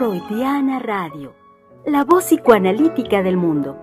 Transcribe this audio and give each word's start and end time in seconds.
Freudiana 0.00 0.78
Radio, 0.78 1.34
la 1.84 2.04
voz 2.04 2.24
psicoanalítica 2.24 3.22
del 3.22 3.36
mundo. 3.36 3.76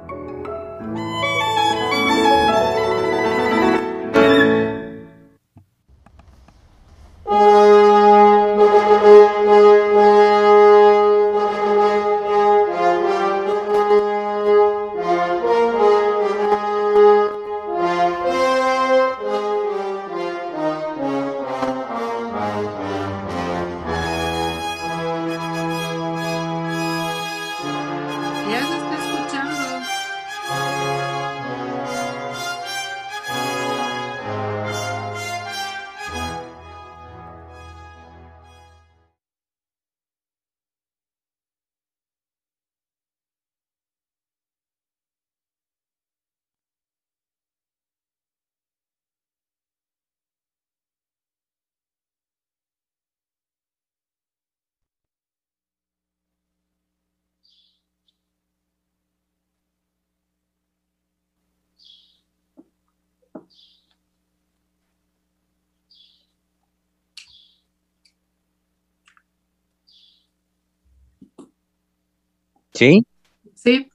¿Sí? 72.77 73.07
Sí. 73.55 73.89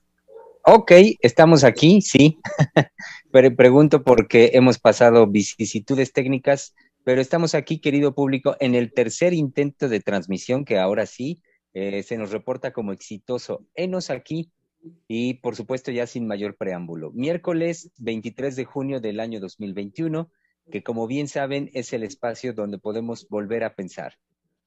Ok, 0.65 0.91
estamos 1.21 1.63
aquí, 1.63 2.01
sí. 2.01 2.37
pero 3.31 3.55
pregunto 3.55 4.03
porque 4.03 4.51
hemos 4.55 4.77
pasado 4.77 5.25
vicisitudes 5.25 6.11
técnicas, 6.11 6.75
pero 7.05 7.21
estamos 7.21 7.55
aquí, 7.55 7.79
querido 7.79 8.13
público, 8.13 8.57
en 8.59 8.75
el 8.75 8.91
tercer 8.91 9.33
intento 9.33 9.87
de 9.87 10.01
transmisión 10.01 10.65
que 10.65 10.79
ahora 10.79 11.05
sí 11.05 11.41
eh, 11.73 12.03
se 12.03 12.17
nos 12.17 12.31
reporta 12.31 12.73
como 12.73 12.91
exitoso. 12.91 13.65
Enos 13.73 14.09
aquí 14.09 14.51
y 15.07 15.35
por 15.35 15.55
supuesto 15.55 15.89
ya 15.91 16.05
sin 16.05 16.27
mayor 16.27 16.57
preámbulo. 16.57 17.11
Miércoles 17.11 17.89
23 17.99 18.53
de 18.57 18.65
junio 18.65 18.99
del 18.99 19.21
año 19.21 19.39
2021, 19.39 20.29
que 20.69 20.83
como 20.83 21.07
bien 21.07 21.29
saben 21.29 21.69
es 21.73 21.93
el 21.93 22.03
espacio 22.03 22.51
donde 22.51 22.79
podemos 22.79 23.29
volver 23.29 23.63
a 23.63 23.75
pensar. 23.75 24.17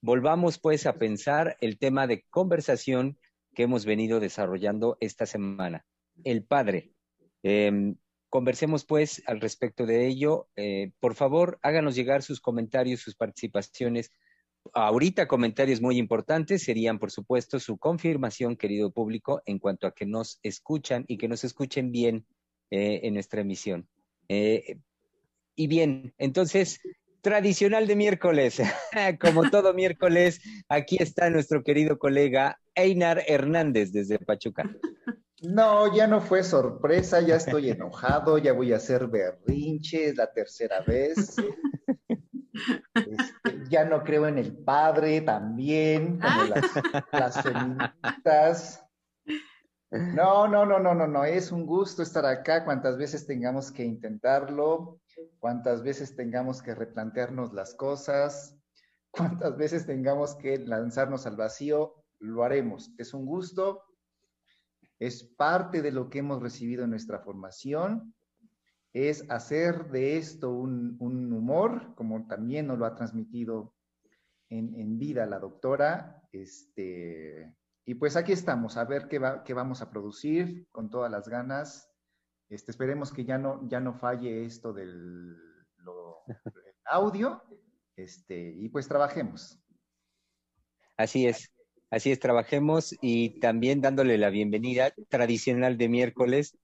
Volvamos 0.01 0.59
pues 0.59 0.87
a 0.87 0.95
pensar 0.95 1.59
el 1.61 1.79
tema 1.79 2.07
de 2.07 2.25
conversación 2.31 3.19
que 3.57 3.63
hemos 3.63 3.87
venido 3.87 4.21
desarrollando 4.21 4.99
esta 5.01 5.25
semana. 5.25 5.87
El 6.25 6.45
padre. 6.45 6.93
Em, 7.43 7.97
conversemos 8.29 8.85
pues 8.85 9.23
al 9.27 9.41
respecto 9.41 9.87
de 9.87 10.07
ello. 10.07 10.49
Eh, 10.57 10.93
por 11.01 11.15
favor, 11.15 11.59
háganos 11.63 11.95
llegar 11.97 12.23
sus 12.23 12.41
comentarios, 12.41 13.01
sus 13.01 13.17
participaciones. 13.17 14.13
Ahorita 14.75 15.27
comentarios 15.27 15.81
muy 15.81 15.97
importantes 15.97 16.65
serían, 16.65 16.99
por 16.99 17.11
supuesto, 17.11 17.59
su 17.59 17.79
confirmación, 17.79 18.57
querido 18.57 18.93
público, 18.93 19.41
en 19.47 19.59
cuanto 19.59 19.87
a 19.87 19.95
que 19.95 20.05
nos 20.05 20.39
escuchan 20.43 21.07
y 21.09 21.17
que 21.17 21.29
nos 21.29 21.43
escuchen 21.43 21.91
bien 21.91 22.27
eh, 22.71 23.01
en 23.05 23.15
nuestra 23.15 23.41
emisión. 23.41 23.89
Eh, 24.29 24.81
y 25.55 25.67
bien, 25.67 26.13
entonces, 26.19 26.79
tradicional 27.27 27.89
de 27.89 27.97
miércoles. 27.97 28.63
Como 29.21 29.51
todo 29.51 29.75
miércoles, 29.75 30.41
aquí 30.69 30.97
está 31.01 31.29
nuestro 31.29 31.65
querido 31.65 31.99
colega 31.99 32.61
Einar 32.77 33.21
Hernández 33.27 33.91
desde 33.91 34.21
Pachuca. 34.21 34.63
No, 35.43 35.93
ya 35.93 36.07
no 36.07 36.21
fue 36.21 36.45
sorpresa, 36.45 37.21
ya 37.21 37.35
estoy 37.35 37.71
enojado, 37.71 38.39
ya 38.39 38.53
voy 38.53 38.73
a 38.73 38.77
hacer 38.77 39.09
berrinche, 39.09 40.11
es 40.11 40.17
la 40.17 40.33
tercera 40.33 40.83
vez. 40.83 41.35
Este, 42.95 43.69
ya 43.69 43.85
no 43.85 44.03
creo 44.05 44.29
en 44.29 44.39
el 44.39 44.57
padre 44.57 45.21
también, 45.21 46.21
como 46.21 46.45
las, 46.45 46.65
las 47.13 47.43
feministas. 47.43 48.87
No, 49.91 50.47
no, 50.47 50.65
no, 50.65 50.79
no, 50.79 50.95
no, 50.95 51.07
no, 51.09 51.25
es 51.25 51.51
un 51.51 51.67
gusto 51.67 52.03
estar 52.03 52.25
acá 52.25 52.65
cuantas 52.65 52.97
veces 52.97 53.27
tengamos 53.27 53.73
que 53.73 53.85
intentarlo 53.85 55.01
cuántas 55.39 55.83
veces 55.83 56.17
tengamos 56.17 56.63
que 56.63 56.75
replantearnos 56.75 57.53
las 57.53 57.75
cosas, 57.75 58.57
cuántas 59.11 59.57
veces 59.57 59.87
tengamos 59.87 60.35
que 60.37 60.59
lanzarnos 60.59 61.27
al 61.27 61.37
vacío, 61.37 62.05
lo 62.19 62.45
haremos. 62.45 62.93
Es 62.99 63.15
un 63.15 63.27
gusto, 63.27 63.85
es 64.99 65.25
parte 65.25 65.83
de 65.83 65.93
lo 65.93 66.09
que 66.09 66.21
hemos 66.21 66.43
recibido 66.43 66.85
en 66.85 66.91
nuestra 66.91 67.21
formación, 67.21 68.15
es 68.93 69.31
hacer 69.31 69.91
de 69.91 70.17
esto 70.17 70.51
un, 70.51 70.97
humor, 71.01 71.95
como 71.97 72.27
también 72.27 72.67
nos 72.67 72.79
lo 72.79 72.87
ha 72.87 72.95
transmitido 72.95 73.75
en, 74.49 74.99
vida 74.99 75.27
la 75.27 75.39
doctora. 75.39 76.23
Este, 76.33 77.55
y 77.85 77.95
pues 77.95 78.17
aquí 78.17 78.33
estamos, 78.33 78.79
a 78.79 78.85
ver 78.85 79.07
qué, 79.09 79.21
qué 79.45 79.53
vamos 79.53 79.83
a 79.83 79.91
producir 79.91 80.67
con 80.73 80.89
todas 80.89 81.11
las 81.11 81.29
ganas 81.29 81.91
este, 82.49 82.71
esperemos 82.71 83.13
que 83.13 83.25
ya 83.25 83.39
no, 83.39 83.69
ya 83.69 83.81
no 83.81 83.95
falle 83.95 84.45
esto 84.45 84.73
del 84.73 85.37
audio. 86.85 87.43
Este, 87.97 88.55
y 88.59 88.69
pues 88.69 88.89
trabajemos. 88.89 89.59
Así 90.97 91.27
es, 91.27 91.53
así 91.91 92.11
es, 92.11 92.21
trabajemos 92.21 92.95
y 93.01 93.41
también 93.41 93.81
dándole 93.81 94.19
la 94.19 94.31
bienvenida 94.31 94.93
tradicional 95.09 95.77
de 95.79 95.89
miércoles. 95.89 96.57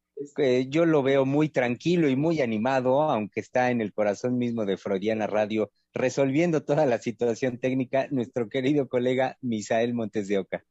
yo 0.69 0.85
lo 0.85 1.03
veo 1.03 1.25
muy 1.25 1.49
tranquilo 1.49 2.09
y 2.09 2.17
muy 2.17 2.41
animado, 2.43 3.03
aunque 3.03 3.41
está 3.41 3.71
en 3.71 3.81
el 3.81 3.93
corazón 3.93 4.39
mismo 4.39 4.67
de 4.67 4.77
Freudiana 4.77 5.27
Radio, 5.27 5.71
resolviendo 5.95 6.65
toda 6.65 6.87
la 6.87 6.99
situación 6.99 7.59
técnica, 7.59 8.09
nuestro 8.11 8.49
querido 8.49 8.89
colega 8.89 9.39
Misael 9.41 9.95
Montes 9.95 10.29
de 10.29 10.39
Oca. 10.39 10.65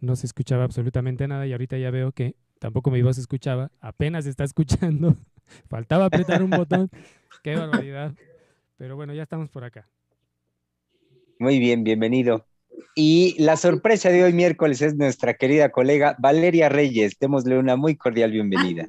No 0.00 0.16
se 0.16 0.26
escuchaba 0.26 0.64
absolutamente 0.64 1.26
nada 1.26 1.46
y 1.46 1.52
ahorita 1.52 1.78
ya 1.78 1.90
veo 1.90 2.12
que 2.12 2.36
tampoco 2.58 2.90
mi 2.90 3.00
voz 3.00 3.16
se 3.16 3.22
escuchaba, 3.22 3.70
apenas 3.80 4.26
está 4.26 4.44
escuchando. 4.44 5.16
Faltaba 5.68 6.06
apretar 6.06 6.42
un 6.42 6.50
botón. 6.50 6.90
Qué 7.42 7.56
barbaridad. 7.56 8.14
Pero 8.76 8.96
bueno, 8.96 9.14
ya 9.14 9.22
estamos 9.22 9.48
por 9.48 9.64
acá. 9.64 9.88
Muy 11.38 11.58
bien, 11.58 11.84
bienvenido. 11.84 12.46
Y 12.94 13.34
la 13.42 13.56
sorpresa 13.56 14.10
de 14.10 14.24
hoy 14.24 14.32
miércoles 14.32 14.82
es 14.82 14.94
nuestra 14.94 15.34
querida 15.34 15.70
colega 15.70 16.16
Valeria 16.18 16.68
Reyes. 16.68 17.18
Démosle 17.18 17.58
una 17.58 17.76
muy 17.76 17.96
cordial 17.96 18.30
bienvenida. 18.30 18.86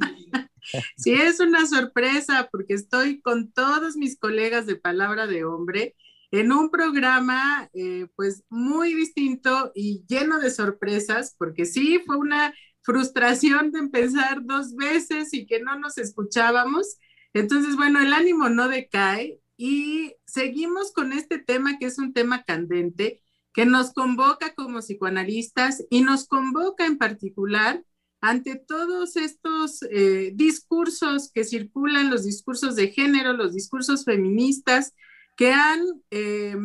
Sí, 0.98 1.14
es 1.14 1.40
una 1.40 1.66
sorpresa 1.66 2.50
porque 2.52 2.74
estoy 2.74 3.22
con 3.22 3.52
todos 3.52 3.96
mis 3.96 4.18
colegas 4.18 4.66
de 4.66 4.76
Palabra 4.76 5.28
de 5.28 5.46
Hombre 5.46 5.96
en 6.32 6.52
un 6.52 6.70
programa 6.70 7.70
eh, 7.74 8.08
pues 8.16 8.44
muy 8.50 8.94
distinto 8.94 9.72
y 9.74 10.04
lleno 10.08 10.40
de 10.40 10.52
sorpresas, 10.52 11.36
porque 11.38 11.66
sí, 11.66 12.02
fue 12.06 12.18
una 12.18 12.54
frustración 12.82 13.72
de 13.72 13.80
empezar 13.80 14.44
dos 14.46 14.76
veces 14.76 15.34
y 15.34 15.46
que 15.46 15.60
no 15.62 15.78
nos 15.80 15.98
escuchábamos. 15.98 16.98
Entonces, 17.34 17.76
bueno, 17.76 18.02
el 18.02 18.14
ánimo 18.14 18.50
no 18.50 18.68
decae 18.68 19.40
y 19.58 20.14
seguimos 20.26 20.92
con 20.94 21.14
este 21.14 21.40
tema 21.40 21.78
que 21.80 21.86
es 21.86 21.98
un 21.98 22.14
tema 22.14 22.44
candente 22.44 23.22
que 23.54 23.66
nos 23.66 23.94
convoca 23.94 24.54
como 24.54 24.80
psicoanalistas 24.80 25.86
y 25.90 26.02
nos 26.02 26.28
convoca 26.28 26.86
en 26.86 26.98
particular 26.98 27.82
ante 28.25 28.56
todos 28.56 29.18
estos 29.18 29.83
eh, 29.83 30.31
discursos 30.33 31.31
que 31.31 31.44
circulan, 31.44 32.10
los 32.10 32.24
discursos 32.25 32.75
de 32.75 32.89
género, 32.89 33.33
los 33.33 33.54
discursos 33.54 34.04
feministas, 34.04 34.95
que 35.38 35.51
han, 35.51 35.81
eh, 36.10 36.56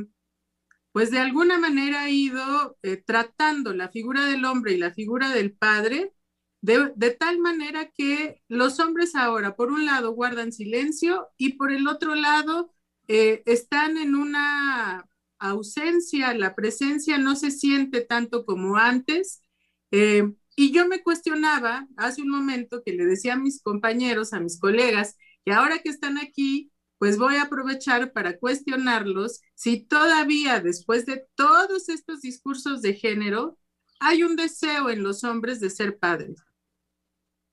pues 0.92 1.10
de 1.10 1.18
alguna 1.18 1.58
manera, 1.58 2.08
ido 2.08 2.78
eh, 2.82 2.96
tratando 2.96 3.74
la 3.74 3.90
figura 3.90 4.24
del 4.24 4.46
hombre 4.46 4.72
y 4.72 4.78
la 4.78 4.92
figura 4.92 5.30
del 5.34 5.52
padre 5.52 6.14
de, 6.62 7.10
tal 7.18 7.38
manera 7.38 7.90
que 7.90 8.42
los 8.48 8.80
hombres 8.80 9.14
ahora, 9.14 9.54
por 9.54 9.70
un 9.70 9.84
lado, 9.84 10.12
guardan 10.12 10.52
silencio 10.52 11.28
y 11.36 11.54
por 11.54 11.72
el 11.72 11.86
otro 11.88 12.14
lado, 12.14 12.74
están 13.06 13.96
en 13.98 14.14
una 14.14 15.08
ausencia, 15.38 16.32
la 16.34 16.54
presencia 16.54 17.18
no 17.18 17.34
se 17.34 17.50
siente 17.50 18.02
tanto 18.02 18.44
como 18.46 18.76
antes. 18.76 19.42
Eh, 19.90 20.32
y 20.60 20.72
yo 20.72 20.86
me 20.86 21.02
cuestionaba 21.02 21.88
hace 21.96 22.20
un 22.20 22.28
momento 22.28 22.82
que 22.84 22.92
le 22.92 23.06
decía 23.06 23.32
a 23.32 23.38
mis 23.38 23.62
compañeros, 23.62 24.34
a 24.34 24.40
mis 24.40 24.60
colegas, 24.60 25.16
que 25.42 25.52
ahora 25.52 25.78
que 25.78 25.88
están 25.88 26.18
aquí, 26.18 26.70
pues 26.98 27.16
voy 27.16 27.36
a 27.36 27.44
aprovechar 27.44 28.12
para 28.12 28.36
cuestionarlos 28.36 29.40
si 29.54 29.80
todavía 29.80 30.60
después 30.60 31.06
de 31.06 31.24
todos 31.34 31.88
estos 31.88 32.20
discursos 32.20 32.82
de 32.82 32.92
género 32.92 33.56
hay 34.00 34.22
un 34.22 34.36
deseo 34.36 34.90
en 34.90 35.02
los 35.02 35.24
hombres 35.24 35.60
de 35.60 35.70
ser 35.70 35.98
padres. 35.98 36.44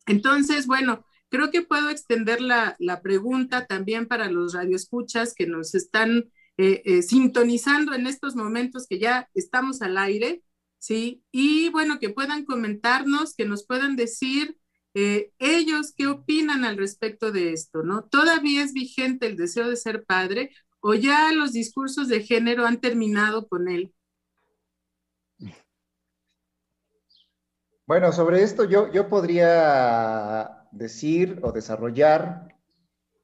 Entonces, 0.05 0.67
bueno, 0.67 1.05
creo 1.29 1.49
que 1.49 1.61
puedo 1.61 1.89
extender 1.89 2.41
la, 2.41 2.75
pregunta 3.01 3.67
también 3.67 4.07
para 4.09 4.29
los 4.29 4.53
radioescuchas 4.53 5.33
que 5.33 5.47
nos 5.47 5.75
están 5.75 6.29
eh, 6.57 6.81
eh, 6.83 7.01
sintonizando 7.03 7.93
en 7.93 8.05
estos 8.05 8.35
momentos 8.35 8.85
que 8.85 8.99
ya 8.99 9.29
estamos 9.33 9.81
al 9.81 9.97
aire, 9.97 10.43
¿sí? 10.79 11.23
Y 11.31 11.69
bueno, 11.69 11.99
que 11.99 12.09
puedan 12.09 12.45
comentarnos, 12.45 13.35
que 13.35 13.45
nos 13.45 13.65
puedan 13.65 13.95
decir 13.95 14.57
eh, 14.93 15.31
ellos, 15.37 15.93
¿qué 15.95 16.07
opinan 16.07 16.65
al 16.65 16.77
respecto 16.77 17.31
de 17.31 17.53
esto? 17.53 17.83
¿no? 17.83 18.05
¿Todavía 18.05 18.63
es 18.63 18.73
vigente 18.73 19.27
el 19.27 19.37
deseo 19.37 19.69
de 19.69 19.75
ser 19.75 20.03
padre 20.05 20.51
o 20.79 20.95
ya 20.95 21.31
los 21.33 21.53
discursos 21.53 22.07
de 22.07 22.21
género 22.23 22.65
han 22.65 22.79
terminado 22.81 23.47
con 23.47 23.67
él? 23.67 23.93
Bueno, 27.85 28.11
sobre 28.11 28.41
esto 28.41 28.65
yo, 28.65 28.91
yo 28.91 29.07
podría 29.07 30.67
decir 30.71 31.39
o 31.43 31.51
desarrollar 31.51 32.55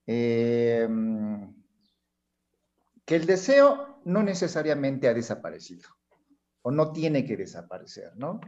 eh, 0.05 0.87
que 3.05 3.15
el 3.15 3.25
deseo 3.25 3.99
no 4.05 4.23
necesariamente 4.23 5.07
ha 5.07 5.13
desaparecido 5.13 5.89
o 6.63 6.71
no 6.71 6.91
tiene 6.91 7.25
que 7.25 7.37
desaparecer, 7.37 8.15
¿no? 8.15 8.41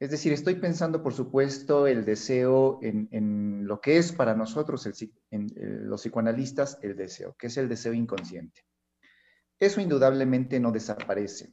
Es 0.00 0.10
decir, 0.10 0.32
estoy 0.32 0.56
pensando, 0.56 1.02
por 1.02 1.14
supuesto, 1.14 1.86
el 1.86 2.04
deseo 2.04 2.78
en, 2.82 3.66
lo 3.66 3.80
que 3.80 3.96
es 3.96 4.12
para 4.12 4.34
nosotros, 4.34 4.86
en, 5.30 5.46
los 5.88 6.02
psicoanalistas, 6.02 6.78
el 6.82 6.96
deseo, 6.96 7.34
que 7.38 7.46
es 7.46 7.56
el 7.56 7.68
deseo 7.68 7.92
inconsciente. 7.92 8.62
Eso 9.58 9.80
indudablemente 9.80 10.58
no 10.58 10.72
desaparece. 10.72 11.52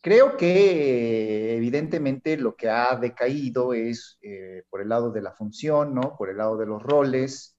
Creo 0.00 0.36
que 0.36 1.56
evidentemente 1.56 2.36
lo 2.36 2.56
que 2.56 2.70
ha 2.70 2.96
decaído 2.96 3.74
es 3.74 4.18
eh, 4.22 4.64
por 4.68 4.80
el 4.80 4.88
lado 4.88 5.12
de 5.12 5.22
la 5.22 5.32
función, 5.32 5.94
¿no? 5.94 6.16
Por 6.16 6.30
el 6.30 6.38
lado 6.38 6.56
de 6.56 6.66
los 6.66 6.82
roles. 6.82 7.56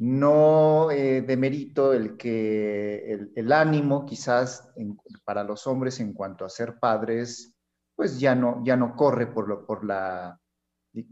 No 0.00 0.90
eh, 0.90 1.22
demerito 1.22 1.92
el 1.92 2.16
que 2.16 3.28
el, 3.34 3.52
ánimo 3.52 4.04
quizás 4.04 4.68
para 5.24 5.44
los 5.44 5.66
hombres 5.66 6.00
en 6.00 6.12
cuanto 6.12 6.44
a 6.44 6.48
ser 6.48 6.78
padres 6.78 7.54
pues 8.00 8.18
ya 8.18 8.34
no, 8.34 8.62
ya 8.64 8.78
no 8.78 8.96
corre 8.96 9.26
por, 9.26 9.46
lo, 9.46 9.66
por, 9.66 9.84
la, 9.84 10.40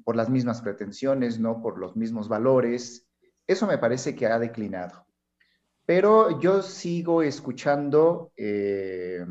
por 0.04 0.16
las 0.16 0.30
mismas 0.30 0.62
pretensiones, 0.62 1.38
¿no? 1.38 1.60
por 1.60 1.78
los 1.78 1.96
mismos 1.96 2.30
valores. 2.30 3.06
Eso 3.46 3.66
me 3.66 3.76
parece 3.76 4.16
que 4.16 4.26
ha 4.26 4.38
declinado. 4.38 5.06
Pero 5.84 6.40
yo 6.40 6.62
sigo 6.62 7.22
escuchando 7.22 8.32
eh, 8.38 9.22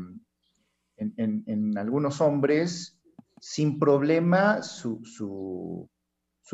en, 0.98 1.76
algunos 1.76 2.20
hombres 2.20 2.96
sin 3.40 3.80
problema 3.80 4.62
su, 4.62 5.90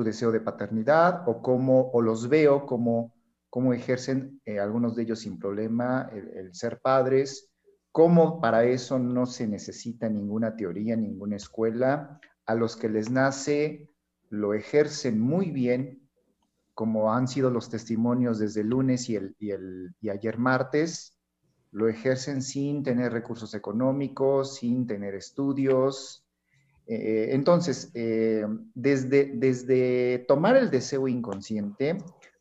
deseo 0.02 0.32
de 0.32 0.40
paternidad 0.40 1.28
o, 1.28 1.42
como, 1.42 1.90
o 1.92 2.02
los 2.02 2.28
veo 2.28 2.66
como, 2.66 3.14
como 3.50 3.72
ejercen 3.72 4.40
eh, 4.44 4.58
algunos 4.58 4.96
de 4.96 5.02
ellos 5.02 5.20
sin 5.20 5.38
problema 5.38 6.10
el 6.12 6.54
ser 6.54 6.80
padres 6.80 7.54
cómo 7.94 8.40
para 8.40 8.64
eso 8.64 8.98
no 8.98 9.24
se 9.24 9.46
necesita 9.46 10.08
ninguna 10.08 10.56
teoría, 10.56 10.96
ninguna 10.96 11.36
escuela. 11.36 12.18
A 12.44 12.56
los 12.56 12.74
que 12.74 12.88
les 12.88 13.08
nace 13.08 13.88
lo 14.30 14.52
ejercen 14.52 15.20
muy 15.20 15.52
bien, 15.52 16.02
como 16.74 17.14
han 17.14 17.28
sido 17.28 17.50
los 17.50 17.70
testimonios 17.70 18.40
desde 18.40 18.62
el 18.62 18.70
lunes 18.70 19.08
y, 19.08 19.14
el, 19.14 19.36
y, 19.38 20.08
ayer 20.08 20.38
martes, 20.38 21.16
lo 21.70 21.88
ejercen 21.88 22.42
sin 22.42 22.82
tener 22.82 23.12
recursos 23.12 23.54
económicos, 23.54 24.56
sin 24.56 24.88
tener 24.88 25.14
estudios. 25.14 26.23
Eh, 26.86 27.28
entonces, 27.32 27.90
eh, 27.94 28.46
desde, 28.74 29.32
desde 29.34 30.24
tomar 30.28 30.56
el 30.56 30.70
deseo 30.70 31.08
inconsciente, 31.08 31.98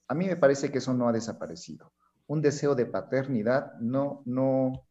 a 0.07 0.13
mí 0.13 0.27
me 0.27 0.35
parece 0.35 0.71
que 0.71 0.79
eso 0.79 0.93
no 0.93 1.07
ha 1.07 1.13
desaparecido. 1.13 1.93
Un 2.27 2.41
deseo 2.41 2.75
de 2.75 2.85
paternidad 2.85 3.73
no, 3.79 4.21
no, 4.25 4.85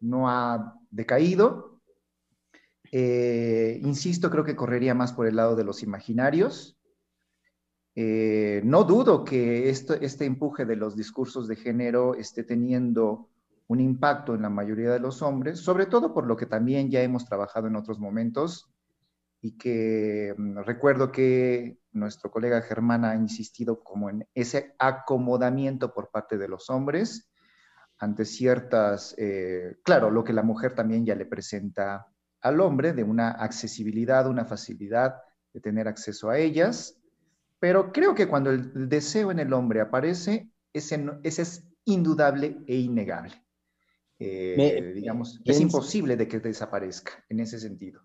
no 0.00 0.28
ha 0.28 0.78
decaído. 0.90 1.80
Eh, 2.92 3.80
insisto, 3.82 4.30
creo 4.30 4.44
que 4.44 4.56
correría 4.56 4.94
más 4.94 5.12
por 5.12 5.26
el 5.26 5.36
lado 5.36 5.56
de 5.56 5.64
los 5.64 5.82
imaginarios. 5.82 6.78
No 7.96 8.82
dudo 8.82 9.24
que 9.24 9.70
este 9.70 10.24
empuje 10.24 10.64
de 10.64 10.74
los 10.74 10.96
discursos 10.96 11.46
de 11.46 11.54
género 11.54 12.16
esté 12.16 12.42
teniendo 12.42 13.28
un 13.68 13.80
impacto 13.80 14.34
en 14.34 14.42
la 14.42 14.50
mayoría 14.50 14.90
de 14.90 14.98
los 14.98 15.22
hombres, 15.22 15.60
sobre 15.60 15.86
todo 15.86 16.12
por 16.12 16.26
lo 16.26 16.36
que 16.36 16.46
también 16.46 16.90
ya 16.90 17.02
hemos 17.02 17.24
trabajado 17.24 17.68
en 17.68 17.76
otros 17.76 18.00
momentos 18.00 18.73
y 19.44 19.58
que 19.58 20.34
mm, 20.38 20.60
recuerdo 20.60 21.12
que 21.12 21.76
nuestro 21.92 22.30
colega 22.30 22.62
Germán 22.62 23.04
ha 23.04 23.14
insistido 23.14 23.84
como 23.84 24.08
en 24.08 24.26
ese 24.34 24.74
acomodamiento 24.78 25.92
por 25.92 26.10
parte 26.10 26.38
de 26.38 26.48
los 26.48 26.70
hombres 26.70 27.30
ante 27.98 28.24
ciertas, 28.24 29.14
eh, 29.18 29.76
claro, 29.84 30.10
lo 30.10 30.24
que 30.24 30.32
la 30.32 30.42
mujer 30.42 30.74
también 30.74 31.04
ya 31.04 31.14
le 31.14 31.26
presenta 31.26 32.06
al 32.40 32.58
hombre, 32.58 32.94
de 32.94 33.04
una 33.04 33.32
accesibilidad, 33.32 34.26
una 34.26 34.46
facilidad 34.46 35.16
de 35.52 35.60
tener 35.60 35.88
acceso 35.88 36.30
a 36.30 36.38
ellas, 36.38 36.98
pero 37.58 37.92
creo 37.92 38.14
que 38.14 38.26
cuando 38.26 38.50
el 38.50 38.88
deseo 38.88 39.30
en 39.30 39.40
el 39.40 39.52
hombre 39.52 39.82
aparece, 39.82 40.48
ese, 40.72 41.04
ese 41.22 41.42
es 41.42 41.68
indudable 41.84 42.62
e 42.66 42.76
innegable. 42.76 43.44
Eh, 44.18 44.92
digamos, 44.94 45.42
es 45.44 45.60
imposible 45.60 46.16
de 46.16 46.28
que 46.28 46.40
desaparezca 46.40 47.22
en 47.28 47.40
ese 47.40 47.58
sentido. 47.58 48.00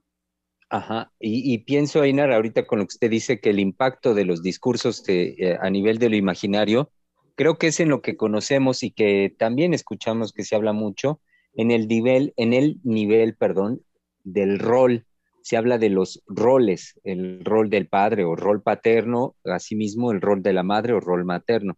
Ajá, 0.71 1.11
y, 1.19 1.57
pienso, 1.59 2.03
Einar, 2.03 2.31
ahorita 2.31 2.67
con 2.67 2.77
lo 2.77 2.85
que 2.85 2.93
usted 2.93 3.09
dice, 3.09 3.39
que 3.39 3.49
el 3.49 3.59
impacto 3.59 4.13
de 4.13 4.23
los 4.23 4.43
discursos 4.43 5.03
eh, 5.07 5.57
a 5.59 5.69
nivel 5.71 5.97
de 5.97 6.09
lo 6.09 6.15
imaginario 6.15 6.91
creo 7.35 7.57
que 7.57 7.67
es 7.67 7.79
en 7.79 7.89
lo 7.89 8.01
que 8.01 8.17
conocemos 8.17 8.83
y 8.83 8.91
que 8.91 9.33
también 9.35 9.73
escuchamos 9.73 10.31
que 10.31 10.43
se 10.43 10.55
habla 10.55 10.73
mucho, 10.73 11.21
en 11.53 11.71
el 11.71 11.87
nivel, 11.87 12.33
en 12.35 12.53
el 12.53 12.79
nivel, 12.83 13.35
perdón, 13.35 13.81
del 14.23 14.59
rol. 14.59 15.05
Se 15.41 15.57
habla 15.57 15.77
de 15.77 15.89
los 15.89 16.21
roles, 16.27 16.99
el 17.03 17.43
rol 17.45 17.69
del 17.69 17.87
padre 17.87 18.23
o 18.23 18.35
rol 18.35 18.61
paterno, 18.61 19.35
asimismo 19.45 20.11
el 20.11 20.21
rol 20.21 20.43
de 20.43 20.53
la 20.53 20.63
madre 20.63 20.93
o 20.93 20.99
rol 20.99 21.25
materno, 21.25 21.77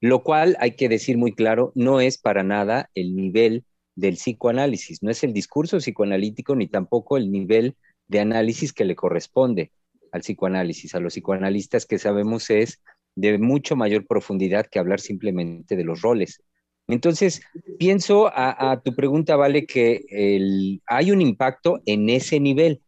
lo 0.00 0.24
cual 0.24 0.56
hay 0.58 0.76
que 0.76 0.88
decir 0.88 1.18
muy 1.18 1.32
claro, 1.32 1.72
no 1.74 2.00
es 2.00 2.18
para 2.18 2.42
nada 2.42 2.90
el 2.94 3.14
nivel 3.14 3.64
del 3.94 4.14
psicoanálisis, 4.14 5.02
no 5.02 5.10
es 5.10 5.22
el 5.22 5.32
discurso 5.32 5.76
psicoanalítico 5.76 6.56
ni 6.56 6.66
tampoco 6.66 7.18
el 7.18 7.30
nivel 7.30 7.76
de 8.12 8.20
análisis 8.20 8.72
que 8.72 8.84
le 8.84 8.94
corresponde 8.94 9.72
al 10.12 10.20
psicoanálisis. 10.20 10.94
A 10.94 11.00
los 11.00 11.14
psicoanalistas 11.14 11.86
que 11.86 11.98
sabemos 11.98 12.50
es 12.50 12.80
de 13.16 13.38
mucho 13.38 13.74
mayor 13.74 14.06
profundidad 14.06 14.66
que 14.66 14.78
hablar 14.78 15.00
simplemente 15.00 15.74
de 15.74 15.84
los 15.84 16.02
roles. 16.02 16.42
Entonces, 16.88 17.40
pienso 17.78 18.30
a, 18.34 18.80
tu 18.84 18.94
pregunta, 18.94 19.36
Vale, 19.36 19.66
que 19.66 20.80
hay 20.86 21.10
un 21.10 21.20
impacto 21.22 21.80
en 21.86 22.10
ese 22.10 22.38
nivel 22.38 22.82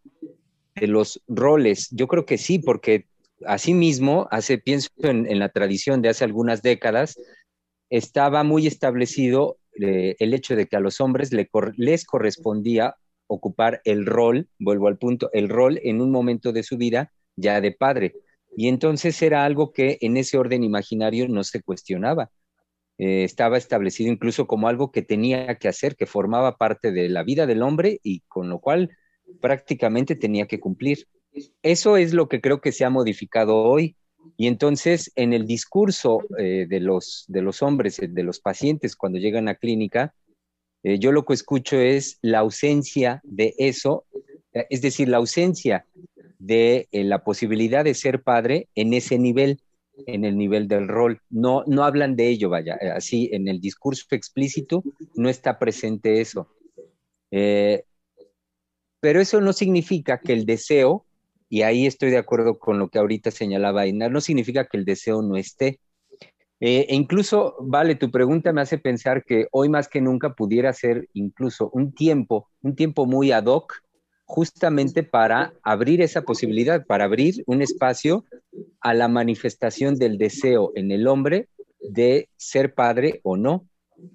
de 0.74 0.88
los 0.88 1.22
roles. 1.26 1.88
Yo 1.90 2.06
creo 2.06 2.26
que 2.26 2.36
sí, 2.36 2.58
porque 2.58 3.06
asimismo, 3.46 4.28
hace, 4.30 4.58
pienso 4.58 4.90
en, 4.98 5.38
la 5.38 5.48
tradición 5.48 6.02
de 6.02 6.10
hace 6.10 6.24
algunas 6.24 6.60
décadas, 6.60 7.16
estaba 7.88 8.42
muy 8.42 8.66
establecido 8.66 9.56
eh, 9.80 10.16
el 10.18 10.34
hecho 10.34 10.54
de 10.54 10.66
que 10.66 10.76
a 10.76 10.80
los 10.80 11.00
hombres 11.00 11.30
les 11.32 12.04
correspondía 12.04 12.96
ocupar 13.26 13.80
el 13.84 14.06
rol, 14.06 14.48
vuelvo 14.58 14.88
al 14.88 14.98
punto, 14.98 15.30
el 15.32 15.48
rol 15.48 15.80
en 15.82 16.00
un 16.00 16.10
momento 16.10 16.52
de 16.52 16.62
su 16.62 16.76
vida 16.76 17.12
ya 17.36 17.60
de 17.60 17.72
padre. 17.72 18.14
Y 18.56 18.68
entonces 18.68 19.20
era 19.22 19.44
algo 19.44 19.72
que 19.72 19.98
en 20.00 20.16
ese 20.16 20.38
orden 20.38 20.62
imaginario 20.62 21.28
no 21.28 21.42
se 21.44 21.62
cuestionaba. 21.62 22.30
Eh, 22.98 23.24
estaba 23.24 23.58
establecido 23.58 24.12
incluso 24.12 24.46
como 24.46 24.68
algo 24.68 24.92
que 24.92 25.02
tenía 25.02 25.56
que 25.56 25.68
hacer, 25.68 25.96
que 25.96 26.06
formaba 26.06 26.56
parte 26.56 26.92
de 26.92 27.08
la 27.08 27.24
vida 27.24 27.46
del 27.46 27.62
hombre 27.62 27.98
y 28.04 28.20
con 28.28 28.48
lo 28.48 28.60
cual 28.60 28.90
prácticamente 29.40 30.14
tenía 30.14 30.46
que 30.46 30.60
cumplir. 30.60 31.08
Eso 31.62 31.96
es 31.96 32.14
lo 32.14 32.28
que 32.28 32.40
creo 32.40 32.60
que 32.60 32.70
se 32.70 32.84
ha 32.84 32.90
modificado 32.90 33.56
hoy. 33.56 33.96
Y 34.36 34.46
entonces 34.46 35.12
en 35.16 35.32
el 35.32 35.46
discurso 35.46 36.20
eh, 36.38 36.66
de, 36.68 36.80
los, 36.80 37.24
de 37.28 37.42
los 37.42 37.62
hombres, 37.62 38.00
de 38.00 38.22
los 38.22 38.40
pacientes 38.40 38.94
cuando 38.96 39.18
llegan 39.18 39.48
a 39.48 39.56
clínica, 39.56 40.14
eh, 40.84 40.98
yo 40.98 41.10
lo 41.10 41.24
que 41.24 41.34
escucho 41.34 41.78
es 41.78 42.18
la 42.22 42.38
ausencia 42.38 43.20
de 43.24 43.54
eso, 43.58 44.04
es 44.52 44.82
decir, 44.82 45.08
la 45.08 45.16
ausencia 45.16 45.84
de 46.38 46.88
eh, 46.92 47.04
la 47.04 47.24
posibilidad 47.24 47.84
de 47.84 47.94
ser 47.94 48.22
padre 48.22 48.68
en 48.74 48.92
ese 48.92 49.18
nivel. 49.18 49.60
en 50.06 50.24
el 50.24 50.36
nivel 50.36 50.66
del 50.66 50.88
rol. 50.88 51.20
No, 51.30 51.62
no 51.68 51.84
hablan 51.84 52.16
de 52.16 52.28
ello, 52.28 52.50
vaya, 52.50 52.76
eh, 52.80 52.90
así 52.90 53.30
en 53.32 53.46
el 53.46 53.60
discurso 53.60 54.06
explícito 54.10 54.82
no 55.14 55.28
está 55.28 55.58
presente 55.58 56.20
eso. 56.20 56.48
Eh, 57.30 57.84
pero 59.00 59.20
eso 59.20 59.40
no 59.40 59.52
significa 59.52 60.18
que 60.18 60.32
el 60.32 60.46
deseo, 60.46 61.06
y 61.48 61.62
ahí 61.62 61.86
estoy 61.86 62.10
de 62.10 62.18
acuerdo 62.18 62.58
con 62.58 62.78
lo 62.80 62.88
que 62.88 62.98
ahorita 62.98 63.30
señalaba 63.30 63.86
no 63.86 64.20
significa 64.20 64.66
que 64.66 64.78
el 64.78 64.84
deseo 64.84 65.22
no 65.22 65.36
esté. 65.36 65.78
Eh, 66.60 66.86
e 66.88 66.94
incluso, 66.94 67.56
vale, 67.60 67.94
tu 67.94 68.10
pregunta 68.10 68.52
me 68.52 68.60
hace 68.60 68.78
pensar 68.78 69.24
que 69.24 69.48
hoy 69.50 69.68
más 69.68 69.88
que 69.88 70.00
nunca 70.00 70.34
pudiera 70.34 70.72
ser 70.72 71.08
incluso 71.12 71.70
un 71.72 71.92
tiempo, 71.92 72.48
un 72.62 72.74
tiempo 72.74 73.06
muy 73.06 73.32
ad 73.32 73.46
hoc 73.46 73.82
justamente 74.24 75.02
para 75.02 75.52
abrir 75.62 76.00
esa 76.00 76.22
posibilidad, 76.22 76.86
para 76.86 77.04
abrir 77.04 77.42
un 77.46 77.60
espacio 77.60 78.24
a 78.80 78.94
la 78.94 79.08
manifestación 79.08 79.96
del 79.96 80.16
deseo 80.16 80.72
en 80.74 80.90
el 80.90 81.06
hombre 81.06 81.48
de 81.80 82.28
ser 82.36 82.74
padre 82.74 83.20
o 83.22 83.36
no, 83.36 83.68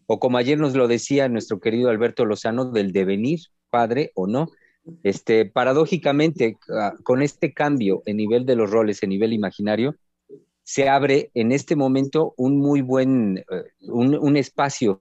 o 0.07 0.19
como 0.19 0.37
ayer 0.37 0.57
nos 0.57 0.75
lo 0.75 0.87
decía 0.87 1.29
nuestro 1.29 1.59
querido 1.59 1.89
Alberto 1.89 2.25
Lozano, 2.25 2.71
del 2.71 2.91
devenir 2.91 3.39
padre 3.69 4.11
o 4.15 4.27
no. 4.27 4.49
Este, 5.03 5.45
paradójicamente, 5.45 6.57
ah, 6.69 6.95
con 7.03 7.21
este 7.21 7.53
cambio 7.53 8.01
en 8.05 8.17
nivel 8.17 8.45
de 8.45 8.55
los 8.55 8.71
roles, 8.71 9.03
en 9.03 9.09
nivel 9.09 9.33
imaginario, 9.33 9.95
se 10.69 10.87
abre 10.87 11.31
en 11.33 11.51
este 11.51 11.75
momento 11.75 12.35
un 12.37 12.59
muy 12.59 12.81
buen, 12.81 13.39
eh, 13.39 13.43
un 13.87 14.37
espacio 14.37 14.99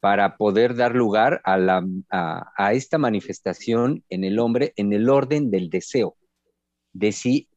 para 0.00 0.36
poder 0.36 0.74
dar 0.74 0.94
lugar 0.94 1.40
a, 1.44 1.56
la, 1.56 1.82
a, 2.10 2.74
esta 2.74 2.98
manifestación 2.98 4.04
en 4.10 4.22
el 4.22 4.38
hombre 4.38 4.74
en 4.76 4.92
el 4.92 5.08
orden 5.08 5.50
del 5.50 5.70
deseo, 5.70 6.18
de 6.92 7.12
si, 7.12 7.48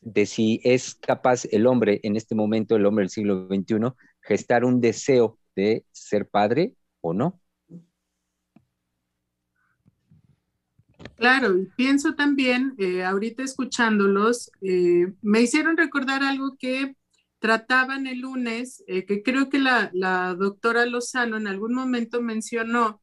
de 0.00 0.26
si 0.26 0.60
es 0.64 0.96
capaz 0.96 1.44
el 1.52 1.68
hombre 1.68 2.00
en 2.02 2.16
este 2.16 2.34
momento, 2.34 2.74
el 2.74 2.84
hombre 2.84 3.04
del 3.04 3.10
siglo 3.10 3.46
XXI, 3.46 3.92
gestar 4.20 4.64
un 4.64 4.80
deseo 4.80 5.38
de 5.54 5.84
ser 5.92 6.28
padre 6.28 6.74
o 7.00 7.14
no. 7.14 7.40
Claro, 11.16 11.56
y 11.58 11.66
pienso 11.76 12.14
también, 12.14 12.74
eh, 12.78 13.04
ahorita 13.04 13.42
escuchándolos, 13.42 14.50
eh, 14.60 15.12
me 15.22 15.40
hicieron 15.40 15.76
recordar 15.76 16.22
algo 16.22 16.56
que 16.58 16.96
trataban 17.42 18.06
el 18.06 18.20
lunes, 18.20 18.84
eh, 18.86 19.04
que 19.04 19.22
creo 19.24 19.50
que 19.50 19.58
la, 19.58 19.90
doctora 20.38 20.86
Lozano 20.86 21.36
en 21.36 21.48
algún 21.48 21.74
momento 21.74 22.22
mencionó, 22.22 23.02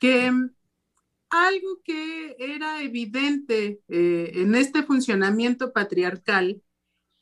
que 0.00 0.30
mm, 0.30 0.50
algo 1.30 1.80
que 1.84 2.36
era 2.38 2.82
evidente 2.82 3.80
eh, 3.88 4.32
en 4.36 4.54
este 4.54 4.84
funcionamiento 4.84 5.72
patriarcal 5.72 6.62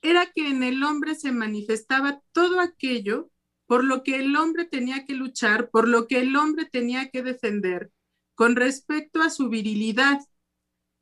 era 0.03 0.27
que 0.27 0.49
en 0.49 0.63
el 0.63 0.83
hombre 0.83 1.15
se 1.15 1.33
manifestaba 1.33 2.21
todo 2.33 2.61
aquello 2.61 3.31
por 3.67 3.85
lo 3.85 4.03
que 4.03 4.17
el 4.17 4.37
hombre 4.37 4.67
tenía 4.67 5.07
que 5.07 5.15
luchar, 5.15 5.71
por 5.71 5.89
lo 5.89 6.07
que 6.07 6.21
el 6.21 6.37
hombre 6.37 6.67
tenía 6.67 7.11
que 7.11 7.23
defender 7.23 7.91
con 8.41 8.57
respecto 8.57 9.21
a 9.21 9.29
su 9.29 9.51
virilidad, 9.51 10.19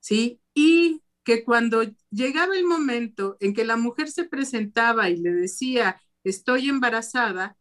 ¿sí? 0.01 0.41
Y 0.55 1.05
que 1.23 1.45
cuando 1.45 1.85
llegaba 2.11 2.57
el 2.57 2.65
momento 2.65 3.37
en 3.39 3.55
que 3.55 3.65
la 3.65 3.77
mujer 3.77 4.11
se 4.11 4.25
presentaba 4.25 5.09
y 5.09 5.19
le 5.19 5.31
decía, 5.31 6.03
estoy 6.25 6.69
embarazada, 6.69 7.57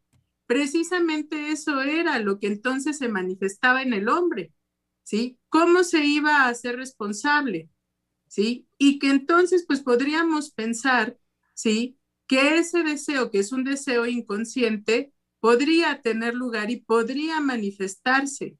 precisamente 0.47 1.51
eso 1.51 1.83
era 1.83 2.17
lo 2.17 2.39
que 2.39 2.47
entonces 2.47 2.97
se 2.97 3.07
manifestaba 3.07 3.83
en 3.83 3.93
el 3.93 4.09
hombre, 4.09 4.51
¿sí? 5.03 5.37
¿Cómo 5.47 5.83
se 5.83 6.03
iba 6.05 6.37
a 6.37 6.49
hacer 6.49 6.77
responsable? 6.77 7.69
¿Sí? 8.27 8.67
Y 8.79 8.97
que 8.97 9.11
entonces 9.11 9.63
pues 9.67 9.81
podríamos 9.81 10.49
pensar, 10.49 11.19
¿sí? 11.53 11.99
Que 12.25 12.57
ese 12.57 12.81
deseo, 12.81 13.29
que 13.29 13.37
es 13.41 13.51
un 13.51 13.63
deseo 13.63 14.07
inconsciente, 14.07 15.13
podría 15.39 16.01
tener 16.01 16.33
lugar 16.33 16.71
y 16.71 16.77
podría 16.77 17.41
manifestarse. 17.41 18.57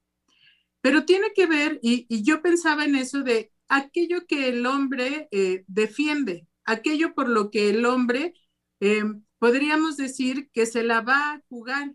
Pero 0.80 1.04
tiene 1.04 1.32
que 1.34 1.46
ver, 1.46 1.80
y, 1.82 2.06
yo 2.22 2.42
pensaba 2.42 2.84
en 2.84 2.94
eso 2.94 3.22
de 3.22 3.52
aquello 3.68 4.26
que 4.26 4.48
el 4.48 4.66
hombre 4.66 5.28
eh, 5.30 5.64
defiende, 5.66 6.46
aquello 6.64 7.14
por 7.14 7.28
lo 7.28 7.50
que 7.50 7.70
el 7.70 7.84
hombre 7.84 8.34
eh, 8.80 9.04
podríamos 9.38 9.96
decir 9.96 10.50
que 10.52 10.66
se 10.66 10.84
la 10.84 11.00
va 11.00 11.32
a 11.32 11.42
jugar 11.48 11.94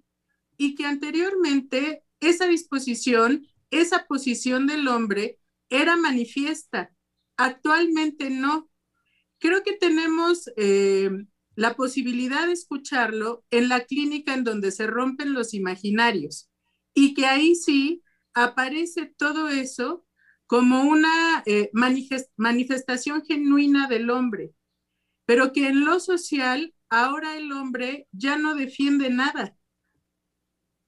y 0.57 0.75
que 0.75 0.85
anteriormente 0.85 2.03
esa 2.19 2.47
disposición, 2.47 3.47
esa 3.71 4.05
posición 4.05 4.67
del 4.67 4.87
hombre 4.87 5.39
era 5.69 5.97
manifiesta. 5.97 6.93
Actualmente 7.37 8.29
no. 8.29 8.69
Creo 9.39 9.63
que 9.63 9.73
tenemos 9.73 10.49
eh, 10.55 11.09
la 11.55 11.75
posibilidad 11.75 12.47
de 12.47 12.53
escucharlo 12.53 13.43
en 13.51 13.69
la 13.69 13.85
clínica 13.85 14.33
en 14.33 14.43
donde 14.43 14.71
se 14.71 14.87
rompen 14.87 15.33
los 15.33 15.53
imaginarios 15.53 16.49
y 16.93 17.13
que 17.13 17.25
ahí 17.25 17.55
sí 17.55 18.02
aparece 18.33 19.07
todo 19.17 19.49
eso 19.49 20.05
como 20.47 20.83
una 20.83 21.43
eh, 21.45 21.71
manifestación 22.37 23.23
genuina 23.25 23.87
del 23.87 24.09
hombre, 24.09 24.53
pero 25.25 25.53
que 25.53 25.67
en 25.69 25.85
lo 25.85 25.99
social 25.99 26.75
ahora 26.89 27.37
el 27.37 27.51
hombre 27.51 28.07
ya 28.11 28.37
no 28.37 28.55
defiende 28.55 29.09
nada, 29.09 29.57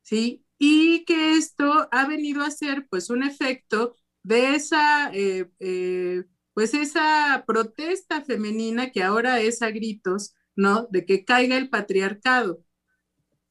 ¿sí? 0.02 0.46
Y 0.58 1.04
que 1.06 1.34
esto 1.38 1.88
ha 1.92 2.08
venido 2.08 2.44
a 2.44 2.52
ser 2.52 2.88
pues 2.90 3.10
un 3.10 3.24
efecto 3.24 3.96
de 4.24 4.56
esa, 4.56 5.12
eh, 5.14 5.50
eh, 5.60 6.24
pues 6.54 6.74
esa 6.74 7.44
protesta 7.48 8.22
femenina 8.24 8.92
que 8.92 9.04
ahora 9.04 9.42
es 9.42 9.62
a 9.62 9.72
gritos, 9.72 10.34
¿no? 10.56 10.88
De 10.92 11.06
que 11.06 11.26
caiga 11.26 11.58
el 11.58 11.70
patriarcado. 11.70 12.64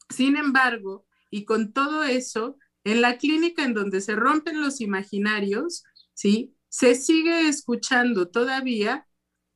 Sin 0.08 0.36
embargo, 0.36 1.06
y 1.30 1.44
con 1.44 1.72
todo 1.72 2.04
eso, 2.04 2.56
en 2.84 3.00
la 3.00 3.16
clínica 3.18 3.64
en 3.64 3.74
donde 3.74 4.00
se 4.00 4.14
rompen 4.14 4.60
los 4.60 4.80
imaginarios, 4.80 5.84
¿sí? 6.12 6.54
Se 6.68 6.94
sigue 6.94 7.48
escuchando 7.48 8.28
todavía 8.28 9.06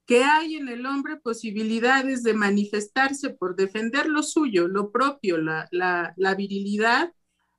que 0.06 0.24
hay 0.24 0.56
en 0.56 0.68
el 0.68 0.86
hombre 0.86 1.16
posibilidades 1.18 2.22
de 2.22 2.32
manifestarse 2.32 3.30
por 3.30 3.56
defender 3.56 4.08
lo 4.08 4.22
suyo, 4.22 4.66
lo 4.66 4.90
propio, 4.90 5.36
la, 5.36 6.34
virilidad 6.36 7.12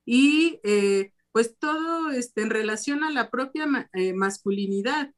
y 0.04 0.58
eh, 0.64 1.12
pues 1.30 1.56
todo 1.58 2.10
este, 2.10 2.42
en 2.42 2.50
relación 2.50 3.04
a 3.04 3.10
la 3.12 3.30
propia 3.30 3.88
eh, 3.92 4.12
masculinidad, 4.14 5.14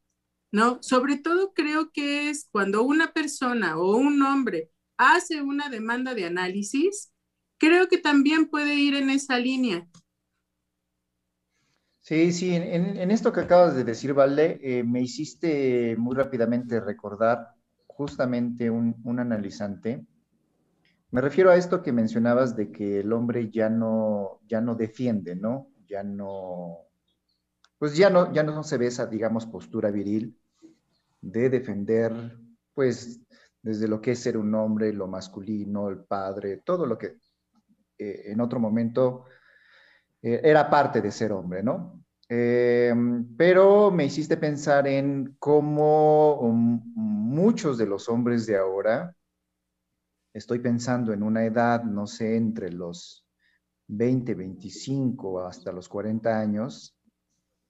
¿no? 0.51 0.83
Sobre 0.83 1.17
todo 1.17 1.55
creo 1.55 1.91
que 1.91 2.29
es 2.29 2.49
cuando 2.53 2.83
una 2.83 3.15
persona 3.15 3.79
o 3.79 3.97
un 3.97 4.21
hombre 4.23 4.71
hace 4.99 5.41
una 5.41 5.71
demanda 5.71 6.15
de 6.15 6.27
análisis, 6.27 7.13
creo 7.59 7.89
que 7.89 7.97
también 7.97 8.49
puede 8.49 8.75
ir 8.75 8.95
en 8.95 9.09
esa 9.09 9.39
línea 9.39 9.89
Sí, 12.03 12.33
sí, 12.33 12.53
en, 12.57 13.11
esto 13.13 13.33
que 13.33 13.41
acabas 13.41 13.77
de 13.77 13.85
decir, 13.85 14.13
Valde, 14.13 14.59
eh, 14.61 14.83
me 14.83 15.01
hiciste 15.01 15.95
muy 15.97 16.17
rápidamente 16.17 16.81
recordar 16.81 17.55
justamente 17.87 18.69
un, 18.69 18.97
analizante. 19.21 20.05
Me 21.13 21.21
refiero 21.21 21.51
a 21.51 21.57
esto 21.57 21.81
que 21.81 21.93
mencionabas 21.93 22.57
de 22.57 22.73
que 22.73 23.01
el 23.01 23.13
hombre 23.13 23.51
ya 23.51 23.71
no, 23.71 24.41
ya 24.49 24.61
no 24.61 24.75
defiende, 24.75 25.37
¿no? 25.37 25.69
Ya 25.87 26.03
no, 26.03 26.79
pues 27.79 27.97
ya 27.97 28.11
no, 28.11 28.33
ya 28.33 28.43
no 28.43 28.65
se 28.65 28.79
ve 28.79 28.89
esa, 28.89 29.07
digamos, 29.07 29.47
postura 29.47 29.93
viril 29.93 30.37
de 31.21 31.51
defender, 31.51 32.13
pues, 32.75 33.21
desde 33.63 33.87
lo 33.87 34.01
que 34.01 34.13
es 34.13 34.19
ser 34.19 34.37
un 34.37 34.53
hombre, 34.57 34.93
lo 34.93 35.07
masculino, 35.07 35.89
el 35.89 35.99
padre, 35.99 36.63
todo 36.65 36.85
lo 36.85 36.99
que 36.99 37.19
eh, 37.97 38.23
en 38.27 38.41
otro 38.41 38.59
momento 38.59 39.27
eh, 40.23 40.41
era 40.43 40.71
parte 40.71 41.03
de 41.03 41.11
ser 41.11 41.33
hombre, 41.33 41.63
¿no? 41.63 42.03
Eh, 42.29 42.95
pero 43.37 43.91
me 43.91 44.07
hiciste 44.07 44.37
pensar 44.37 44.87
en 44.87 45.37
cómo 45.39 46.41
um, 46.41 46.81
muchos 46.95 47.77
de 47.77 47.87
los 47.87 48.09
hombres 48.09 48.47
de 48.47 48.57
ahora, 48.57 49.15
estoy 50.33 50.61
pensando 50.61 51.13
en 51.13 51.23
una 51.23 51.45
edad, 51.45 51.83
no 51.85 52.07
sé, 52.07 52.37
entre 52.37 52.73
los 52.73 53.27
20, 53.89 54.35
25 54.35 55.45
hasta 55.45 55.73
los 55.73 55.89
40 55.89 56.39
años, 56.39 56.97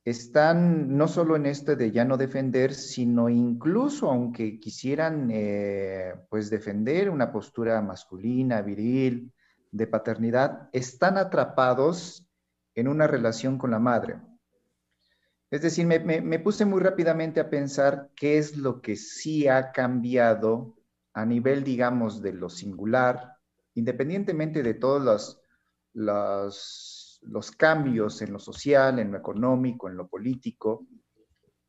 están 0.04 0.97
no 0.97 1.09
solo 1.09 1.37
en 1.37 1.47
este 1.47 1.75
de 1.75 1.90
ya 1.90 2.04
no 2.04 2.16
defender, 2.16 2.75
sino 2.75 3.28
incluso 3.28 4.11
aunque 4.11 4.59
quisieran 4.59 5.28
eh, 5.32 6.14
pues 6.28 6.50
defender 6.50 7.09
una 7.09 7.32
postura 7.32 7.80
masculina, 7.82 8.62
viril, 8.62 9.32
de 9.71 9.87
paternidad, 9.87 10.68
están 10.73 11.16
atrapados 11.16 12.28
en 12.75 12.88
una 12.88 13.07
relación 13.07 13.59
con 13.59 13.71
la 13.71 13.79
madre. 13.79 14.21
Es 15.50 15.61
decir, 15.61 15.87
me, 15.87 16.38
puse 16.38 16.64
muy 16.64 16.81
rápidamente 16.81 17.38
a 17.38 17.50
pensar 17.50 18.11
qué 18.17 18.38
es 18.38 18.57
lo 18.57 18.81
que 18.81 18.97
sí 18.97 19.49
ha 19.49 19.71
cambiado 19.71 20.79
a 21.12 21.26
nivel, 21.26 21.62
digamos, 21.62 22.23
de 22.23 22.33
lo 22.33 22.49
singular, 22.49 23.37
independientemente 23.75 24.62
de 24.62 24.73
todos 24.73 25.02
los, 25.02 25.43
los, 25.93 27.21
los 27.23 27.50
cambios 27.50 28.23
en 28.23 28.33
lo 28.33 28.38
social, 28.38 28.99
en 28.99 29.12
lo 29.12 29.19
económico, 29.19 29.91
en 29.91 29.97
lo 29.99 30.09
político, 30.09 30.87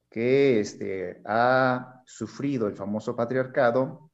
que 0.10 0.62
este, 0.62 1.22
ha 1.26 2.04
sufrido 2.06 2.68
el 2.68 2.76
famoso 2.76 3.16
patriarcado, 3.18 4.13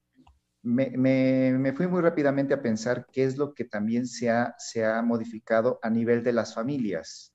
me, 0.61 1.73
fui 1.73 1.87
muy 1.87 2.01
rápidamente 2.01 2.53
a 2.53 2.61
pensar 2.61 3.07
qué 3.11 3.23
es 3.23 3.37
lo 3.37 3.53
que 3.53 3.65
también 3.65 4.07
se 4.07 4.29
ha, 4.29 4.55
se 4.57 4.85
ha 4.85 5.01
modificado 5.01 5.79
a 5.81 5.89
nivel 5.89 6.23
de 6.23 6.33
las 6.33 6.53
familias. 6.53 7.33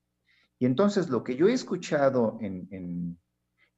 Y 0.59 0.67
entonces 0.67 1.09
lo 1.09 1.25
que 1.25 1.37
yo 1.37 1.49
he 1.49 1.53
escuchado 1.53 2.39
en, 2.41 2.69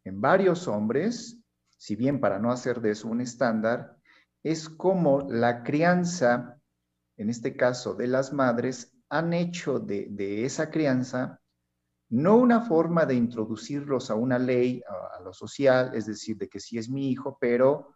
en 0.05 0.21
varios 0.21 0.69
hombres, 0.69 1.39
si 1.77 1.97
bien 1.97 2.21
para 2.21 2.39
no 2.39 2.53
hacer 2.53 2.81
de 2.81 2.93
eso 2.93 3.09
un 3.09 3.21
estándar, 3.21 3.97
es 4.43 4.69
como 4.69 5.29
la 5.29 5.65
crianza, 5.65 6.61
en 7.17 7.31
este 7.31 7.57
caso 7.57 7.95
de 7.95 8.07
las 8.07 8.33
madres, 8.33 8.93
han 9.09 9.33
hecho 9.33 9.81
de, 9.81 10.45
esa 10.45 10.71
crianza 10.71 11.41
no 12.09 12.37
una 12.37 12.61
forma 12.61 13.05
de 13.05 13.15
introducirlos 13.15 14.11
a 14.11 14.15
una 14.15 14.39
ley, 14.39 14.83
a, 14.87 15.21
lo 15.21 15.33
social, 15.33 15.91
es 15.95 16.07
decir, 16.07 16.37
de 16.37 16.49
que 16.49 16.61
sí 16.61 16.79
es 16.79 16.89
mi 16.89 17.11
hijo, 17.11 17.37
pero 17.41 17.96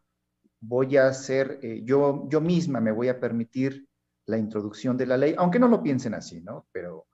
voy 0.61 0.97
a 0.97 1.09
hacer, 1.09 1.59
eh, 1.62 1.83
yo, 1.85 2.29
yo 2.29 2.40
misma 2.40 2.81
me 2.81 2.93
voy 2.93 3.09
a 3.09 3.19
permitir 3.19 3.88
la 4.26 4.38
introducción 4.38 4.97
de 4.97 5.07
la 5.07 5.17
ley, 5.17 5.35
aunque 5.37 5.59
no 5.59 5.69
lo 5.69 5.83
piensen 5.83 6.14
así, 6.14 6.40
¿no? 6.40 6.67
Pero, 6.73 7.07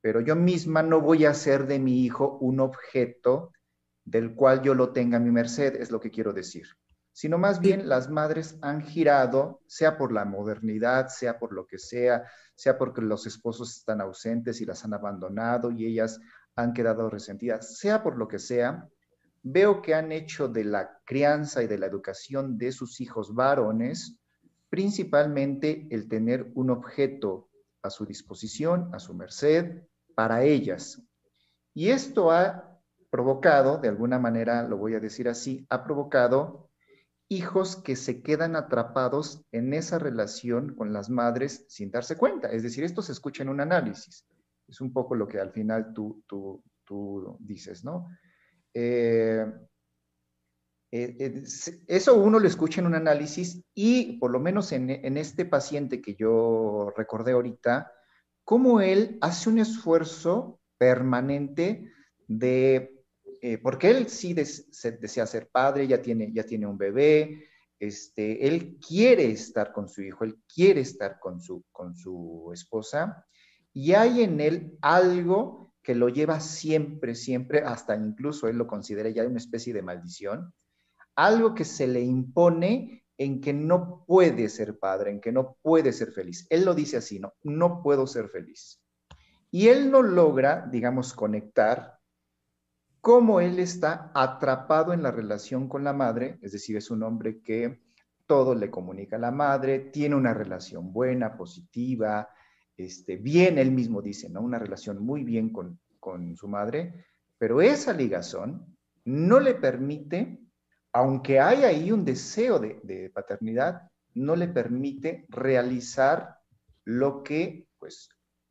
pero 0.00 0.20
yo 0.20 0.36
misma 0.36 0.82
no 0.82 1.00
voy 1.00 1.24
a 1.24 1.30
hacer 1.30 1.66
de 1.66 1.78
mi 1.78 2.04
hijo 2.04 2.38
un 2.40 2.60
objeto 2.60 3.52
del 4.04 4.34
cual 4.34 4.62
yo 4.62 4.74
lo 4.74 4.92
tenga 4.92 5.16
a 5.16 5.20
mi 5.20 5.30
merced, 5.30 5.76
es 5.76 5.90
lo 5.90 6.00
que 6.00 6.10
quiero 6.10 6.32
decir. 6.32 6.66
Sino 7.12 7.38
más 7.38 7.60
bien 7.60 7.88
las 7.88 8.10
madres 8.10 8.58
han 8.60 8.82
girado, 8.82 9.60
sea 9.66 9.96
por 9.96 10.12
la 10.12 10.24
modernidad, 10.24 11.08
sea 11.08 11.38
por 11.38 11.52
lo 11.52 11.66
que 11.66 11.78
sea, 11.78 12.24
sea 12.54 12.76
porque 12.76 13.02
los 13.02 13.26
esposos 13.26 13.76
están 13.76 14.00
ausentes 14.00 14.60
y 14.60 14.64
las 14.64 14.84
han 14.84 14.94
abandonado 14.94 15.70
y 15.70 15.86
ellas 15.86 16.20
han 16.56 16.72
quedado 16.72 17.08
resentidas, 17.08 17.78
sea 17.78 18.02
por 18.02 18.16
lo 18.16 18.28
que 18.28 18.38
sea, 18.38 18.88
veo 19.44 19.80
que 19.82 19.94
han 19.94 20.10
hecho 20.10 20.48
de 20.48 20.64
la 20.64 21.00
crianza 21.04 21.62
y 21.62 21.68
de 21.68 21.78
la 21.78 21.86
educación 21.86 22.58
de 22.58 22.72
sus 22.72 23.00
hijos 23.00 23.34
varones 23.34 24.18
principalmente 24.74 25.86
el 25.92 26.08
tener 26.08 26.50
un 26.56 26.68
objeto 26.68 27.48
a 27.80 27.90
su 27.90 28.04
disposición, 28.06 28.92
a 28.92 28.98
su 28.98 29.14
merced, 29.14 29.84
para 30.16 30.42
ellas. 30.42 31.00
Y 31.74 31.90
esto 31.90 32.32
ha 32.32 32.80
provocado, 33.08 33.78
de 33.78 33.86
alguna 33.86 34.18
manera, 34.18 34.66
lo 34.66 34.76
voy 34.76 34.94
a 34.94 34.98
decir 34.98 35.28
así, 35.28 35.64
ha 35.70 35.84
provocado 35.84 36.70
hijos 37.28 37.76
que 37.76 37.94
se 37.94 38.20
quedan 38.20 38.56
atrapados 38.56 39.44
en 39.52 39.74
esa 39.74 40.00
relación 40.00 40.74
con 40.74 40.92
las 40.92 41.08
madres 41.08 41.66
sin 41.68 41.92
darse 41.92 42.16
cuenta. 42.16 42.48
Es 42.50 42.64
decir, 42.64 42.82
esto 42.82 43.00
se 43.00 43.12
escucha 43.12 43.44
en 43.44 43.50
un 43.50 43.60
análisis. 43.60 44.26
Es 44.66 44.80
un 44.80 44.92
poco 44.92 45.14
lo 45.14 45.28
que 45.28 45.38
al 45.38 45.52
final 45.52 45.92
tú, 45.94 46.24
tú, 46.26 46.64
tú 46.84 47.36
dices, 47.38 47.84
¿no? 47.84 48.08
Eh, 48.74 49.46
eh, 50.90 51.16
eh, 51.18 51.42
eso 51.86 52.14
uno 52.14 52.38
lo 52.38 52.48
escucha 52.48 52.80
en 52.80 52.88
un 52.88 52.94
análisis 52.94 53.62
y 53.72 54.18
por 54.18 54.30
lo 54.32 54.40
menos 54.40 54.72
en, 54.72 54.90
este 55.16 55.44
paciente 55.44 56.02
que 56.02 56.14
yo 56.14 56.92
recordé 56.96 57.32
ahorita, 57.32 57.92
cómo 58.44 58.80
él 58.80 59.18
hace 59.20 59.48
un 59.48 59.58
esfuerzo 59.58 60.60
permanente 60.76 61.92
de 62.26 62.90
porque 63.62 63.90
él 63.90 64.08
sí 64.08 64.32
desea 64.32 65.26
ser 65.26 65.50
padre, 65.50 65.86
ya 65.86 66.00
tiene, 66.00 66.32
ya 66.32 66.44
tiene 66.44 66.66
un 66.66 66.78
bebé, 66.78 67.44
este, 67.78 68.46
él 68.46 68.78
quiere 68.78 69.30
estar 69.30 69.70
con 69.70 69.86
su 69.86 70.00
hijo, 70.00 70.24
él 70.24 70.38
quiere 70.52 70.80
estar 70.80 71.18
con 71.20 71.42
su, 71.42 71.62
con 71.70 71.94
su 71.94 72.50
esposa, 72.54 73.26
y 73.74 73.92
hay 73.92 74.22
en 74.22 74.40
él 74.40 74.78
algo 74.80 75.63
que 75.84 75.94
lo 75.94 76.08
lleva 76.08 76.40
siempre, 76.40 77.14
siempre, 77.14 77.60
hasta 77.60 77.94
incluso 77.94 78.48
él 78.48 78.56
lo 78.56 78.66
considera 78.66 79.10
ya 79.10 79.24
una 79.24 79.36
especie 79.36 79.74
de 79.74 79.82
maldición, 79.82 80.52
algo 81.14 81.54
que 81.54 81.66
se 81.66 81.86
le 81.86 82.00
impone 82.00 83.04
en 83.18 83.40
que 83.42 83.52
no 83.52 84.04
puede 84.06 84.48
ser 84.48 84.78
padre, 84.78 85.10
en 85.10 85.20
que 85.20 85.30
no 85.30 85.58
puede 85.62 85.92
ser 85.92 86.12
feliz. 86.12 86.46
Él 86.48 86.64
lo 86.64 86.74
dice 86.74 86.96
así, 86.96 87.20
no, 87.20 87.34
no 87.42 87.82
puedo 87.82 88.06
ser 88.06 88.30
feliz. 88.30 88.80
Y 89.50 89.68
él 89.68 89.90
no 89.90 90.02
logra, 90.02 90.66
digamos, 90.72 91.12
conectar 91.12 91.98
cómo 93.02 93.40
él 93.40 93.58
está 93.58 94.10
atrapado 94.14 94.94
en 94.94 95.02
la 95.02 95.10
relación 95.10 95.68
con 95.68 95.84
la 95.84 95.92
madre, 95.92 96.38
es 96.40 96.52
decir, 96.52 96.78
es 96.78 96.90
un 96.90 97.02
hombre 97.02 97.42
que 97.42 97.82
todo 98.26 98.54
le 98.54 98.70
comunica 98.70 99.16
a 99.16 99.20
la 99.20 99.30
madre, 99.30 99.78
tiene 99.78 100.16
una 100.16 100.32
relación 100.32 100.94
buena, 100.94 101.36
positiva, 101.36 102.30
este, 102.76 103.16
bien, 103.16 103.58
él 103.58 103.70
mismo 103.70 104.02
dice, 104.02 104.28
¿no? 104.28 104.40
Una 104.40 104.58
relación 104.58 105.04
muy 105.04 105.24
bien 105.24 105.50
con, 105.50 105.78
su 106.36 106.48
madre, 106.48 107.06
pero 107.38 107.62
esa 107.62 107.94
ligazón 107.94 108.76
no 109.06 109.40
le 109.40 109.54
permite, 109.54 110.38
aunque 110.92 111.40
hay 111.40 111.64
ahí 111.64 111.92
un 111.92 112.04
deseo 112.04 112.58
de, 112.58 112.78
de 112.82 113.08
paternidad, 113.08 113.90
no 114.12 114.36
le 114.36 114.48
permite 114.48 115.24
realizar 115.30 116.36
lo 116.84 117.22
que, 117.22 117.68
pues, 117.78 118.10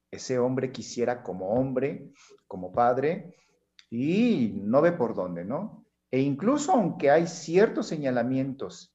ese 0.09 0.39
hombre 0.39 0.71
quisiera 0.71 1.21
como 1.21 1.49
hombre, 1.49 2.11
como 2.47 2.71
padre, 2.71 3.35
y 3.91 4.59
no 4.63 4.81
ve 4.81 4.91
por 4.93 5.13
dónde, 5.13 5.45
¿no? 5.45 5.85
E 6.09 6.19
incluso 6.19 6.71
aunque 6.71 7.11
hay 7.11 7.27
ciertos 7.27 7.87
señalamientos 7.87 8.93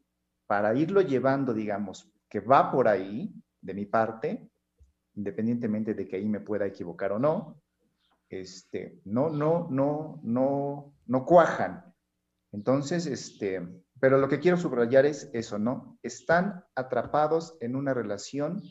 para 0.49 0.75
irlo 0.75 1.01
llevando, 1.01 1.55
digamos, 1.55 2.11
que 2.29 2.41
va 2.41 2.73
por 2.73 2.89
ahí, 2.89 3.33
de 3.61 3.75
mi 3.75 3.87
parte, 3.87 4.49
independientemente 5.19 5.95
de 5.95 6.07
que 6.07 6.17
ahí 6.17 6.29
me 6.29 6.41
pueda 6.41 6.65
equivocar 6.65 7.11
o 7.11 7.19
no, 7.19 7.61
este, 8.29 9.01
no, 9.05 9.29
no, 9.29 9.67
no, 9.69 10.21
no, 10.23 10.95
no 11.07 11.25
cuajan. 11.25 11.93
Entonces, 12.53 13.07
este, 13.07 13.61
pero 14.01 14.19
lo 14.19 14.29
que 14.29 14.39
quiero 14.39 14.57
subrayar 14.57 15.07
es 15.07 15.29
eso, 15.33 15.59
¿no? 15.59 15.99
Están 16.03 16.65
atrapados 16.77 17.57
en 17.61 17.75
una 17.75 17.95
relación 17.95 18.63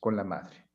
con 0.00 0.16
la 0.16 0.24
madre. 0.24 0.68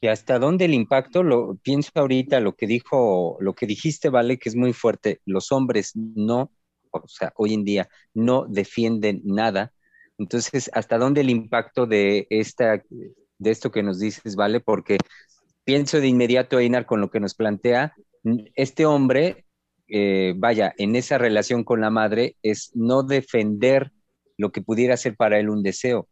Y 0.00 0.06
hasta 0.06 0.38
dónde 0.38 0.66
el 0.66 0.74
impacto, 0.74 1.24
lo 1.24 1.56
pienso 1.56 1.90
ahorita, 1.94 2.38
lo 2.38 2.54
que 2.54 2.68
dijo, 2.68 3.36
lo 3.40 3.54
que 3.54 3.66
dijiste, 3.66 4.10
vale, 4.10 4.38
que 4.38 4.48
es 4.48 4.54
muy 4.54 4.72
fuerte. 4.72 5.20
Los 5.24 5.50
hombres 5.50 5.96
no, 5.96 6.52
o 6.90 7.08
sea, 7.08 7.32
hoy 7.34 7.54
en 7.54 7.64
día 7.64 7.88
no 8.14 8.46
defienden 8.46 9.22
nada. 9.24 9.72
Entonces, 10.18 10.70
¿hasta 10.72 10.98
dónde 10.98 11.22
el 11.22 11.30
impacto 11.30 11.86
de 11.86 12.26
esta, 12.30 12.82
de 13.38 13.50
esto 13.50 13.70
que 13.70 13.82
nos 13.82 13.98
dices, 13.98 14.36
vale? 14.36 14.60
Porque 14.60 14.98
pienso 15.64 16.00
de 16.00 16.08
inmediato, 16.08 16.58
Einar, 16.58 16.86
con 16.86 17.00
lo 17.00 17.10
que 17.10 17.20
nos 17.20 17.34
plantea, 17.34 17.94
este 18.54 18.86
hombre, 18.86 19.44
eh, 19.88 20.34
vaya, 20.36 20.74
en 20.78 20.96
esa 20.96 21.18
relación 21.18 21.64
con 21.64 21.80
la 21.80 21.90
madre, 21.90 22.36
es 22.42 22.70
no 22.74 23.02
defender 23.02 23.92
lo 24.36 24.52
que 24.52 24.62
pudiera 24.62 24.96
ser 24.96 25.16
para 25.16 25.38
él 25.38 25.48
un 25.48 25.62
deseo 25.62 26.08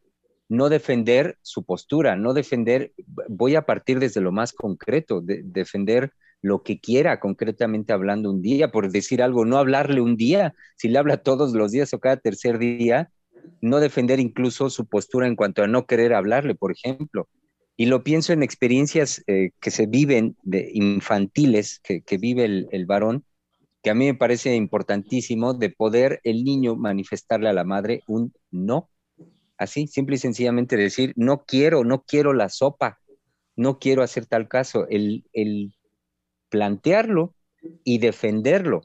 no 0.48 0.68
defender 0.68 1.38
su 1.42 1.64
postura, 1.64 2.16
no 2.16 2.34
defender, 2.34 2.92
voy 3.28 3.56
a 3.56 3.62
partir 3.62 3.98
desde 3.98 4.20
lo 4.20 4.32
más 4.32 4.52
concreto, 4.52 5.20
de, 5.20 5.42
defender 5.44 6.12
lo 6.42 6.62
que 6.62 6.78
quiera 6.78 7.20
concretamente 7.20 7.92
hablando 7.92 8.30
un 8.30 8.42
día, 8.42 8.70
por 8.70 8.90
decir 8.90 9.22
algo, 9.22 9.44
no 9.44 9.56
hablarle 9.56 10.00
un 10.00 10.16
día, 10.16 10.54
si 10.76 10.88
le 10.88 10.98
habla 10.98 11.16
todos 11.18 11.54
los 11.54 11.72
días 11.72 11.94
o 11.94 12.00
cada 12.00 12.18
tercer 12.18 12.58
día, 12.58 13.10
no 13.60 13.80
defender 13.80 14.20
incluso 14.20 14.70
su 14.70 14.86
postura 14.86 15.26
en 15.26 15.36
cuanto 15.36 15.62
a 15.62 15.66
no 15.66 15.86
querer 15.86 16.14
hablarle, 16.14 16.54
por 16.54 16.72
ejemplo. 16.72 17.28
Y 17.76 17.86
lo 17.86 18.04
pienso 18.04 18.32
en 18.32 18.42
experiencias 18.42 19.22
eh, 19.26 19.50
que 19.60 19.70
se 19.70 19.86
viven 19.86 20.36
de 20.42 20.70
infantiles, 20.72 21.80
que, 21.80 22.18
vive 22.18 22.44
el, 22.44 22.68
el 22.70 22.86
varón, 22.86 23.24
que 23.82 23.90
a 23.90 23.94
mí 23.94 24.06
me 24.06 24.14
parece 24.14 24.54
importantísimo 24.54 25.54
de 25.54 25.70
poder 25.70 26.20
el 26.24 26.44
niño 26.44 26.76
manifestarle 26.76 27.48
a 27.48 27.52
la 27.52 27.64
madre 27.64 28.02
un 28.06 28.32
no 28.50 28.90
Así, 29.56 29.86
simple 29.86 30.16
y 30.16 30.18
sencillamente 30.18 30.76
decir, 30.76 31.12
no 31.16 31.44
quiero, 31.44 31.84
no 31.84 32.02
quiero 32.02 32.32
la 32.32 32.48
sopa, 32.48 32.98
no 33.56 33.78
quiero 33.78 34.02
hacer 34.02 34.26
tal 34.26 34.48
caso. 34.48 34.86
El, 34.88 35.24
plantearlo 36.48 37.34
y 37.82 37.98
defenderlo. 37.98 38.82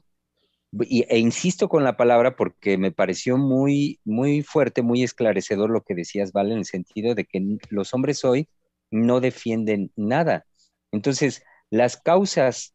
E 0.78 1.18
insisto 1.18 1.68
con 1.68 1.84
la 1.84 1.96
palabra 1.96 2.36
porque 2.36 2.78
me 2.78 2.92
pareció 2.92 3.36
muy, 3.36 4.00
muy 4.04 4.42
fuerte, 4.42 4.82
muy 4.82 5.02
esclarecedor 5.02 5.70
lo 5.70 5.82
que 5.82 5.94
decías, 5.94 6.32
Vale, 6.32 6.52
en 6.52 6.58
el 6.58 6.64
sentido 6.64 7.14
de 7.14 7.24
que 7.24 7.58
los 7.70 7.92
hombres 7.92 8.24
hoy 8.24 8.48
no 8.90 9.20
defienden 9.20 9.92
nada. 9.96 10.46
Entonces, 10.92 11.42
las 11.70 11.96
causas 11.96 12.74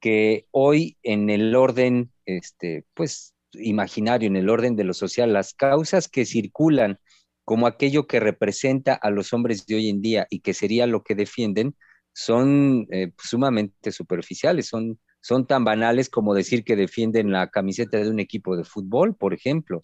que 0.00 0.46
hoy 0.50 0.98
en 1.02 1.30
el 1.30 1.54
orden, 1.56 2.12
este, 2.26 2.84
pues, 2.94 3.34
imaginario, 3.54 4.28
en 4.28 4.36
el 4.36 4.50
orden 4.50 4.76
de 4.76 4.84
lo 4.84 4.94
social, 4.94 5.32
las 5.32 5.54
causas 5.54 6.08
que 6.08 6.26
circulan 6.26 6.98
como 7.44 7.66
aquello 7.66 8.06
que 8.06 8.20
representa 8.20 8.94
a 8.94 9.10
los 9.10 9.32
hombres 9.32 9.66
de 9.66 9.76
hoy 9.76 9.88
en 9.88 10.02
día 10.02 10.26
y 10.30 10.40
que 10.40 10.54
sería 10.54 10.86
lo 10.86 11.02
que 11.02 11.14
defienden, 11.14 11.76
son 12.12 12.86
eh, 12.90 13.12
sumamente 13.18 13.92
superficiales, 13.92 14.66
son, 14.66 14.98
son 15.24 15.46
tan 15.46 15.64
banales 15.64 16.10
como 16.10 16.34
decir 16.34 16.64
que 16.64 16.76
defienden 16.76 17.32
la 17.32 17.48
camiseta 17.48 17.96
de 17.96 18.10
un 18.10 18.20
equipo 18.20 18.58
de 18.58 18.64
fútbol, 18.64 19.16
por 19.16 19.32
ejemplo. 19.32 19.80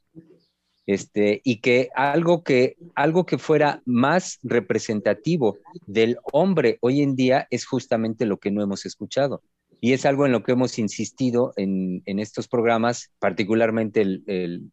Este, 0.85 1.41
y 1.45 1.63
que 1.63 1.89
algo 1.95 2.45
que 2.45 2.77
algo 2.95 3.25
que 3.25 3.39
fuera 3.39 3.81
más 3.87 4.39
representativo 4.43 5.57
del 5.87 6.19
hombre 6.31 6.77
hoy 6.83 7.01
en 7.01 7.17
día 7.17 7.47
es 7.49 7.65
justamente 7.65 8.27
lo 8.27 8.37
que 8.37 8.51
no 8.51 8.63
hemos 8.63 8.85
escuchado. 8.85 9.43
Y 9.81 9.95
es 9.95 10.05
algo 10.05 10.27
en 10.27 10.33
lo 10.33 10.43
que 10.43 10.53
hemos 10.53 10.79
insistido 10.79 11.55
en, 11.57 12.03
estos 12.05 12.47
programas, 12.47 13.11
particularmente 13.19 14.03
el, 14.03 14.71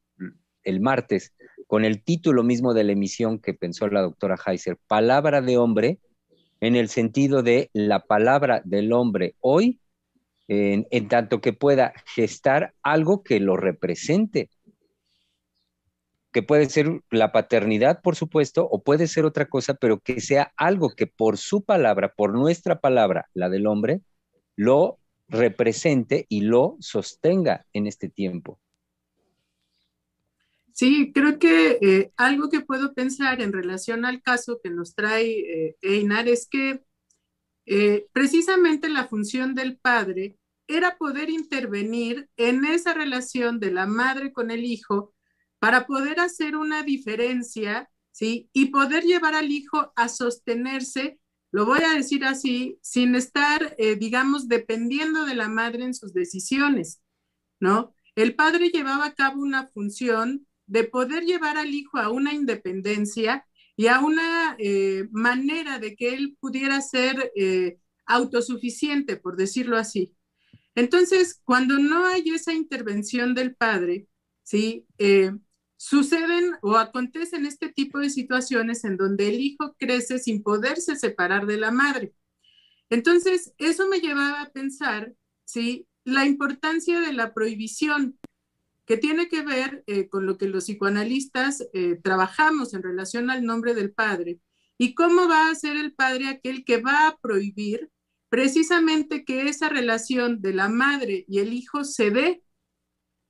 el 0.64 0.82
martes, 0.82 1.34
con 1.66 1.86
el 1.86 2.04
título 2.04 2.44
mismo 2.44 2.74
de 2.74 2.84
la 2.84 2.92
emisión 2.92 3.40
que 3.40 3.54
pensó 3.54 3.88
la 3.88 4.02
doctora 4.02 4.36
Heiser, 4.46 4.78
palabra 4.86 5.40
de 5.40 5.58
hombre, 5.58 6.00
en 6.60 6.76
el 6.76 6.90
sentido 6.90 7.42
de 7.42 7.70
la 7.72 8.02
palabra 8.02 8.62
del 8.66 8.92
hombre 8.92 9.36
hoy, 9.40 9.80
en, 10.48 11.08
tanto 11.08 11.42
que 11.42 11.54
pueda 11.54 11.94
gestar 12.06 12.74
algo 12.82 13.24
que 13.24 13.40
lo 13.40 13.58
represente 13.58 14.50
que 16.32 16.44
puede 16.44 16.70
ser 16.70 17.02
la 17.10 17.32
paternidad, 17.32 18.02
por 18.04 18.16
supuesto, 18.16 18.68
o 18.70 18.84
puede 18.84 19.08
ser 19.08 19.26
otra 19.26 19.48
cosa, 19.48 19.74
pero 19.74 20.00
que 20.00 20.22
sea 20.22 20.54
algo 20.56 20.92
que 20.92 21.08
por 21.08 21.38
su 21.38 21.64
palabra, 21.64 22.14
por 22.16 22.34
nuestra 22.34 22.80
palabra, 22.80 23.28
la 23.34 23.50
del 23.50 23.66
hombre, 23.66 24.02
lo 24.56 25.00
represente 25.28 26.28
y 26.30 26.42
lo 26.42 26.78
sostenga 26.80 27.66
en 27.74 27.88
este 27.88 28.10
tiempo. 28.10 28.60
Sí, 30.74 31.12
creo 31.12 31.40
que 31.40 31.80
eh, 31.82 32.12
algo 32.18 32.50
que 32.50 32.60
puedo 32.60 32.94
pensar 32.94 33.42
en 33.42 33.52
relación 33.52 34.06
al 34.06 34.22
caso 34.22 34.60
que 34.62 34.70
nos 34.70 34.94
trae 34.94 35.40
eh, 35.40 35.76
Einar 35.82 36.28
es 36.28 36.48
que 36.48 36.84
eh, 37.68 38.08
precisamente 38.14 38.90
la 38.90 39.08
función 39.08 39.54
del 39.54 39.78
padre 39.78 40.38
era 40.68 40.98
poder 40.98 41.30
intervenir 41.30 42.30
en 42.36 42.66
esa 42.66 42.94
relación 42.94 43.60
de 43.60 43.72
la 43.72 43.86
madre 43.86 44.34
con 44.34 44.50
el 44.50 44.66
hijo 44.66 45.14
para 45.60 45.86
poder 45.86 46.20
hacer 46.20 46.56
una 46.56 46.82
diferencia, 46.82 47.90
¿sí? 48.12 48.50
Y 48.54 48.68
poder 48.68 49.04
llevar 49.04 49.36
al 49.36 49.52
hijo 49.52 49.94
a 49.96 50.10
sostenerse, 50.10 51.20
lo 51.52 51.66
voy 51.66 51.80
a 51.84 51.94
decir 51.94 52.26
así, 52.26 52.80
sin 52.82 53.16
estar, 53.16 53.76
digamos, 54.00 54.48
dependiendo 54.48 55.26
de 55.26 55.36
la 55.36 55.48
madre 55.48 55.86
en 55.86 55.94
sus 55.94 56.14
decisiones, 56.14 57.02
¿no? 57.60 57.94
El 58.16 58.36
padre 58.36 58.70
llevaba 58.70 59.06
a 59.06 59.14
cabo 59.14 59.42
una 59.42 59.68
función 59.68 60.48
de 60.66 60.84
poder 60.84 61.24
llevar 61.24 61.58
al 61.58 61.74
hijo 61.74 61.98
a 61.98 62.10
una 62.10 62.34
independencia 62.34 63.46
y 63.78 63.88
a 63.88 64.00
una 64.02 64.56
eh, 64.60 65.08
manera 65.12 65.80
de 65.80 65.96
que 65.96 66.16
él 66.16 66.36
pudiera 66.42 66.82
ser 66.82 67.32
eh, 67.36 67.80
autosuficiente, 68.08 69.18
por 69.18 69.38
decirlo 69.38 69.78
así. 69.78 70.16
Entonces, 70.76 71.42
cuando 71.46 71.78
no 71.78 72.06
hay 72.08 72.24
esa 72.30 72.54
intervención 72.54 73.36
del 73.36 73.56
padre, 73.56 74.08
¿sí? 74.44 74.88
Eh, 74.98 75.32
suceden 75.78 76.54
o 76.64 76.76
acontecen 76.78 77.46
este 77.46 77.70
tipo 77.70 78.00
de 78.00 78.10
situaciones 78.10 78.84
en 78.84 78.98
donde 78.98 79.30
el 79.30 79.40
hijo 79.40 79.76
crece 79.78 80.18
sin 80.18 80.42
poderse 80.42 80.96
separar 80.96 81.46
de 81.46 81.58
la 81.58 81.72
madre. 81.72 82.14
Entonces, 82.90 83.54
eso 83.60 83.88
me 83.88 84.00
llevaba 84.00 84.42
a 84.42 84.52
pensar, 84.52 85.14
¿sí? 85.46 85.88
La 86.04 86.26
importancia 86.26 87.00
de 87.00 87.14
la 87.14 87.34
prohibición, 87.34 88.18
que 88.88 88.98
tiene 88.98 89.28
que 89.28 89.42
ver 89.44 89.84
eh, 89.86 90.08
con 90.08 90.26
lo 90.26 90.38
que 90.38 90.48
los 90.48 90.64
psicoanalistas 90.64 91.68
eh, 91.74 92.00
trabajamos 92.02 92.74
en 92.74 92.82
relación 92.82 93.30
al 93.30 93.44
nombre 93.44 93.76
del 93.76 93.92
padre 93.92 94.40
y 94.78 94.96
cómo 94.96 95.28
va 95.28 95.50
a 95.50 95.56
ser 95.56 95.76
el 95.76 95.94
padre 95.94 96.30
aquel 96.30 96.64
que 96.64 96.82
va 96.82 97.08
a 97.08 97.18
prohibir 97.18 97.92
precisamente 98.30 99.26
que 99.26 99.50
esa 99.50 99.68
relación 99.68 100.42
de 100.42 100.54
la 100.54 100.70
madre 100.70 101.26
y 101.28 101.40
el 101.40 101.52
hijo 101.54 101.84
se 101.84 102.12
dé, 102.12 102.44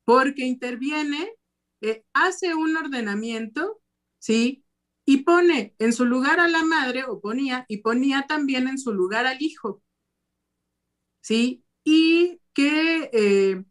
porque 0.05 0.45
interviene, 0.45 1.33
eh, 1.81 2.03
hace 2.13 2.53
un 2.53 2.77
ordenamiento, 2.77 3.81
¿sí? 4.19 4.63
Y 5.05 5.23
pone 5.23 5.75
en 5.79 5.91
su 5.93 6.05
lugar 6.05 6.39
a 6.39 6.47
la 6.47 6.63
madre, 6.63 7.03
o 7.05 7.19
ponía, 7.19 7.65
y 7.67 7.77
ponía 7.77 8.25
también 8.27 8.67
en 8.67 8.77
su 8.77 8.93
lugar 8.93 9.25
al 9.25 9.41
hijo, 9.41 9.81
¿sí? 11.21 11.63
Y 11.83 12.41
que 12.53 13.65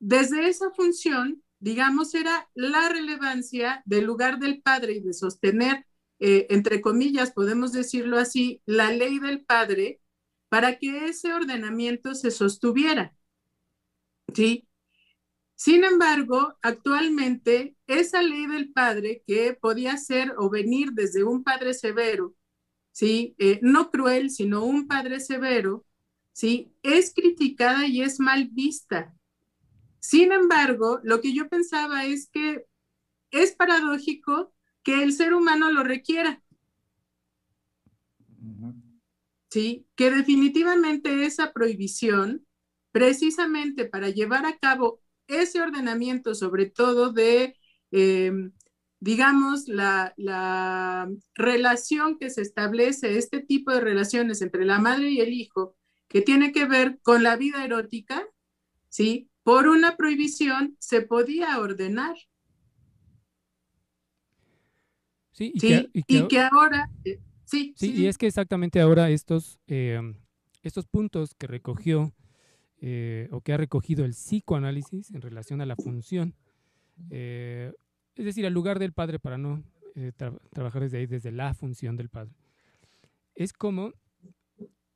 desde 0.00 0.48
esa 0.48 0.70
función, 0.72 1.42
digamos, 1.60 2.14
era 2.14 2.48
la 2.54 2.88
relevancia 2.88 3.82
del 3.84 4.06
lugar 4.06 4.38
del 4.38 4.62
padre 4.62 4.94
y 4.94 5.00
de 5.00 5.12
sostener, 5.12 5.86
eh, 6.18 6.46
entre 6.50 6.80
comillas, 6.80 7.32
podemos 7.32 7.72
decirlo 7.72 8.18
así, 8.18 8.62
la 8.66 8.90
ley 8.90 9.18
del 9.18 9.44
padre 9.44 10.00
para 10.48 10.78
que 10.78 11.06
ese 11.06 11.32
ordenamiento 11.32 12.14
se 12.14 12.30
sostuviera. 12.30 13.14
¿Sí? 14.34 14.66
Sin 15.54 15.84
embargo, 15.84 16.56
actualmente 16.62 17.76
esa 17.86 18.22
ley 18.22 18.46
del 18.46 18.72
padre 18.72 19.22
que 19.26 19.52
podía 19.52 19.96
ser 19.98 20.34
o 20.38 20.48
venir 20.48 20.92
desde 20.92 21.22
un 21.24 21.44
padre 21.44 21.74
severo, 21.74 22.34
¿sí? 22.92 23.34
Eh, 23.38 23.58
no 23.62 23.90
cruel, 23.90 24.30
sino 24.30 24.64
un 24.64 24.88
padre 24.88 25.20
severo, 25.20 25.84
¿sí? 26.32 26.72
Es 26.82 27.12
criticada 27.14 27.86
y 27.86 28.00
es 28.02 28.20
mal 28.20 28.48
vista 28.50 29.14
sin 30.00 30.32
embargo, 30.32 31.00
lo 31.02 31.20
que 31.20 31.34
yo 31.34 31.48
pensaba 31.48 32.06
es 32.06 32.28
que 32.32 32.64
es 33.30 33.52
paradójico 33.52 34.52
que 34.82 35.02
el 35.02 35.12
ser 35.12 35.34
humano 35.34 35.70
lo 35.70 35.84
requiera. 35.84 36.42
Sí, 39.50 39.86
que 39.96 40.10
definitivamente 40.10 41.26
esa 41.26 41.52
prohibición, 41.52 42.46
precisamente 42.92 43.84
para 43.84 44.08
llevar 44.08 44.46
a 44.46 44.58
cabo 44.58 45.00
ese 45.26 45.60
ordenamiento, 45.60 46.34
sobre 46.34 46.66
todo 46.66 47.12
de, 47.12 47.56
em, 47.90 48.52
digamos, 49.00 49.66
la, 49.68 50.14
la 50.16 51.08
relación 51.34 52.18
que 52.18 52.30
se 52.30 52.42
establece, 52.42 53.18
este 53.18 53.40
tipo 53.40 53.72
de 53.72 53.80
relaciones 53.80 54.40
entre 54.42 54.64
la 54.64 54.78
madre 54.78 55.10
y 55.10 55.20
el 55.20 55.32
hijo, 55.32 55.76
que 56.08 56.22
tiene 56.22 56.52
que 56.52 56.64
ver 56.66 57.00
con 57.02 57.22
la 57.22 57.36
vida 57.36 57.64
erótica, 57.64 58.26
¿sí? 58.88 59.29
Por 59.42 59.68
una 59.68 59.96
prohibición 59.96 60.76
se 60.78 61.02
podía 61.02 61.58
ordenar. 61.58 62.16
Sí, 65.32 65.52
y, 65.54 66.26
que, 66.28 66.38
ahora, 66.38 66.90
eh, 67.04 67.18
sí, 67.44 67.72
sí, 67.74 67.94
y 67.94 68.06
es 68.06 68.18
que 68.18 68.26
exactamente 68.26 68.80
ahora 68.80 69.08
estos, 69.08 69.58
em, 69.66 70.16
estos 70.62 70.86
puntos 70.86 71.34
que 71.34 71.46
recogió 71.46 72.12
eh, 72.82 73.28
o 73.30 73.40
que 73.40 73.54
ha 73.54 73.56
recogido 73.56 74.04
el 74.04 74.10
psicoanálisis 74.10 75.10
en 75.12 75.22
relación 75.22 75.62
a 75.62 75.66
la 75.66 75.76
función, 75.76 76.34
eh, 77.08 77.72
es 78.16 78.24
decir, 78.24 78.44
al 78.44 78.52
lugar 78.52 78.78
del 78.78 78.92
padre 78.92 79.18
para 79.18 79.38
no 79.38 79.64
trabajar 80.52 80.82
desde 80.82 80.98
ahí, 80.98 81.06
desde 81.06 81.32
la 81.32 81.54
función 81.54 81.96
del 81.96 82.10
padre, 82.10 82.34
es 83.34 83.52
como, 83.52 83.92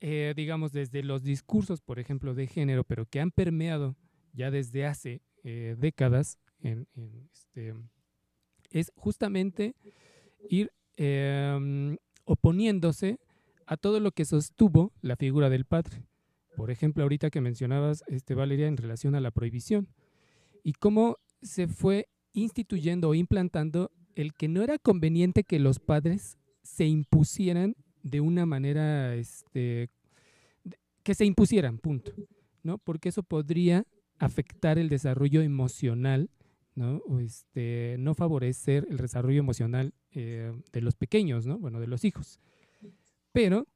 digamos, 0.01 0.73
desde 0.73 1.03
los 1.03 1.23
discursos, 1.23 1.81
por 1.81 1.99
ejemplo, 1.99 2.35
de 2.35 2.47
género, 2.47 2.85
pero 2.85 3.07
que 3.07 3.21
han 3.21 3.31
permeado 3.31 3.97
ya 4.35 4.51
desde 4.51 4.87
hace 4.87 5.23
eh, 5.42 5.77
décadas 5.79 6.38
este, 6.61 7.75
es 8.70 8.92
justamente 8.97 9.75
ir 10.49 10.73
em, 10.97 11.97
oponiéndose 12.25 13.18
a 13.66 13.77
todo 13.77 14.01
lo 14.01 14.12
que 14.12 14.25
sostuvo 14.25 14.92
la 15.01 15.16
figura 15.16 15.49
del 15.49 15.64
padre. 15.64 16.03
Por 16.57 16.70
ejemplo, 16.70 17.03
ahorita 17.03 17.31
que 17.31 17.40
mencionabas, 17.40 18.05
este, 18.07 18.35
Valeria, 18.35 18.66
en 18.66 18.77
relación 18.77 19.14
a 19.14 19.20
la 19.20 19.31
prohibición 19.31 19.88
y 20.62 20.73
cómo 20.73 21.18
se 21.42 21.66
fue 21.66 22.09
instituyendo 22.33 23.09
o 23.09 23.14
implantando 23.14 23.90
el 24.14 24.35
que 24.35 24.49
no 24.49 24.62
era 24.62 24.79
conveniente 24.79 25.44
que 25.44 25.59
los 25.59 25.79
padres 25.79 26.38
se 26.62 26.87
impusieran 26.87 27.77
de 28.03 28.20
una 28.20 28.47
manera, 28.47 29.14
este, 29.14 29.90
que 31.03 31.14
se 31.14 31.25
impusieran, 31.25 31.79
punto, 31.79 32.12
¿no? 32.62 32.79
Porque 32.79 33.09
eso 33.09 33.23
podría 33.23 33.85
afectar 34.25 34.79
el 34.79 34.89
desarrollo 34.89 35.43
emocional, 35.43 36.31
¿no? 36.75 36.99
O 37.07 37.21
este, 37.21 37.97
no 37.99 38.15
favorecer 38.15 38.87
el 38.91 38.97
desarrollo 38.97 39.39
emocional 39.39 39.95
eh, 40.13 40.53
de 40.73 40.81
los 40.81 40.97
pequeños, 40.97 41.47
¿no? 41.47 41.59
Bueno, 41.59 41.81
de 41.81 41.87
los 41.87 42.05
hijos. 42.05 42.41
Pero, 43.33 43.67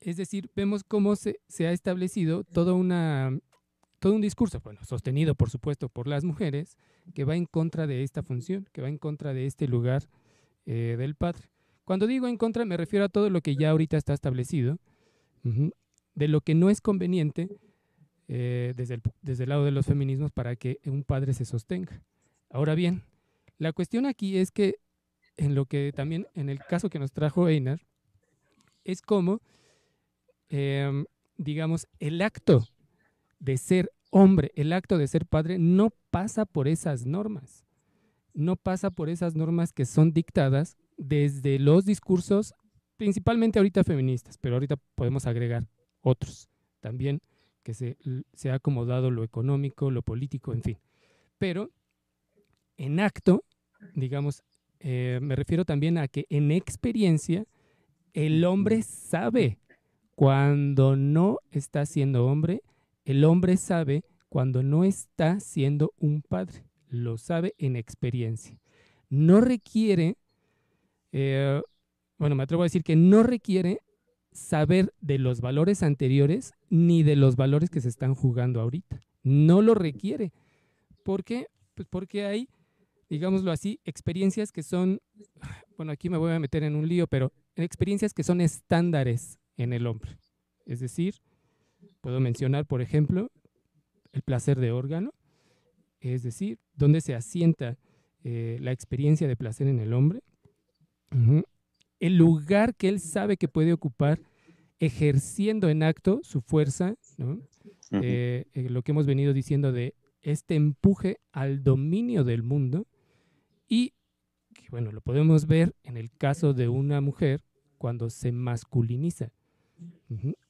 es 0.00 0.16
decir, 0.16 0.50
vemos 0.54 0.84
cómo 0.84 1.16
se, 1.16 1.40
se 1.48 1.66
ha 1.66 1.72
establecido 1.72 2.44
todo, 2.44 2.76
una, 2.76 3.38
todo 3.98 4.14
un 4.14 4.20
discurso, 4.20 4.60
bueno, 4.60 4.80
sostenido 4.84 5.34
por 5.34 5.50
supuesto 5.50 5.88
por 5.88 6.06
las 6.06 6.24
mujeres, 6.24 6.76
que 7.14 7.24
va 7.24 7.36
en 7.36 7.46
contra 7.46 7.86
de 7.86 8.02
esta 8.02 8.22
función, 8.22 8.68
que 8.72 8.82
va 8.82 8.88
en 8.88 8.98
contra 8.98 9.34
de 9.34 9.46
este 9.46 9.68
lugar 9.68 10.08
eh, 10.66 10.96
del 10.98 11.14
padre. 11.14 11.50
Cuando 11.84 12.06
digo 12.06 12.26
en 12.26 12.38
contra 12.38 12.64
me 12.64 12.76
refiero 12.76 13.04
a 13.04 13.08
todo 13.10 13.28
lo 13.28 13.40
que 13.42 13.56
ya 13.56 13.70
ahorita 13.70 13.96
está 13.96 14.14
establecido, 14.14 14.78
de 16.14 16.28
lo 16.28 16.40
que 16.40 16.54
no 16.54 16.70
es 16.70 16.80
conveniente 16.80 17.48
eh, 18.36 18.72
desde, 18.74 18.94
el, 18.94 19.02
desde 19.22 19.44
el 19.44 19.50
lado 19.50 19.64
de 19.64 19.70
los 19.70 19.86
feminismos 19.86 20.32
para 20.32 20.56
que 20.56 20.80
un 20.86 21.04
padre 21.04 21.34
se 21.34 21.44
sostenga. 21.44 22.02
Ahora 22.50 22.74
bien, 22.74 23.04
la 23.58 23.72
cuestión 23.72 24.06
aquí 24.06 24.38
es 24.38 24.50
que 24.50 24.80
en 25.36 25.54
lo 25.54 25.66
que 25.66 25.92
también, 25.94 26.26
en 26.34 26.48
el 26.48 26.58
caso 26.58 26.90
que 26.90 26.98
nos 26.98 27.12
trajo 27.12 27.48
Einar, 27.48 27.86
es 28.82 29.02
como, 29.02 29.40
em, 30.48 31.04
digamos, 31.36 31.86
el 32.00 32.20
acto 32.22 32.66
de 33.38 33.56
ser 33.56 33.92
hombre, 34.10 34.50
el 34.56 34.72
acto 34.72 34.98
de 34.98 35.06
ser 35.06 35.26
padre, 35.26 35.60
no 35.60 35.90
pasa 36.10 36.44
por 36.44 36.66
esas 36.66 37.06
normas. 37.06 37.64
No 38.32 38.56
pasa 38.56 38.90
por 38.90 39.10
esas 39.10 39.36
normas 39.36 39.72
que 39.72 39.84
son 39.84 40.12
dictadas 40.12 40.76
desde 40.96 41.60
los 41.60 41.84
discursos, 41.84 42.52
principalmente 42.96 43.60
ahorita 43.60 43.84
feministas, 43.84 44.38
pero 44.38 44.56
ahorita 44.56 44.74
podemos 44.96 45.24
agregar 45.24 45.68
otros 46.00 46.48
también 46.80 47.20
que 47.64 47.74
se, 47.74 47.96
se 48.34 48.50
ha 48.50 48.54
acomodado 48.54 49.10
lo 49.10 49.24
económico, 49.24 49.90
lo 49.90 50.02
político, 50.02 50.52
en 50.52 50.62
fin. 50.62 50.78
Pero 51.38 51.70
en 52.76 53.00
acto 53.00 53.44
digamos, 53.94 54.42
eh, 54.80 55.18
me 55.22 55.36
refiero 55.36 55.64
también 55.64 55.98
a 55.98 56.08
que 56.08 56.26
en 56.30 56.50
experiencia 56.50 57.46
el 58.12 58.44
hombre 58.44 58.82
sabe 58.82 59.58
cuando 60.14 60.96
no 60.96 61.38
está 61.50 61.84
siendo 61.86 62.26
hombre, 62.26 62.62
el 63.04 63.24
hombre 63.24 63.56
sabe 63.56 64.04
cuando 64.28 64.62
no 64.62 64.84
está 64.84 65.40
siendo 65.40 65.92
un 65.98 66.22
padre, 66.22 66.64
lo 66.88 67.18
sabe 67.18 67.54
en 67.58 67.76
experiencia. 67.76 68.58
No 69.10 69.40
requiere, 69.40 70.16
eh, 71.12 71.60
bueno, 72.18 72.34
me 72.34 72.44
atrevo 72.44 72.62
a 72.62 72.66
decir 72.66 72.82
que 72.82 72.96
no 72.96 73.22
requiere 73.22 73.80
saber 74.34 74.92
de 75.00 75.18
los 75.18 75.40
valores 75.40 75.82
anteriores 75.82 76.52
ni 76.68 77.02
de 77.02 77.16
los 77.16 77.36
valores 77.36 77.70
que 77.70 77.80
se 77.80 77.88
están 77.88 78.14
jugando 78.14 78.60
ahorita. 78.60 79.00
No 79.22 79.62
lo 79.62 79.74
requiere. 79.74 80.32
¿Por 81.02 81.24
qué? 81.24 81.46
Pues 81.74 81.88
porque 81.88 82.26
hay, 82.26 82.48
digámoslo 83.08 83.50
así, 83.50 83.80
experiencias 83.84 84.52
que 84.52 84.62
son, 84.62 85.00
bueno, 85.76 85.92
aquí 85.92 86.10
me 86.10 86.18
voy 86.18 86.32
a 86.32 86.38
meter 86.38 86.64
en 86.64 86.74
un 86.74 86.88
lío, 86.88 87.06
pero 87.06 87.32
experiencias 87.56 88.12
que 88.12 88.24
son 88.24 88.40
estándares 88.40 89.38
en 89.56 89.72
el 89.72 89.86
hombre. 89.86 90.18
Es 90.66 90.80
decir, 90.80 91.14
puedo 92.00 92.20
mencionar, 92.20 92.66
por 92.66 92.82
ejemplo, 92.82 93.30
el 94.12 94.22
placer 94.22 94.58
de 94.58 94.72
órgano, 94.72 95.12
es 96.00 96.22
decir, 96.22 96.58
dónde 96.74 97.00
se 97.00 97.14
asienta 97.14 97.78
eh, 98.24 98.58
la 98.60 98.72
experiencia 98.72 99.28
de 99.28 99.36
placer 99.36 99.68
en 99.68 99.80
el 99.80 99.92
hombre, 99.92 100.22
el 102.04 102.18
lugar 102.18 102.74
que 102.74 102.90
él 102.90 103.00
sabe 103.00 103.38
que 103.38 103.48
puede 103.48 103.72
ocupar 103.72 104.20
ejerciendo 104.78 105.70
en 105.70 105.82
acto 105.82 106.20
su 106.22 106.42
fuerza, 106.42 106.96
eh, 107.92 108.44
eh, 108.52 108.68
lo 108.68 108.82
que 108.82 108.92
hemos 108.92 109.06
venido 109.06 109.32
diciendo 109.32 109.72
de 109.72 109.94
este 110.20 110.54
empuje 110.54 111.16
al 111.32 111.62
dominio 111.62 112.22
del 112.22 112.42
mundo 112.42 112.86
y 113.68 113.94
que, 114.52 114.68
bueno, 114.68 114.92
lo 114.92 115.00
podemos 115.00 115.46
ver 115.46 115.74
en 115.82 115.96
el 115.96 116.10
caso 116.10 116.52
de 116.52 116.68
una 116.68 117.00
mujer 117.00 117.42
cuando 117.78 118.10
se 118.10 118.32
masculiniza, 118.32 119.32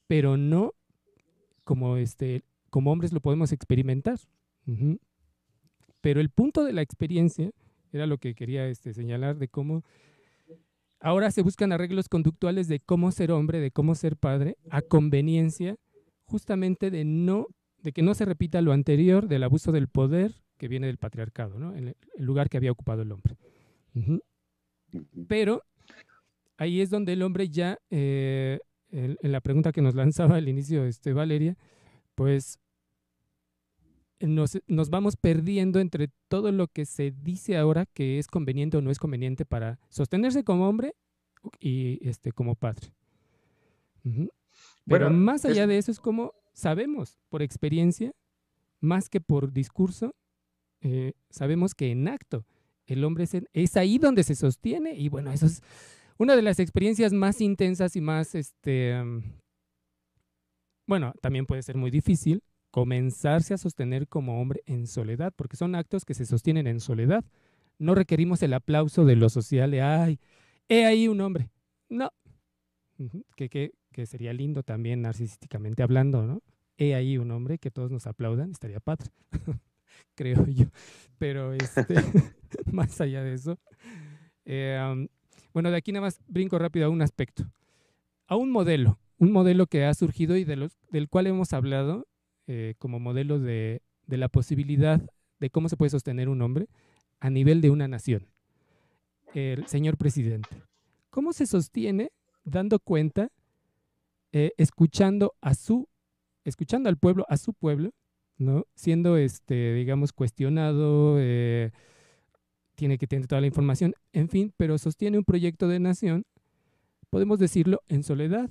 pero 0.07 0.35
no 0.35 0.73
como, 1.63 1.95
este, 1.95 2.43
como 2.69 2.91
hombres 2.91 3.13
lo 3.13 3.21
podemos 3.21 3.53
experimentar. 3.53 4.19
Pero 6.01 6.19
el 6.19 6.29
punto 6.31 6.65
de 6.65 6.73
la 6.73 6.81
experiencia 6.81 7.49
era 7.93 8.07
lo 8.07 8.17
que 8.17 8.35
quería 8.35 8.67
este, 8.67 8.93
señalar 8.93 9.37
de 9.37 9.47
cómo 9.47 9.85
ahora 11.05 11.29
se 11.29 11.43
buscan 11.43 11.71
arreglos 11.71 12.09
conductuales 12.09 12.67
de 12.67 12.79
cómo 12.79 13.11
ser 13.11 13.31
hombre, 13.31 13.59
de 13.59 13.69
cómo 13.69 13.93
ser 13.93 14.17
padre, 14.17 14.57
a 14.71 14.81
conveniencia 14.81 15.77
justamente 16.23 16.89
de 16.89 17.05
no 17.05 17.45
de 17.83 17.91
que 17.91 18.01
no 18.01 18.15
se 18.15 18.25
repita 18.25 18.59
lo 18.61 18.71
anterior 18.71 19.27
del 19.27 19.43
abuso 19.43 19.71
del 19.71 19.87
poder 19.87 20.33
que 20.57 20.67
viene 20.67 20.87
del 20.87 20.97
patriarcado, 20.97 21.59
¿no? 21.59 21.75
en 21.75 21.89
el 21.89 21.95
lugar 22.17 22.49
que 22.49 22.57
había 22.57 22.71
ocupado 22.71 23.03
el 23.03 23.11
hombre. 23.11 23.37
Pero 25.27 25.61
ahí 26.57 26.81
es 26.81 26.89
donde 26.89 27.13
el 27.13 27.21
hombre 27.21 27.49
ya, 27.49 27.77
eh, 27.91 28.59
en, 28.89 29.17
la 29.21 29.41
pregunta 29.41 29.71
que 29.71 29.83
nos 29.83 29.93
lanzaba 29.93 30.37
al 30.37 30.49
inicio 30.49 30.85
este, 30.85 31.13
Valeria, 31.13 31.55
pues 32.15 32.57
nos, 34.19 34.57
nos, 34.67 34.89
vamos 34.89 35.15
perdiendo 35.17 35.79
entre 35.79 36.09
todo 36.27 36.51
lo 36.51 36.67
que 36.67 36.85
se 36.85 37.11
dice 37.11 37.57
ahora 37.57 37.85
que 37.85 38.19
es 38.19 38.27
conveniente 38.27 38.77
o 38.77 38.81
no 38.81 38.91
es 38.91 38.99
conveniente 38.99 39.45
para 39.45 39.79
sostenerse 39.89 40.43
como 40.43 40.69
hombre 40.69 40.95
y 41.59 41.99
este, 42.07 42.31
como 42.31 42.55
padre. 42.55 42.93
Pero 44.85 45.09
más 45.09 45.45
allá 45.45 45.67
de 45.67 45.77
eso 45.77 45.91
es 45.91 45.99
como 45.99 46.33
sabemos 46.53 47.19
por 47.29 47.41
experiencia, 47.41 48.13
más 48.79 49.09
que 49.09 49.19
por 49.19 49.51
discurso, 49.51 50.15
eh, 50.81 51.13
sabemos 51.29 51.73
que 51.73 51.91
en 51.91 52.07
acto 52.07 52.45
el 52.85 53.03
hombre 53.03 53.25
es, 53.53 53.77
ahí 53.77 53.97
donde 53.97 54.23
se 54.23 54.35
sostiene 54.35 54.95
y 54.95 55.09
bueno, 55.09 55.31
eso 55.31 55.47
es 55.47 55.61
una 56.17 56.35
de 56.35 56.43
las 56.43 56.59
experiencias 56.59 57.13
más 57.13 57.41
intensas 57.41 57.95
y 57.95 58.01
más, 58.01 58.35
este, 58.35 58.95
bueno, 60.85 61.13
también 61.21 61.45
puede 61.45 61.63
ser 61.63 61.77
muy 61.77 61.89
difícil 61.89 62.43
comenzarse 62.75 63.53
a 63.53 63.57
sostener 63.57 64.05
como 64.05 64.41
hombre 64.41 64.61
en 64.65 64.85
soledad, 64.85 65.31
porque 65.33 65.55
son 65.55 65.75
actos 65.75 66.03
que 66.03 66.13
se 66.13 66.25
sostienen 66.25 66.67
en 66.67 66.81
soledad. 66.81 67.23
No 67.79 67.95
requerimos 67.95 68.43
el 68.43 68.53
aplauso 68.53 69.05
de 69.05 69.15
lo 69.15 69.29
social 69.29 69.71
de, 69.71 69.81
ay, 69.81 70.19
he 70.67 70.85
ahí 70.85 71.07
un 71.07 71.21
hombre. 71.21 71.49
No, 71.87 72.11
que, 73.37 73.47
que, 73.47 73.71
que 73.93 74.05
sería 74.05 74.33
lindo 74.33 74.61
también 74.61 75.03
narcisísticamente 75.03 75.83
hablando, 75.83 76.23
¿no? 76.23 76.41
He 76.77 76.95
ahí 76.95 77.17
un 77.17 77.31
hombre 77.31 77.59
que 77.59 77.71
todos 77.71 77.91
nos 77.91 78.07
aplaudan, 78.07 78.51
estaría 78.51 78.81
padre, 78.81 79.09
creo 80.15 80.45
yo. 80.45 80.65
Pero 81.17 81.53
este, 81.53 81.85
más 82.73 82.99
allá 82.99 83.23
de 83.23 83.35
eso, 83.35 83.57
eh, 84.43 85.07
bueno, 85.53 85.71
de 85.71 85.77
aquí 85.77 85.93
nada 85.93 86.07
más 86.07 86.19
brinco 86.27 86.59
rápido 86.59 86.87
a 86.87 86.89
un 86.89 87.01
aspecto, 87.01 87.49
a 88.27 88.35
un 88.35 88.51
modelo, 88.51 88.99
un 89.17 89.31
modelo 89.31 89.65
que 89.65 89.85
ha 89.85 89.93
surgido 89.93 90.35
y 90.35 90.43
de 90.43 90.57
los, 90.57 90.77
del 90.89 91.07
cual 91.07 91.27
hemos 91.27 91.53
hablado 91.53 92.05
eh, 92.47 92.75
como 92.77 92.99
modelo 92.99 93.39
de, 93.39 93.81
de 94.07 94.17
la 94.17 94.29
posibilidad 94.29 95.01
de 95.39 95.49
cómo 95.49 95.69
se 95.69 95.77
puede 95.77 95.89
sostener 95.89 96.29
un 96.29 96.41
hombre 96.41 96.67
a 97.19 97.29
nivel 97.29 97.61
de 97.61 97.69
una 97.69 97.87
nación. 97.87 98.27
El 99.33 99.67
señor 99.67 99.97
presidente. 99.97 100.49
¿Cómo 101.09 101.33
se 101.33 101.45
sostiene 101.45 102.11
dando 102.43 102.79
cuenta 102.79 103.31
eh, 104.31 104.51
escuchando 104.57 105.33
a 105.39 105.55
su, 105.55 105.87
escuchando 106.43 106.89
al 106.89 106.97
pueblo, 106.97 107.25
a 107.29 107.37
su 107.37 107.53
pueblo, 107.53 107.91
¿no? 108.37 108.65
Siendo, 108.75 109.15
este, 109.15 109.73
digamos, 109.73 110.11
cuestionado, 110.11 111.15
eh, 111.19 111.71
tiene 112.75 112.97
que 112.97 113.07
tener 113.07 113.27
toda 113.27 113.39
la 113.39 113.47
información, 113.47 113.93
en 114.11 114.27
fin, 114.27 114.53
pero 114.57 114.77
sostiene 114.77 115.17
un 115.17 115.23
proyecto 115.23 115.69
de 115.69 115.79
nación, 115.79 116.25
podemos 117.09 117.39
decirlo, 117.39 117.81
en 117.87 118.03
soledad, 118.03 118.49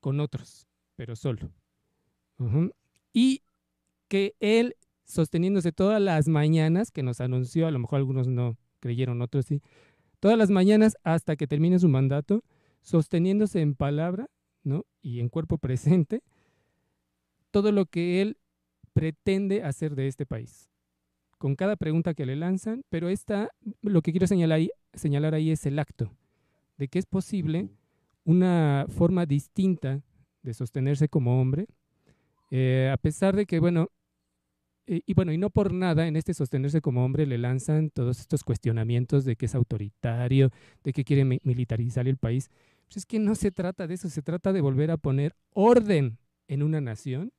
con 0.00 0.20
otros, 0.20 0.68
pero 0.94 1.16
solo. 1.16 1.50
Y 3.14 3.42
que 4.08 4.34
él, 4.40 4.76
sosteniéndose 5.04 5.72
todas 5.72 6.02
las 6.02 6.28
mañanas, 6.28 6.90
que 6.90 7.02
nos 7.02 7.22
anunció, 7.22 7.66
a 7.66 7.70
lo 7.70 7.78
mejor 7.78 7.96
algunos 7.96 8.28
no 8.28 8.58
creyeron, 8.80 9.22
otros 9.22 9.46
sí, 9.46 9.62
todas 10.20 10.36
las 10.36 10.50
mañanas 10.50 10.98
hasta 11.02 11.36
que 11.36 11.46
termine 11.46 11.78
su 11.78 11.88
mandato, 11.88 12.44
sosteniéndose 12.82 13.62
en 13.62 13.74
palabra, 13.74 14.28
y 15.02 15.20
en 15.20 15.28
cuerpo 15.28 15.58
presente 15.58 16.22
todo 17.50 17.70
lo 17.70 17.86
que 17.86 18.22
él 18.22 18.38
pretende 18.92 19.62
hacer 19.62 19.94
de 19.94 20.08
este 20.08 20.26
país. 20.26 20.70
Con 21.38 21.54
cada 21.56 21.76
pregunta 21.76 22.14
que 22.14 22.26
le 22.26 22.36
lanzan, 22.36 22.82
pero 22.88 23.08
esta, 23.08 23.50
lo 23.82 24.02
que 24.02 24.12
quiero 24.12 24.26
señalar 24.26 24.56
ahí, 24.56 24.70
señalar 24.94 25.34
ahí 25.34 25.50
es 25.50 25.66
el 25.66 25.78
acto, 25.78 26.10
de 26.78 26.88
que 26.88 26.98
es 26.98 27.06
posible 27.06 27.68
una 28.24 28.86
forma 28.88 29.26
distinta 29.26 30.02
de 30.42 30.54
sostenerse 30.54 31.08
como 31.08 31.40
hombre, 31.40 31.66
eh, 32.50 32.90
a 32.92 32.96
pesar 32.96 33.36
de 33.36 33.46
que, 33.46 33.60
bueno, 33.60 33.88
eh, 34.86 35.00
y 35.06 35.14
bueno, 35.14 35.32
y 35.32 35.38
no 35.38 35.50
por 35.50 35.72
nada 35.72 36.06
en 36.06 36.16
este 36.16 36.34
sostenerse 36.34 36.80
como 36.80 37.04
hombre 37.04 37.26
le 37.26 37.38
lanzan 37.38 37.90
todos 37.90 38.20
estos 38.20 38.44
cuestionamientos 38.44 39.24
de 39.24 39.36
que 39.36 39.46
es 39.46 39.54
autoritario, 39.54 40.50
de 40.82 40.92
que 40.92 41.04
quiere 41.04 41.24
militarizar 41.24 42.06
el 42.06 42.18
país. 42.18 42.50
Pues 42.86 42.98
es 42.98 43.06
que 43.06 43.18
no 43.18 43.34
se 43.34 43.50
trata 43.50 43.86
de 43.86 43.94
eso, 43.94 44.10
se 44.10 44.22
trata 44.22 44.52
de 44.52 44.60
volver 44.60 44.90
a 44.90 44.98
poner 44.98 45.34
orden 45.52 46.18
en 46.48 46.62
una 46.62 46.80
nación 46.80 47.32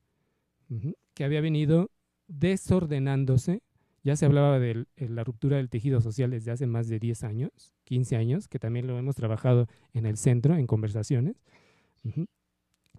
que 1.13 1.23
había 1.23 1.41
venido 1.41 1.91
desordenándose. 2.27 3.61
Ya 4.03 4.15
se 4.15 4.25
hablaba 4.25 4.59
de 4.59 4.85
la 4.97 5.23
ruptura 5.23 5.57
del 5.57 5.69
tejido 5.69 6.01
social 6.01 6.31
desde 6.31 6.51
hace 6.51 6.67
más 6.67 6.87
de 6.87 6.99
10 6.99 7.23
años, 7.23 7.73
15 7.85 8.15
años, 8.15 8.47
que 8.47 8.59
también 8.59 8.87
lo 8.87 8.97
hemos 8.97 9.15
trabajado 9.15 9.67
en 9.93 10.05
el 10.05 10.17
centro, 10.17 10.55
en 10.55 10.67
conversaciones. 10.67 11.41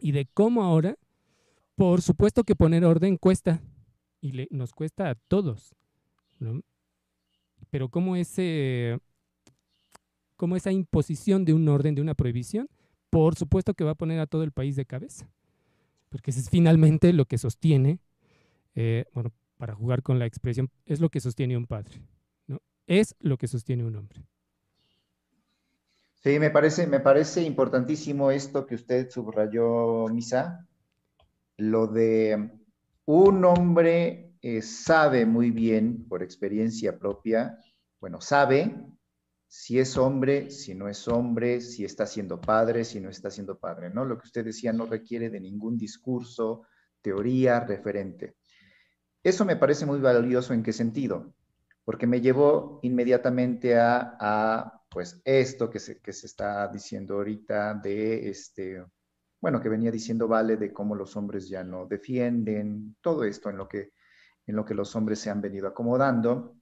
Y 0.01 0.13
de 0.13 0.27
cómo 0.27 0.63
ahora, 0.63 0.97
por 1.77 2.03
supuesto 2.03 2.43
que 2.43 2.57
poner 2.57 2.85
orden 2.85 3.17
cuesta, 3.17 3.61
y 4.21 4.33
le, 4.33 4.49
nos 4.51 4.73
cuesta 4.73 5.11
a 5.11 5.15
todos. 5.15 5.75
Pero 7.71 7.89
cómo 7.89 8.17
ese 8.17 8.99
como 10.37 10.57
esa 10.57 10.71
imposición 10.71 11.45
de 11.45 11.55
un 11.55 11.69
orden, 11.69 11.95
de 11.95 12.03
una 12.03 12.15
prohibición, 12.15 12.69
por 13.11 13.37
supuesto 13.37 13.75
que 13.75 13.85
va 13.85 13.93
a 13.93 13.97
poner 13.97 14.21
a 14.21 14.27
todo 14.27 14.43
el 14.43 14.53
país 14.53 14.77
de 14.77 14.85
cabeza, 14.85 15.31
porque 16.11 16.31
es 16.31 16.51
finalmente 16.51 17.13
lo 17.13 17.25
que 17.25 17.39
sostiene, 17.39 18.01
eh, 18.75 19.07
bueno, 19.15 19.33
para 19.57 19.75
jugar 19.75 20.03
con 20.03 20.19
la 20.19 20.27
expresión, 20.27 20.71
es 20.85 21.01
lo 21.01 21.09
que 21.09 21.21
sostiene 21.21 21.57
un 21.57 21.67
padre, 21.67 22.03
¿no? 22.47 22.61
Es 22.87 23.15
lo 23.21 23.39
que 23.39 23.49
sostiene 23.49 23.85
un 23.85 23.97
hombre. 23.97 24.27
Sí, 26.23 26.39
me 26.39 26.51
parece, 26.51 26.87
me 26.87 27.01
parece 27.01 27.43
importantísimo 27.43 28.31
esto 28.31 28.67
que 28.67 28.75
usted 28.75 29.09
subrayó, 29.11 30.09
Misa, 30.09 30.67
lo 31.57 31.87
de 31.87 32.51
un 33.07 33.45
hombre 33.45 34.35
eh, 34.41 34.63
sabe 34.63 35.27
muy 35.27 35.51
bien 35.51 36.07
por 36.09 36.23
experiencia 36.23 36.99
propia, 36.99 37.59
bueno, 38.01 38.21
sabe 38.21 38.75
si 39.49 39.79
es 39.79 39.97
hombre, 39.97 40.51
si 40.51 40.75
no 40.75 40.89
es 40.89 41.07
hombre, 41.09 41.61
si 41.61 41.85
está 41.85 42.07
siendo 42.07 42.41
padre, 42.41 42.85
si 42.85 43.01
no 43.01 43.09
está 43.09 43.31
siendo 43.31 43.59
padre, 43.59 43.91
¿no? 43.91 44.05
Lo 44.05 44.19
que 44.19 44.27
usted 44.27 44.45
decía 44.45 44.73
no 44.73 44.87
requiere 44.87 45.31
de 45.31 45.41
ningún 45.41 45.79
discurso, 45.79 46.63
teoría, 47.01 47.61
referente. 47.61 48.37
Eso 49.23 49.45
me 49.45 49.57
parece 49.57 49.87
muy 49.87 50.01
valioso 50.01 50.53
en 50.53 50.63
qué 50.63 50.73
sentido? 50.73 51.33
porque 51.87 52.09
me 52.09 52.21
llevó 52.21 52.81
inmediatamente 52.83 53.79
a, 53.79 54.73
pues 54.91 55.21
esto 55.25 55.71
que 55.71 55.79
se, 55.79 56.01
que 56.01 56.13
se 56.13 56.27
está 56.27 56.67
diciendo 56.67 57.15
ahorita 57.15 57.75
de 57.75 58.29
este, 58.29 58.85
bueno, 59.41 59.61
que 59.61 59.69
venía 59.69 59.91
diciendo 59.91 60.29
Vale 60.29 60.57
de 60.57 60.73
cómo 60.73 60.95
los 60.95 61.17
hombres 61.17 61.49
ya 61.49 61.63
no 61.63 61.87
defienden, 61.87 62.97
todo 63.01 63.25
esto 63.25 63.51
en 63.51 63.57
lo 63.57 63.69
que, 63.69 63.93
en 64.47 64.57
lo 64.57 64.65
que 64.65 64.75
los 64.75 64.95
hombres 64.97 65.19
se 65.19 65.31
han 65.31 65.41
venido 65.41 65.69
acomodando. 65.69 66.57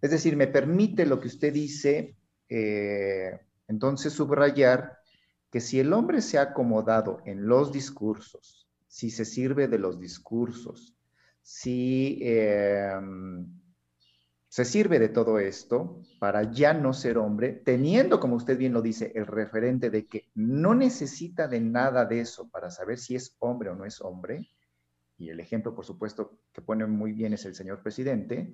Es 0.00 0.10
decir, 0.10 0.36
me 0.36 0.46
permite 0.46 1.06
lo 1.06 1.20
que 1.20 1.28
usted 1.28 1.52
dice, 1.52 2.16
eh, 2.48 3.40
entonces 3.68 4.12
subrayar 4.12 4.98
que 5.50 5.60
si 5.60 5.80
el 5.80 5.92
hombre 5.92 6.22
se 6.22 6.38
ha 6.38 6.42
acomodado 6.42 7.20
en 7.24 7.46
los 7.46 7.72
discursos, 7.72 8.68
si 8.86 9.10
se 9.10 9.24
sirve 9.24 9.68
de 9.68 9.78
los 9.78 10.00
discursos, 10.00 10.96
si 11.42 12.18
em, 12.22 13.61
se 14.52 14.66
sirve 14.66 14.98
de 14.98 15.08
todo 15.08 15.38
esto 15.38 16.02
para 16.18 16.52
ya 16.52 16.74
no 16.74 16.92
ser 16.92 17.16
hombre, 17.16 17.54
teniendo, 17.54 18.20
como 18.20 18.36
usted 18.36 18.58
bien 18.58 18.74
lo 18.74 18.82
dice, 18.82 19.10
el 19.14 19.26
referente 19.26 19.88
de 19.88 20.06
que 20.06 20.28
no 20.34 20.74
necesita 20.74 21.48
de 21.48 21.58
nada 21.58 22.04
de 22.04 22.20
eso 22.20 22.50
para 22.50 22.70
saber 22.70 22.98
si 22.98 23.14
es 23.14 23.34
hombre 23.38 23.70
o 23.70 23.74
no 23.74 23.86
es 23.86 24.02
hombre, 24.02 24.50
y 25.16 25.30
el 25.30 25.40
ejemplo, 25.40 25.74
por 25.74 25.86
supuesto, 25.86 26.40
que 26.52 26.60
pone 26.60 26.84
muy 26.84 27.14
bien 27.14 27.32
es 27.32 27.46
el 27.46 27.54
señor 27.54 27.82
presidente, 27.82 28.52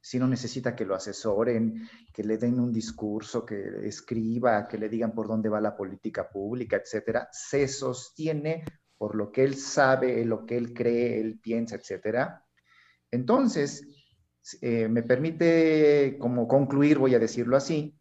si 0.00 0.18
no 0.18 0.26
necesita 0.26 0.74
que 0.74 0.86
lo 0.86 0.94
asesoren, 0.94 1.90
que 2.10 2.24
le 2.24 2.38
den 2.38 2.58
un 2.58 2.72
discurso, 2.72 3.44
que 3.44 3.86
escriba, 3.86 4.66
que 4.66 4.78
le 4.78 4.88
digan 4.88 5.12
por 5.12 5.28
dónde 5.28 5.50
va 5.50 5.60
la 5.60 5.76
política 5.76 6.26
pública, 6.26 6.76
etcétera, 6.76 7.28
se 7.30 7.68
sostiene 7.68 8.64
por 8.96 9.14
lo 9.14 9.30
que 9.30 9.44
él 9.44 9.56
sabe, 9.56 10.24
lo 10.24 10.46
que 10.46 10.56
él 10.56 10.72
cree, 10.72 11.20
él 11.20 11.38
piensa, 11.38 11.76
etcétera. 11.76 12.46
Entonces, 13.10 13.86
eh, 14.60 14.88
me 14.88 15.02
permite 15.02 16.16
como 16.18 16.46
concluir, 16.46 16.98
voy 16.98 17.14
a 17.14 17.18
decirlo 17.18 17.56
así, 17.56 17.96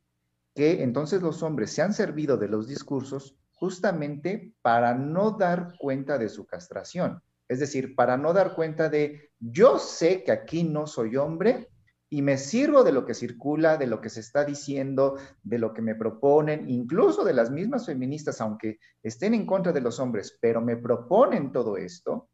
que 0.53 0.84
entonces 0.84 1.21
los 1.21 1.41
hombres 1.43 1.71
se 1.71 1.82
han 1.82 1.93
servido 1.93 2.38
de 2.38 2.47
los 2.47 2.67
discursos 2.67 3.38
justamente 3.53 4.53
para 4.62 4.93
no 4.93 5.32
dar 5.32 5.75
cuenta 5.79 6.17
de 6.17 6.29
su 6.29 6.45
castración. 6.45 7.21
Es 7.47 7.60
decir, 7.60 7.95
para 7.95 8.17
no 8.17 8.34
dar 8.34 8.56
cuenta 8.56 8.89
de, 8.89 9.32
yo 9.39 9.79
sé 9.79 10.23
que 10.23 10.32
aquí 10.32 10.63
no 10.63 10.88
soy 10.88 11.15
hombre 11.15 11.69
y 12.10 12.21
me 12.21 12.38
sirvo 12.38 12.84
de 12.84 12.91
lo 12.91 13.06
que 13.06 13.13
circula, 13.13 13.77
de 13.77 13.88
lo 13.88 13.99
que 13.99 14.10
se 14.10 14.19
está 14.19 14.45
diciendo, 14.45 15.17
de 15.41 15.58
lo 15.58 15.73
que 15.73 15.82
me 15.82 15.95
proponen, 15.95 16.69
incluso 16.69 17.23
de 17.23 17.34
las 17.34 17.49
mismas 17.49 17.86
feministas, 17.86 18.39
aunque 18.41 18.79
estén 19.01 19.34
en 19.34 19.45
contra 19.45 19.71
de 19.71 19.82
los 19.82 19.99
hombres, 19.99 20.38
pero 20.39 20.62
me 20.62 20.77
proponen 20.77 21.51
todo 21.51 21.75
esto, 21.77 22.29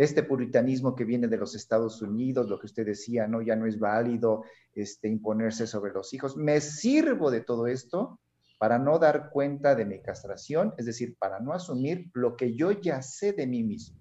este 0.00 0.22
puritanismo 0.22 0.94
que 0.94 1.04
viene 1.04 1.28
de 1.28 1.36
los 1.36 1.54
Estados 1.54 2.00
Unidos, 2.00 2.48
lo 2.48 2.58
que 2.58 2.64
usted 2.64 2.86
decía, 2.86 3.26
no, 3.26 3.42
ya 3.42 3.54
no 3.54 3.66
es 3.66 3.78
válido 3.78 4.44
este, 4.74 5.08
imponerse 5.08 5.66
sobre 5.66 5.92
los 5.92 6.14
hijos. 6.14 6.38
Me 6.38 6.62
sirvo 6.62 7.30
de 7.30 7.42
todo 7.42 7.66
esto 7.66 8.18
para 8.58 8.78
no 8.78 8.98
dar 8.98 9.28
cuenta 9.28 9.74
de 9.74 9.84
mi 9.84 10.00
castración, 10.00 10.72
es 10.78 10.86
decir, 10.86 11.16
para 11.18 11.38
no 11.40 11.52
asumir 11.52 12.08
lo 12.14 12.34
que 12.34 12.56
yo 12.56 12.70
ya 12.72 13.02
sé 13.02 13.34
de 13.34 13.46
mí 13.46 13.62
mismo. 13.62 13.98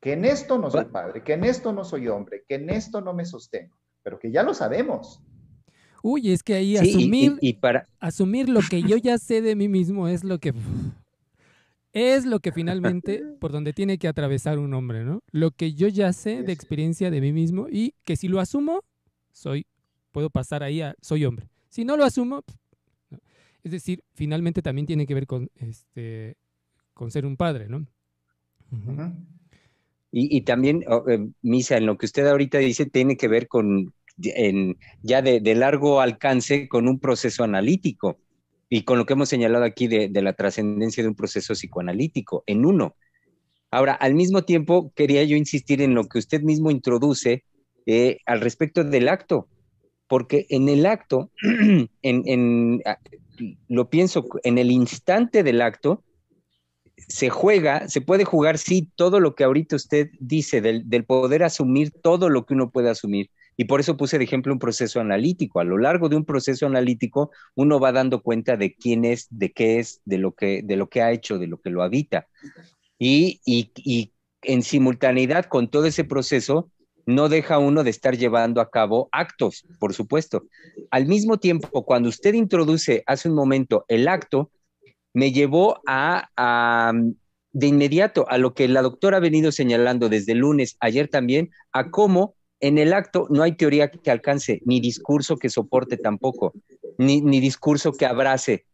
Que 0.00 0.12
en 0.12 0.24
esto 0.24 0.56
no 0.56 0.70
soy 0.70 0.84
padre, 0.84 1.24
que 1.24 1.32
en 1.32 1.42
esto 1.42 1.72
no 1.72 1.82
soy 1.82 2.06
hombre, 2.06 2.44
que 2.46 2.54
en 2.54 2.70
esto 2.70 3.00
no 3.00 3.12
me 3.12 3.24
sostengo, 3.24 3.76
pero 4.04 4.20
que 4.20 4.30
ya 4.30 4.44
lo 4.44 4.54
sabemos. 4.54 5.20
Uy, 6.04 6.30
es 6.30 6.44
que 6.44 6.54
ahí 6.54 6.76
asumir, 6.76 7.38
para... 7.60 7.88
asumir 7.98 8.48
lo 8.48 8.60
que 8.70 8.82
yo 8.82 8.96
ya 8.98 9.18
sé 9.18 9.42
de 9.42 9.56
mí 9.56 9.68
mismo 9.68 10.06
es 10.06 10.22
lo 10.22 10.38
que 10.38 10.54
es 11.92 12.24
lo 12.24 12.40
que 12.40 12.52
finalmente 12.52 13.22
por 13.40 13.52
donde 13.52 13.72
tiene 13.72 13.98
que 13.98 14.08
atravesar 14.08 14.58
un 14.58 14.74
hombre, 14.74 15.04
¿no? 15.04 15.22
Lo 15.30 15.50
que 15.50 15.74
yo 15.74 15.88
ya 15.88 16.12
sé 16.12 16.42
de 16.42 16.52
experiencia 16.52 17.10
de 17.10 17.20
mí 17.20 17.32
mismo 17.32 17.66
y 17.70 17.94
que 18.04 18.16
si 18.16 18.28
lo 18.28 18.40
asumo, 18.40 18.82
soy, 19.30 19.66
puedo 20.10 20.30
pasar 20.30 20.62
ahí 20.62 20.80
a, 20.80 20.94
soy 21.00 21.24
hombre. 21.24 21.48
Si 21.68 21.84
no 21.84 21.96
lo 21.96 22.04
asumo, 22.04 22.42
es 23.62 23.72
decir, 23.72 24.02
finalmente 24.14 24.62
también 24.62 24.86
tiene 24.86 25.06
que 25.06 25.14
ver 25.14 25.26
con, 25.26 25.50
este, 25.56 26.36
con 26.94 27.10
ser 27.10 27.26
un 27.26 27.36
padre, 27.36 27.68
¿no? 27.68 27.86
y, 30.10 30.40
también, 30.42 30.82
oh, 30.88 31.04
eh, 31.08 31.28
Misa, 31.42 31.76
en 31.76 31.84
lo 31.84 31.98
que 31.98 32.06
usted 32.06 32.26
ahorita 32.26 32.58
dice, 32.58 32.86
tiene 32.86 33.18
que 33.18 33.28
ver 33.28 33.48
con, 33.48 33.92
ya 34.16 35.22
de 35.22 35.54
largo 35.54 36.00
alcance, 36.00 36.68
con 36.68 36.88
un 36.88 36.98
proceso 36.98 37.44
analítico 37.44 38.18
y 38.74 38.84
con 38.84 38.96
lo 38.96 39.04
que 39.04 39.12
hemos 39.12 39.28
señalado 39.28 39.66
aquí 39.66 39.86
de, 39.86 40.08
la 40.22 40.32
trascendencia 40.32 41.02
de 41.02 41.10
un 41.10 41.14
proceso 41.14 41.52
psicoanalítico 41.52 42.42
en 42.46 42.64
uno. 42.64 42.96
Ahora, 43.70 43.92
al 43.92 44.14
mismo 44.14 44.44
tiempo, 44.44 44.94
quería 44.96 45.22
yo 45.24 45.36
insistir 45.36 45.82
en 45.82 45.92
lo 45.92 46.08
que 46.08 46.18
usted 46.18 46.40
mismo 46.40 46.70
introduce 46.70 47.44
eh, 47.84 48.20
al 48.24 48.40
respecto 48.40 48.82
del 48.82 49.10
acto, 49.10 49.46
porque 50.08 50.46
en 50.48 50.70
el 50.70 50.86
acto, 50.86 51.30
en, 52.02 52.80
ah, 52.86 52.98
lo 53.68 53.90
pienso, 53.90 54.24
en 54.42 54.56
el 54.56 54.70
instante 54.70 55.42
del 55.42 55.60
acto, 55.60 56.02
se 56.96 57.28
juega, 57.28 57.90
se 57.90 58.00
puede 58.00 58.24
jugar, 58.24 58.56
sí, 58.56 58.88
todo 58.96 59.20
lo 59.20 59.34
que 59.34 59.44
ahorita 59.44 59.76
usted 59.76 60.08
dice, 60.18 60.62
del 60.62 61.04
poder 61.04 61.42
asumir 61.42 61.90
todo 61.90 62.30
lo 62.30 62.46
que 62.46 62.54
uno 62.54 62.70
puede 62.70 62.88
asumir, 62.88 63.28
y 63.56 63.64
por 63.64 63.80
eso 63.80 63.96
puse 63.96 64.18
de 64.18 64.24
ejemplo 64.24 64.52
un 64.52 64.58
proceso 64.58 65.00
analítico. 65.00 65.60
A 65.60 65.64
lo 65.64 65.78
largo 65.78 66.08
de 66.08 66.16
un 66.16 66.24
proceso 66.24 66.66
analítico, 66.66 67.30
uno 67.54 67.78
va 67.78 67.92
dando 67.92 68.22
cuenta 68.22 68.56
de 68.56 68.74
quién 68.74 69.04
es, 69.04 69.26
de 69.30 69.52
qué 69.52 69.78
es, 69.78 70.00
de 70.04 70.18
lo 70.18 70.32
que, 70.32 70.62
de 70.62 70.76
lo 70.76 70.88
que 70.88 71.02
ha 71.02 71.12
hecho, 71.12 71.38
de 71.38 71.46
lo 71.46 71.60
que 71.60 71.70
lo 71.70 71.82
habita. 71.82 72.26
Y, 72.98 73.40
y, 73.44 74.12
en 74.44 74.62
simultaneidad 74.62 75.44
con 75.44 75.70
todo 75.70 75.86
ese 75.86 76.02
proceso, 76.02 76.68
no 77.06 77.28
deja 77.28 77.58
uno 77.58 77.84
de 77.84 77.90
estar 77.90 78.16
llevando 78.16 78.60
a 78.60 78.70
cabo 78.70 79.08
actos, 79.12 79.64
por 79.78 79.94
supuesto. 79.94 80.46
Al 80.90 81.06
mismo 81.06 81.38
tiempo, 81.38 81.84
cuando 81.84 82.08
usted 82.08 82.34
introduce 82.34 83.04
hace 83.06 83.28
un 83.28 83.36
momento 83.36 83.84
el 83.86 84.08
acto, 84.08 84.50
me 85.14 85.30
llevó 85.30 85.80
a, 85.86 86.28
a, 86.36 86.92
de 87.52 87.66
inmediato 87.66 88.28
a 88.28 88.38
lo 88.38 88.54
que 88.54 88.66
la 88.66 88.82
doctora 88.82 89.18
ha 89.18 89.20
venido 89.20 89.52
señalando 89.52 90.08
desde 90.08 90.34
lunes, 90.34 90.76
ayer 90.80 91.06
también, 91.08 91.50
a 91.72 91.90
cómo 91.90 92.34
en 92.62 92.78
el 92.78 92.92
acto 92.92 93.26
no 93.28 93.42
hay 93.42 93.52
teoría 93.52 93.90
que 93.90 94.10
alcance, 94.10 94.62
ni 94.64 94.80
discurso 94.80 95.36
que 95.36 95.50
soporte 95.50 95.96
tampoco, 95.96 96.54
ni, 96.96 97.20
discurso 97.40 97.92
que 97.92 98.06
abrace. 98.06 98.64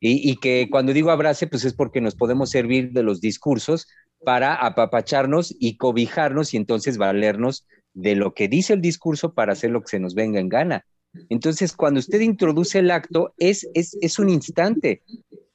Y, 0.00 0.36
que 0.36 0.68
cuando 0.70 0.92
digo 0.92 1.10
abrace, 1.10 1.46
pues 1.46 1.64
es 1.64 1.72
porque 1.72 2.00
nos 2.00 2.14
podemos 2.14 2.50
servir 2.50 2.92
de 2.92 3.02
los 3.02 3.20
discursos 3.20 3.86
para 4.24 4.54
apapacharnos 4.54 5.54
y 5.58 5.76
cobijarnos 5.76 6.52
y 6.52 6.56
entonces 6.56 6.98
valernos 6.98 7.64
de 7.94 8.16
lo 8.16 8.34
que 8.34 8.48
dice 8.48 8.74
el 8.74 8.80
discurso 8.80 9.34
para 9.34 9.52
hacer 9.52 9.70
lo 9.70 9.80
que 9.82 9.88
se 9.88 10.00
nos 10.00 10.14
venga 10.14 10.40
en 10.40 10.48
gana. 10.48 10.84
Entonces, 11.28 11.72
cuando 11.72 12.00
usted 12.00 12.20
introduce 12.20 12.80
el 12.80 12.90
acto, 12.90 13.34
es, 13.38 13.68
es, 13.74 14.18
un 14.18 14.28
instante, 14.28 15.02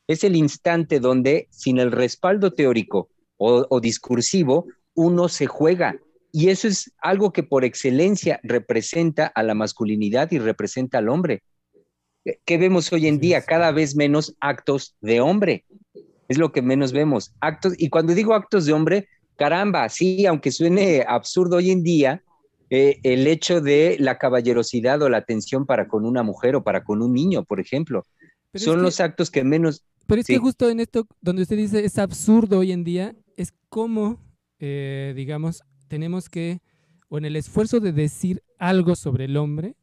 es 0.08 0.24
el 0.24 0.36
instante 0.36 1.00
donde 1.00 1.48
sin 1.52 1.80
el 1.80 1.92
respaldo 1.92 2.52
teórico 2.52 3.10
o 3.38 3.80
discursivo, 3.82 4.68
uno 4.94 5.28
se 5.28 5.48
juega, 5.48 5.98
y 6.36 6.50
eso 6.50 6.68
es 6.68 6.92
algo 6.98 7.32
que 7.32 7.44
por 7.44 7.64
excelencia 7.64 8.40
representa 8.42 9.28
a 9.28 9.44
la 9.44 9.54
masculinidad 9.54 10.32
y 10.32 10.40
representa 10.40 10.98
al 10.98 11.08
hombre. 11.08 11.44
¿Qué 12.44 12.58
vemos 12.58 12.92
hoy 12.92 13.08
en 13.08 13.20
día? 13.20 13.44
Cada 13.44 13.72
vez 13.72 13.96
menos 13.96 14.36
actos 14.40 14.96
de 15.00 15.22
hombre. 15.22 15.64
Es 16.28 16.40
lo 16.40 16.52
que 16.52 16.64
menos 16.64 16.92
vemos. 16.92 17.36
Actos, 17.40 17.76
y 17.78 17.90
cuando 17.90 18.16
digo 18.16 18.34
actos 18.34 18.66
de 18.66 18.74
hombre, 18.74 19.08
caramba, 19.36 19.88
sí, 19.90 20.26
aunque 20.26 20.52
suene 20.52 21.06
absurdo 21.08 21.58
hoy 21.58 21.70
en 21.70 21.84
día, 21.84 22.24
eh, 22.72 23.00
el 23.04 23.28
hecho 23.28 23.62
de 23.62 23.98
la 24.00 24.18
caballerosidad 24.18 25.04
o 25.04 25.10
la 25.10 25.18
atención 25.18 25.68
para 25.68 25.88
con 25.88 26.04
una 26.04 26.24
mujer 26.24 26.56
o 26.56 26.64
para 26.64 26.84
con 26.84 27.04
un 27.04 27.14
niño, 27.14 27.44
por 27.44 27.60
ejemplo, 27.60 28.08
son 28.56 28.82
los 28.82 29.00
actos 29.00 29.30
que 29.30 29.44
menos... 29.44 29.86
Pero 30.08 30.22
es 30.22 30.26
que 30.26 30.40
justo 30.40 30.68
en 30.68 30.80
esto, 30.80 31.06
donde 31.22 31.44
usted 31.44 31.58
dice 31.58 31.86
es 31.86 32.00
absurdo 32.00 32.58
hoy 32.58 32.72
en 32.72 32.84
día, 32.84 33.16
es 33.38 33.54
como, 33.70 34.20
eh, 34.58 35.14
digamos, 35.16 35.62
tenemos 35.94 36.28
que, 36.28 36.60
o 37.08 37.20
en 37.20 37.26
el 37.26 37.36
esfuerzo 37.36 37.80
de 37.80 37.92
decir 37.92 38.42
algo 38.58 38.96
sobre 38.96 39.26
el 39.26 39.38
hombre, 39.38 39.76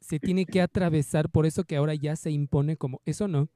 se 0.00 0.18
tiene 0.18 0.44
que 0.44 0.60
atravesar 0.60 1.30
por 1.30 1.46
eso 1.46 1.62
que 1.62 1.76
ahora 1.76 1.94
ya 1.94 2.16
se 2.16 2.32
impone 2.32 2.76
como, 2.76 3.00
eso 3.04 3.28
no, 3.28 3.48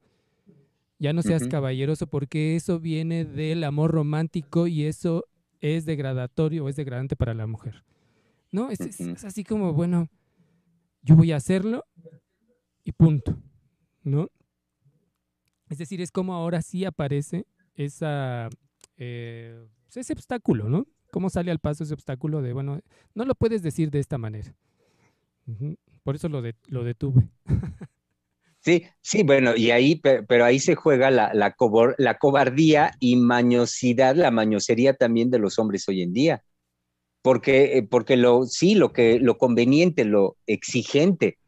ya 0.99 1.11
no 1.11 1.21
seas 1.21 1.49
caballeroso 1.49 2.07
porque 2.07 2.55
eso 2.55 2.79
viene 2.79 3.25
del 3.25 3.65
amor 3.65 3.91
romántico 3.91 4.67
y 4.67 4.85
eso 4.85 5.25
es 5.59 5.83
degradatorio 5.83 6.63
o 6.63 6.69
es 6.69 6.77
degradante 6.77 7.17
para 7.17 7.33
la 7.33 7.45
mujer. 7.45 7.83
¿No? 8.53 8.69
Es, 8.69 8.79
es, 8.79 9.25
así 9.25 9.43
como, 9.43 9.73
bueno, 9.73 10.07
yo 11.01 11.17
voy 11.17 11.33
a 11.33 11.35
hacerlo 11.35 11.83
y 12.85 12.93
punto, 12.93 13.37
¿no? 14.03 14.29
Es 15.69 15.77
decir, 15.77 15.99
es 15.99 16.11
como 16.13 16.35
ahora 16.35 16.61
sí 16.61 16.85
aparece 16.85 17.47
esa, 17.75 18.47
eh, 18.95 19.67
pues 19.83 19.97
ese 19.97 20.13
obstáculo, 20.13 20.69
¿no? 20.69 20.87
¿Cómo 21.11 21.29
sale 21.29 21.51
al 21.51 21.59
paso 21.59 21.83
ese 21.83 21.93
obstáculo 21.93 22.41
de, 22.41 22.53
bueno, 22.53 22.79
no 23.13 23.25
lo 23.25 23.35
puedes 23.35 23.61
decir 23.61 23.91
de 23.91 23.99
esta 23.99 24.17
manera? 24.17 24.55
Por 26.03 26.15
eso 26.15 26.29
lo, 26.29 26.41
de, 26.41 26.55
lo 26.67 26.83
detuve. 26.83 27.29
Sí, 28.63 28.83
sí, 29.01 29.23
bueno, 29.23 29.55
y 29.55 29.71
ahí, 29.71 29.95
pero, 29.95 30.45
ahí 30.45 30.59
se 30.59 30.75
juega 30.75 31.09
la, 31.09 31.33
la, 31.33 31.55
la, 31.97 32.17
cobardía 32.19 32.91
y 32.99 33.15
mañosidad, 33.15 34.15
la 34.15 34.29
mañosería 34.29 34.93
también 34.93 35.31
de 35.31 35.39
los 35.39 35.57
hombres 35.57 35.89
hoy 35.89 36.03
en 36.03 36.13
día. 36.13 36.43
porque, 37.23 37.77
eh, 37.77 37.83
porque 37.83 38.17
lo, 38.17 38.45
sí, 38.45 38.75
lo, 38.75 38.93
que, 38.93 39.19
lo 39.19 39.37
conveniente, 39.37 40.05
lo 40.05 40.37
exigente 40.47 41.39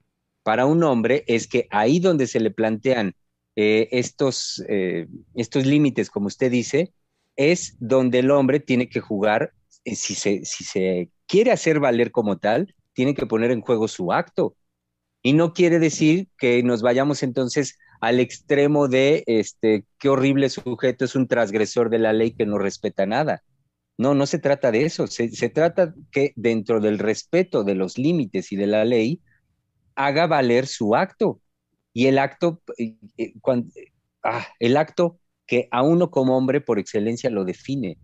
para 0.44 0.66
un 0.66 0.84
hombre 0.84 1.24
es 1.28 1.48
que 1.48 1.68
ahí 1.72 2.00
donde 2.00 2.28
se 2.28 2.40
le 2.40 2.52
plantean 2.52 3.16
eh, 3.56 3.90
estos, 3.92 4.64
eh, 4.68 5.08
estos 5.36 5.66
límites, 5.66 6.10
como 6.10 6.28
usted 6.28 6.52
dice, 6.52 6.94
es 7.36 7.76
donde 7.80 8.20
el 8.20 8.32
hombre 8.32 8.60
tiene 8.60 8.90
que 8.90 9.00
jugar, 9.00 9.54
si, 9.86 10.16
se, 10.16 10.46
si 10.46 10.64
se 10.64 11.10
quiere 11.28 11.52
hacer 11.52 11.80
valer 11.80 12.12
como 12.12 12.38
tal, 12.38 12.74
tiene 12.94 13.14
que 13.14 13.26
poner 13.26 13.52
en 13.52 13.62
juego 13.62 13.88
su 13.88 14.12
acto. 14.12 14.56
Y 15.22 15.34
no 15.34 15.54
quiere 15.54 15.80
decir 15.80 16.28
que 16.38 16.62
nos 16.64 16.82
vayamos 16.82 17.24
entonces 17.24 17.78
al 18.02 18.20
extremo 18.20 18.90
de 18.90 19.24
este 19.28 19.86
qué 19.98 20.10
horrible 20.10 20.50
sujeto 20.50 21.06
es 21.06 21.16
un 21.16 21.28
transgresor 21.28 21.90
de 21.90 22.00
la 22.00 22.12
ley 22.12 22.32
que 22.32 22.46
no 22.46 22.58
respeta 22.58 23.06
nada. 23.06 23.42
No, 23.98 24.14
no 24.16 24.26
se 24.26 24.40
trata 24.40 24.72
de 24.72 24.86
eso. 24.86 25.08
Se, 25.08 25.30
trata 25.50 25.94
que 26.12 26.34
dentro 26.36 26.82
del 26.82 27.00
respeto 27.00 27.64
de 27.64 27.76
los 27.76 27.98
límites 27.98 28.52
y 28.52 28.58
de 28.58 28.68
la 28.68 28.84
ley 28.86 29.22
haga 29.96 30.28
valer 30.28 30.68
su 30.68 30.96
acto. 30.96 31.40
Y 31.94 32.08
el 32.08 32.18
acto, 32.18 32.62
eh, 32.78 32.98
eh, 33.18 33.34
ah, 34.24 34.48
el 34.60 34.78
acto 34.78 35.20
que 35.54 35.68
a 35.72 35.84
uno 35.84 36.10
como 36.10 36.38
hombre 36.38 36.62
por 36.62 36.80
excelencia 36.80 37.30
lo 37.30 37.46
define. 37.46 37.98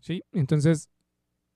Sí, 0.00 0.22
entonces, 0.32 0.88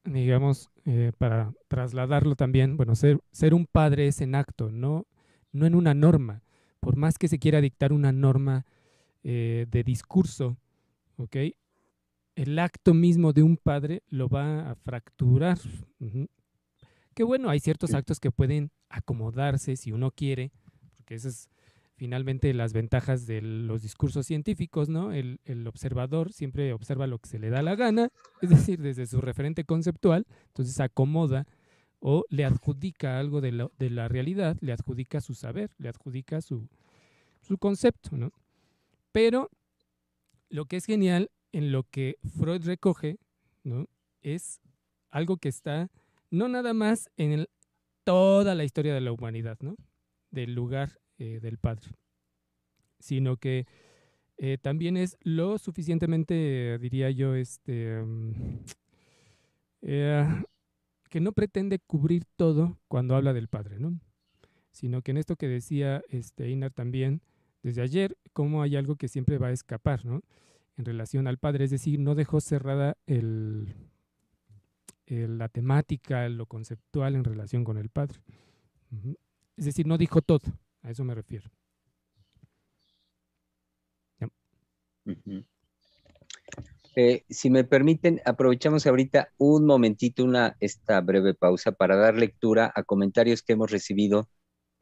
digamos, 0.04 0.70
eh, 0.84 1.12
para 1.18 1.52
trasladarlo 1.68 2.36
también, 2.36 2.76
bueno, 2.76 2.94
ser, 2.94 3.18
ser 3.32 3.54
un 3.54 3.66
padre 3.66 4.06
es 4.06 4.20
en 4.20 4.34
acto, 4.34 4.70
no, 4.70 5.06
no 5.50 5.66
en 5.66 5.74
una 5.74 5.94
norma. 5.94 6.42
Por 6.80 6.96
más 6.96 7.18
que 7.18 7.28
se 7.28 7.38
quiera 7.38 7.60
dictar 7.60 7.92
una 7.92 8.12
norma 8.12 8.64
de 9.24 9.84
discurso, 9.84 10.56
¿ok? 11.16 11.36
el 12.34 12.58
acto 12.58 12.94
mismo 12.94 13.32
de 13.32 13.42
un 13.42 13.56
padre 13.56 14.02
lo 14.08 14.28
va 14.28 14.70
a 14.70 14.74
fracturar. 14.74 15.58
Que 17.14 17.24
bueno, 17.24 17.50
hay 17.50 17.60
ciertos 17.60 17.94
actos 17.94 18.20
que 18.20 18.30
pueden 18.30 18.70
acomodarse 18.88 19.76
si 19.76 19.92
uno 19.92 20.10
quiere, 20.10 20.50
porque 20.96 21.14
esas 21.14 21.34
es 21.34 21.48
finalmente 22.02 22.52
las 22.52 22.72
ventajas 22.72 23.28
de 23.28 23.40
los 23.40 23.80
discursos 23.80 24.26
científicos, 24.26 24.88
¿no? 24.88 25.12
El, 25.12 25.38
observador 25.68 26.32
siempre 26.32 26.72
observa 26.72 27.06
lo 27.06 27.20
que 27.20 27.28
se 27.28 27.38
le 27.38 27.48
da 27.48 27.62
la 27.62 27.76
gana, 27.76 28.08
es 28.40 28.50
decir, 28.50 28.82
desde 28.82 29.06
su 29.06 29.20
referente 29.20 29.62
conceptual, 29.62 30.26
entonces 30.48 30.80
acomoda 30.80 31.46
o 32.00 32.24
le 32.28 32.44
adjudica 32.44 33.20
algo 33.20 33.40
de, 33.40 33.68
de 33.78 33.90
la 33.90 34.08
realidad, 34.08 34.56
le 34.60 34.72
adjudica 34.72 35.20
su 35.20 35.34
saber, 35.34 35.70
le 35.78 35.90
adjudica 35.90 36.40
su, 36.40 36.68
su 37.40 37.56
concepto, 37.56 38.16
¿no? 38.16 38.32
Pero 39.12 39.48
lo 40.48 40.64
que 40.64 40.78
es 40.78 40.86
genial 40.86 41.30
en 41.52 41.70
lo 41.70 41.84
que 41.84 42.16
Freud 42.36 42.64
recoge, 42.64 43.20
¿no? 43.62 43.86
Es 44.22 44.60
algo 45.08 45.36
que 45.36 45.50
está 45.50 45.88
no 46.32 46.48
nada 46.48 46.74
más 46.74 47.12
en 47.16 47.46
toda 48.02 48.56
la 48.56 48.64
historia 48.64 48.92
de 48.92 49.02
la 49.02 49.12
humanidad, 49.12 49.58
¿no? 49.60 49.76
Del 50.32 50.52
lugar 50.52 50.98
eh, 51.18 51.40
del 51.40 51.58
Padre, 51.58 51.90
sino 52.98 53.36
que 53.36 53.66
eh, 54.38 54.58
también 54.60 54.96
es 54.96 55.16
lo 55.22 55.58
suficientemente, 55.58 56.78
diría 56.78 57.10
yo, 57.10 57.34
este, 57.34 58.02
mm, 58.02 58.32
eh, 59.82 60.44
que 61.08 61.20
no 61.20 61.32
pretende 61.32 61.78
cubrir 61.78 62.24
todo 62.36 62.78
cuando 62.88 63.14
habla 63.14 63.32
del 63.32 63.48
Padre, 63.48 63.78
¿no? 63.78 63.98
Sino 64.70 65.02
que 65.02 65.10
en 65.10 65.18
esto 65.18 65.36
que 65.36 65.48
decía 65.48 66.02
este, 66.08 66.46
Einar 66.46 66.72
también 66.72 67.20
desde 67.62 67.82
ayer, 67.82 68.16
como 68.32 68.62
hay 68.62 68.76
algo 68.76 68.96
que 68.96 69.08
siempre 69.08 69.38
va 69.38 69.48
a 69.48 69.52
escapar, 69.52 70.04
¿no? 70.04 70.22
en 70.76 70.84
relación 70.84 71.26
al 71.26 71.38
Padre, 71.38 71.64
es 71.64 71.70
decir, 71.70 71.98
no 71.98 72.14
dejó 72.14 72.40
cerrada 72.40 72.96
el, 73.06 73.74
la 75.06 75.48
temática, 75.48 76.28
lo 76.28 76.46
conceptual 76.46 77.14
en 77.14 77.24
relación 77.24 77.64
con 77.64 77.76
el 77.76 77.88
Padre. 77.88 78.18
Es 79.56 79.64
decir, 79.64 79.86
no 79.86 79.98
dijo 79.98 80.22
todo, 80.22 80.40
a 80.82 80.90
eso 80.90 81.04
me 81.04 81.14
refiero. 81.14 81.50
Eh, 86.94 87.24
si 87.28 87.50
me 87.50 87.64
permiten, 87.64 88.20
aprovechamos 88.24 88.86
ahorita 88.86 89.32
un 89.38 89.64
momentito, 89.64 90.24
una, 90.24 90.56
esta 90.60 91.00
breve 91.00 91.34
pausa 91.34 91.72
para 91.72 91.96
dar 91.96 92.14
lectura 92.14 92.70
a 92.74 92.82
comentarios 92.82 93.42
que 93.42 93.54
hemos 93.54 93.70
recibido 93.70 94.28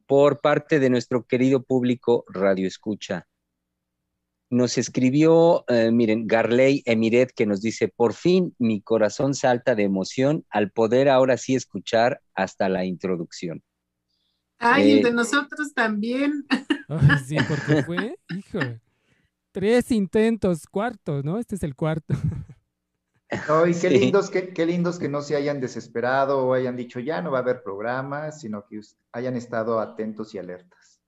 por 0.07 0.41
parte 0.41 0.81
de 0.81 0.91
nuestro 0.91 1.25
querido 1.25 1.63
público 1.63 2.25
Radio 2.29 2.67
Escucha 2.67 3.29
nos 4.51 4.79
escribió, 4.79 5.65
eh, 5.69 5.93
miren, 5.93 6.27
Garley 6.27 6.83
Emiret, 6.85 7.33
que 7.33 7.47
nos 7.47 7.61
dice, 7.61 7.89
por 7.89 8.15
fin 8.15 8.55
mi 8.59 8.83
corazón 8.83 9.35
salta 9.35 9.77
de 9.77 9.85
emoción 9.85 10.45
al 10.51 10.73
poder 10.73 11.09
ahora 11.09 11.37
sí 11.37 11.55
escuchar 11.55 12.21
hasta 12.35 12.69
la 12.69 12.85
introducción. 12.85 13.63
Ay, 14.61 14.93
el 14.93 15.03
de 15.03 15.09
eh, 15.09 15.13
nosotros 15.13 15.73
también. 15.75 16.47
Ay, 16.89 17.19
sí, 17.27 17.37
porque 17.49 17.83
fue, 17.83 18.17
hijo, 18.37 18.59
tres 19.53 19.91
intentos, 19.91 20.67
cuarto, 20.71 21.23
¿no? 21.23 21.39
Este 21.39 21.57
es 21.57 21.63
el 21.63 21.75
cuarto. 21.75 22.15
Ay, 23.49 23.75
qué 23.81 23.91
lindos, 23.91 24.29
qué, 24.29 24.53
qué 24.53 24.67
lindos 24.67 24.99
que 24.99 25.09
no 25.09 25.23
se 25.23 25.37
hayan 25.37 25.61
desesperado 25.61 26.47
o 26.47 26.53
hayan 26.53 26.77
dicho 26.77 27.01
ya 27.01 27.23
no 27.23 27.31
va 27.31 27.39
a 27.39 27.43
haber 27.43 27.63
programa, 27.63 28.33
sino 28.33 28.67
que 28.67 28.81
hayan 29.13 29.37
estado 29.37 29.81
atentos 29.81 30.35
y 30.35 30.39
alertas. 30.39 31.01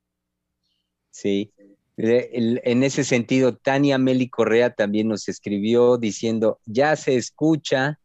Sí, 1.11 1.53
en 1.97 2.83
ese 2.83 3.05
sentido, 3.05 3.57
Tania 3.57 3.99
Meli 3.99 4.31
Correa 4.31 4.73
también 4.73 5.09
nos 5.09 5.29
escribió 5.29 5.99
diciendo, 5.99 6.59
ya 6.65 6.97
se 6.97 7.17
escucha. 7.17 7.99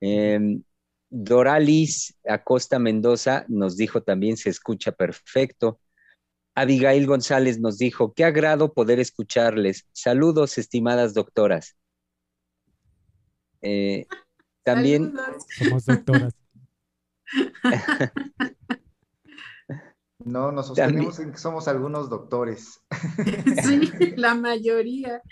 Em, 0.00 0.62
Doralis 1.10 2.16
Acosta 2.26 2.78
Mendoza 2.78 3.44
nos 3.48 3.76
dijo 3.76 4.02
también, 4.02 4.36
se 4.36 4.48
escucha 4.48 4.92
perfecto. 4.92 5.80
Abigail 6.54 7.06
González 7.06 7.60
nos 7.60 7.78
dijo, 7.78 8.14
qué 8.14 8.24
agrado 8.24 8.72
poder 8.72 9.00
escucharles. 9.00 9.86
Saludos, 9.92 10.56
estimadas 10.58 11.14
doctoras. 11.14 11.76
Eh, 13.60 14.06
también... 14.62 15.14
Somos 15.58 15.84
doctoras. 15.84 16.34
No, 20.24 20.52
nos 20.52 20.66
sostenemos 20.66 21.18
en 21.18 21.32
que 21.32 21.38
somos 21.38 21.66
algunos 21.66 22.10
doctores. 22.10 22.82
Sí, 23.64 24.14
la 24.16 24.34
mayoría. 24.34 25.22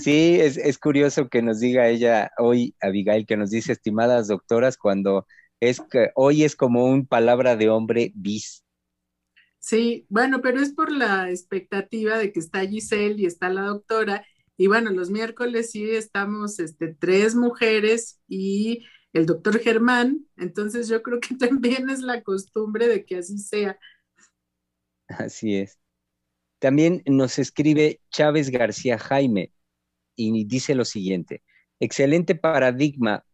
Sí, 0.00 0.38
es, 0.40 0.78
curioso 0.78 1.28
que 1.28 1.42
nos 1.42 1.60
diga 1.60 1.88
ella 1.88 2.30
hoy, 2.38 2.74
Abigail, 2.80 3.26
que 3.26 3.36
nos 3.36 3.50
dice 3.50 3.72
estimadas 3.72 4.28
doctoras, 4.28 4.76
cuando 4.76 5.26
es 5.60 5.80
que 5.80 6.10
hoy 6.14 6.44
es 6.44 6.56
como 6.56 6.84
un 6.84 7.06
palabra 7.06 7.56
de 7.56 7.70
hombre 7.70 8.12
bis. 8.14 8.64
Sí, 9.58 10.06
bueno, 10.08 10.40
pero 10.42 10.60
es 10.60 10.72
por 10.72 10.90
la 10.90 11.30
expectativa 11.30 12.18
de 12.18 12.32
que 12.32 12.40
está 12.40 12.66
Giselle 12.66 13.20
y 13.22 13.26
está 13.26 13.48
la 13.48 13.62
doctora. 13.62 14.26
Y 14.56 14.66
bueno, 14.66 14.90
los 14.90 15.10
miércoles 15.10 15.70
sí 15.70 15.88
estamos 15.90 16.58
este, 16.58 16.94
tres 16.94 17.34
mujeres 17.36 18.20
y 18.26 18.84
el 19.12 19.26
doctor 19.26 19.58
Germán. 19.60 20.26
Entonces 20.36 20.88
yo 20.88 21.02
creo 21.02 21.20
que 21.20 21.34
también 21.36 21.90
es 21.90 22.00
la 22.00 22.22
costumbre 22.22 22.88
de 22.88 23.04
que 23.04 23.18
así 23.18 23.38
sea. 23.38 23.78
Así 25.08 25.56
es. 25.56 25.81
También 26.62 27.02
nos 27.06 27.40
escribe 27.40 28.00
Chávez 28.12 28.48
García 28.50 28.96
Jaime 28.96 29.52
y 30.14 30.44
dice 30.44 30.76
lo 30.76 30.84
siguiente, 30.84 31.42
excelente 31.80 32.36
paradigma, 32.36 33.24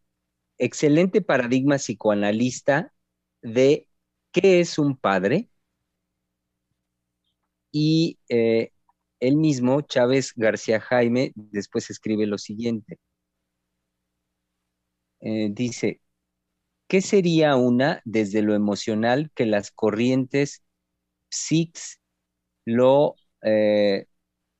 excelente 0.56 1.20
paradigma 1.20 1.76
psicoanalista 1.76 2.94
de 3.42 3.86
qué 4.32 4.60
es 4.60 4.78
un 4.78 4.96
padre. 4.96 5.50
Y 7.70 8.18
eh, 8.30 8.72
él 9.20 9.36
mismo, 9.36 9.82
Chávez 9.82 10.32
García 10.34 10.80
Jaime, 10.80 11.32
después 11.34 11.90
escribe 11.90 12.26
lo 12.26 12.38
siguiente. 12.38 12.98
Eh, 15.20 15.48
dice, 15.52 16.00
¿qué 16.88 17.02
sería 17.02 17.56
una 17.56 18.02
desde 18.04 18.42
lo 18.42 18.54
emocional 18.54 19.30
que 19.34 19.46
las 19.46 19.70
corrientes 19.72 20.62
Six 21.30 21.97
lo, 22.68 23.16
eh, 23.42 24.06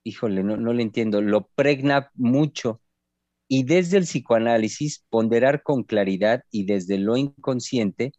híjole, 0.04 0.42
no, 0.44 0.56
no 0.56 0.72
le 0.72 0.82
entiendo, 0.82 1.22
lo 1.22 1.48
pregna 1.54 2.10
mucho 2.14 2.80
y 3.48 3.64
desde 3.64 3.98
el 3.98 4.04
psicoanálisis 4.04 5.04
ponderar 5.10 5.62
con 5.62 5.84
claridad 5.84 6.44
y 6.50 6.66
desde 6.66 6.98
lo 6.98 7.16
inconsciente 7.16 8.12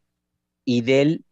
y 0.65 0.81
del, 0.81 1.25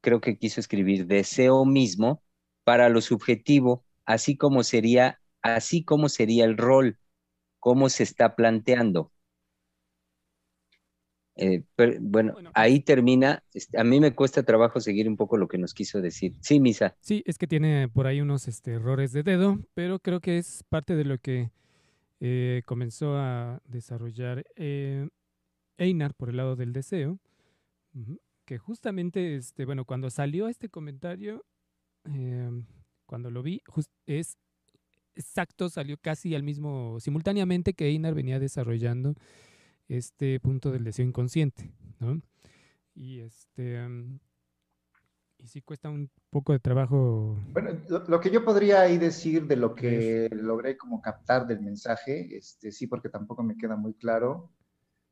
creo 0.00 0.20
que 0.20 0.38
quiso 0.38 0.60
escribir, 0.60 1.06
deseo 1.06 1.64
mismo 1.64 2.22
para 2.64 2.88
lo 2.90 3.00
subjetivo, 3.02 3.84
así 4.06 4.36
como 4.36 4.64
sería, 4.64 5.20
así 5.42 5.84
como 5.84 6.08
sería 6.08 6.44
el 6.44 6.56
rol, 6.58 6.98
cómo 7.60 7.88
se 7.90 8.04
está 8.04 8.36
planteando. 8.36 9.12
Eh, 11.36 11.62
bueno, 12.00 12.34
ahí 12.54 12.80
termina. 12.80 13.42
Este, 13.54 13.78
a 13.80 13.84
mí 13.84 14.00
me 14.00 14.14
cuesta 14.14 14.42
trabajo 14.42 14.80
seguir 14.80 15.08
un 15.08 15.16
poco 15.16 15.36
lo 15.36 15.48
que 15.48 15.58
nos 15.58 15.74
quiso 15.74 16.00
decir. 16.00 16.34
Sí, 16.40 16.60
Misa. 16.60 16.96
Sí, 17.00 17.22
es 17.26 17.38
que 17.38 17.46
tiene 17.46 17.88
por 17.88 18.06
ahí 18.06 18.20
unos 18.20 18.48
este, 18.48 18.72
errores 18.72 19.12
de 19.12 19.22
dedo, 19.22 19.58
pero 19.74 19.98
creo 20.00 20.20
que 20.20 20.38
es 20.38 20.64
parte 20.68 20.96
de 20.96 21.04
lo 21.04 21.18
que 21.18 21.50
eh, 22.20 22.62
comenzó 22.66 23.16
a 23.16 23.62
desarrollar. 23.66 24.44
Eh, 24.56 25.08
Einar 25.78 26.14
por 26.14 26.28
el 26.28 26.36
lado 26.36 26.56
del 26.56 26.74
deseo, 26.74 27.18
que 28.44 28.58
justamente, 28.58 29.36
este, 29.36 29.64
bueno, 29.64 29.86
cuando 29.86 30.10
salió 30.10 30.46
este 30.46 30.68
comentario, 30.68 31.46
em, 32.04 32.66
cuando 33.06 33.30
lo 33.30 33.42
vi, 33.42 33.62
es 34.06 34.36
exacto, 35.14 35.70
salió 35.70 35.96
casi 35.96 36.34
al 36.34 36.42
mismo, 36.42 37.00
simultáneamente 37.00 37.72
que 37.72 37.86
Einar 37.86 38.14
venía 38.14 38.38
desarrollando 38.38 39.14
este 39.96 40.38
punto 40.40 40.70
del 40.70 40.84
deseo 40.84 41.04
inconsciente, 41.04 41.72
¿no? 41.98 42.20
Y 42.94 43.20
este, 43.20 43.76
em, 43.76 44.18
y 45.38 45.46
sí 45.46 45.62
cuesta 45.62 45.88
un 45.88 46.10
poco 46.30 46.52
de 46.52 46.58
trabajo. 46.58 47.38
Bueno, 47.52 47.70
lo, 47.88 48.20
que 48.20 48.30
yo 48.30 48.44
podría 48.44 48.82
ahí 48.82 48.98
decir 48.98 49.46
de 49.46 49.56
lo 49.56 49.74
que 49.74 50.28
logré 50.32 50.76
como 50.76 51.00
captar 51.00 51.46
del 51.46 51.60
mensaje, 51.60 52.36
este, 52.36 52.72
sí, 52.72 52.86
porque 52.86 53.08
tampoco 53.08 53.42
me 53.42 53.56
queda 53.56 53.76
muy 53.76 53.94
claro, 53.94 54.52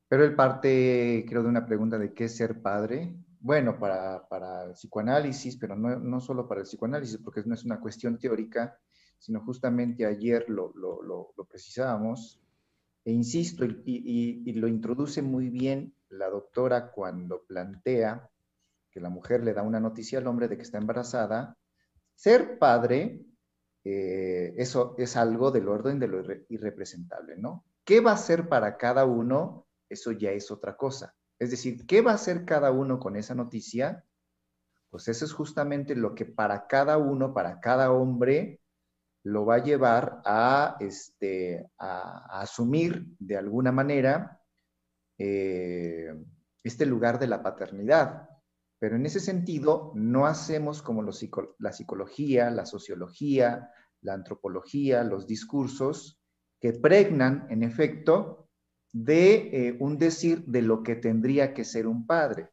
pero 0.09 0.25
el 0.25 0.35
parte, 0.35 1.25
creo, 1.29 1.43
de 1.43 1.49
una 1.49 1.67
pregunta 1.67 1.99
de 1.99 2.13
qué 2.13 2.25
es 2.25 2.37
ser 2.37 2.61
padre. 2.61 3.15
Bueno, 3.41 3.79
para, 3.79 4.27
para 4.29 4.65
el 4.65 4.73
psicoanálisis, 4.73 5.57
pero 5.57 5.77
no, 5.77 5.99
no, 5.99 6.21
solo 6.21 6.49
para 6.49 6.61
el 6.61 6.67
psicoanálisis, 6.67 7.19
porque 7.19 7.43
no 7.45 7.55
es 7.55 7.65
una 7.65 7.81
cuestión 7.81 8.19
teórica, 8.19 8.79
sino 9.19 9.41
justamente 9.41 10.07
ayer 10.07 10.45
lo, 10.49 10.73
lo, 10.75 11.03
lo, 11.03 11.45
precisábamos, 11.45 12.41
e 13.09 13.13
insisto, 13.13 13.65
y, 13.65 14.53
lo 14.53 14.69
introduce 14.69 15.23
muy 15.23 15.49
bien 15.49 15.95
la 16.11 16.29
doctora 16.29 16.91
cuando 16.91 17.43
plantea 17.45 18.29
la 19.01 19.11
mujer 19.11 19.43
le 19.43 19.55
da 19.55 19.63
una 19.63 19.81
noticia 19.81 20.19
al 20.19 20.27
hombre 20.27 20.49
de 20.49 20.57
que 20.57 20.63
está 20.63 20.79
embarazada, 20.79 21.57
ser 22.15 22.59
padre, 22.59 23.25
eh, 23.85 24.55
eso 24.57 24.95
es 24.99 25.17
algo 25.17 25.51
del 25.51 25.69
orden 25.69 25.99
de 25.99 26.09
lo 26.09 26.23
irrepresentable, 26.49 27.37
¿no? 27.37 27.65
¿Qué 27.85 28.01
va 28.01 28.13
a 28.13 28.19
ser 28.19 28.49
para 28.49 28.77
cada 28.77 29.05
uno? 29.05 29.67
Eso 29.89 30.13
ya 30.13 30.33
es 30.33 30.51
otra 30.51 30.77
cosa. 30.77 31.15
Es 31.39 31.51
decir, 31.51 31.87
¿qué 31.87 32.03
va 32.03 32.13
a 32.13 32.17
hacer 32.17 32.45
cada 32.45 32.71
uno 32.73 32.99
con 32.99 33.17
esa 33.17 33.35
noticia? 33.35 34.05
Pues 34.91 35.09
eso 35.09 35.25
es 35.25 35.33
justamente 35.33 35.95
lo 35.95 36.15
que 36.15 36.27
para 36.27 36.67
cada 36.67 36.99
uno, 36.99 37.33
para 37.33 37.61
cada 37.61 37.93
hombre, 37.93 38.61
lo 39.29 39.45
va 39.45 39.57
a 39.57 39.63
llevar 39.63 40.23
a, 40.25 40.77
este, 40.81 41.71
a, 41.79 42.41
asumir 42.41 43.07
de 43.19 43.37
alguna 43.37 43.73
manera 43.73 44.41
eh, 45.19 46.15
este 46.65 46.87
lugar 46.87 47.19
de 47.19 47.27
la 47.27 47.43
paternidad. 47.43 48.29
Pero 48.79 48.97
en 48.97 49.05
ese 49.05 49.21
sentido, 49.21 49.93
no 49.95 50.27
hacemos 50.27 50.83
como 50.83 51.03
la 51.03 51.73
psicología, 51.73 52.51
la 52.51 52.65
sociología, 52.65 53.71
la 54.01 54.15
antropología, 54.15 55.05
los 55.05 55.27
discursos 55.27 56.21
que 56.61 56.73
pregnan, 56.73 57.47
en 57.51 57.63
efecto, 57.63 58.49
de 58.93 59.51
eh, 59.53 59.77
un 59.81 59.99
decir 59.99 60.45
de 60.47 60.63
lo 60.63 60.83
que 60.83 60.97
tendría 60.97 61.53
que 61.53 61.65
ser 61.65 61.87
un 61.87 62.07
padre. 62.07 62.51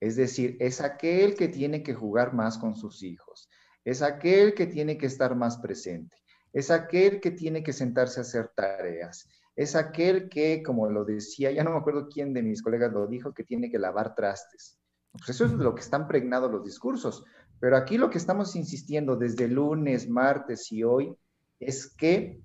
Es 0.00 0.16
decir, 0.16 0.56
es 0.58 0.80
aquel 0.80 1.36
que 1.36 1.48
tiene 1.48 1.82
que 1.82 1.94
jugar 1.94 2.34
más 2.34 2.58
con 2.58 2.74
sus 2.74 3.02
hijos, 3.02 3.48
es 3.90 4.02
aquel 4.02 4.54
que 4.54 4.66
tiene 4.66 4.98
que 4.98 5.06
estar 5.06 5.34
más 5.34 5.56
presente, 5.58 6.16
es 6.52 6.70
aquel 6.70 7.20
que 7.20 7.30
tiene 7.30 7.62
que 7.62 7.72
sentarse 7.72 8.20
a 8.20 8.22
hacer 8.22 8.50
tareas, 8.54 9.28
es 9.56 9.74
aquel 9.74 10.28
que, 10.28 10.62
como 10.62 10.88
lo 10.88 11.04
decía, 11.04 11.50
ya 11.50 11.64
no 11.64 11.70
me 11.70 11.78
acuerdo 11.78 12.08
quién 12.08 12.34
de 12.34 12.42
mis 12.42 12.62
colegas 12.62 12.92
lo 12.92 13.06
dijo, 13.06 13.32
que 13.32 13.44
tiene 13.44 13.70
que 13.70 13.78
lavar 13.78 14.14
trastes. 14.14 14.78
Pues 15.10 15.30
eso 15.30 15.46
es 15.46 15.52
lo 15.52 15.74
que 15.74 15.80
están 15.80 16.06
pregnados 16.06 16.52
los 16.52 16.62
discursos. 16.62 17.24
Pero 17.58 17.76
aquí 17.76 17.98
lo 17.98 18.08
que 18.08 18.18
estamos 18.18 18.54
insistiendo 18.54 19.16
desde 19.16 19.48
lunes, 19.48 20.08
martes 20.08 20.70
y 20.70 20.84
hoy 20.84 21.12
es 21.58 21.92
que 21.96 22.40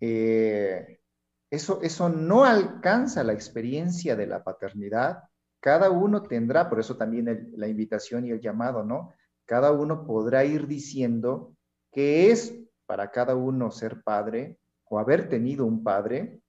eh, 0.00 1.00
eso, 1.48 1.80
eso 1.82 2.08
no 2.08 2.44
alcanza 2.44 3.22
la 3.22 3.34
experiencia 3.34 4.16
de 4.16 4.26
la 4.26 4.42
paternidad. 4.42 5.22
Cada 5.60 5.90
uno 5.90 6.22
tendrá, 6.24 6.68
por 6.68 6.80
eso 6.80 6.96
también 6.96 7.52
la 7.56 7.68
invitación 7.68 8.26
y 8.26 8.30
el 8.30 8.40
llamado, 8.40 8.82
¿no? 8.82 9.14
Cada 9.48 9.72
uno 9.72 10.06
podrá 10.06 10.44
ir 10.44 10.66
diciendo 10.66 11.56
que 11.90 12.30
es 12.30 12.54
para 12.84 13.10
cada 13.10 13.34
uno 13.34 13.70
ser 13.70 14.02
padre 14.02 14.58
o 14.84 14.98
haber 14.98 15.30
tenido 15.30 15.64
un 15.64 15.82
padre. 15.82 16.42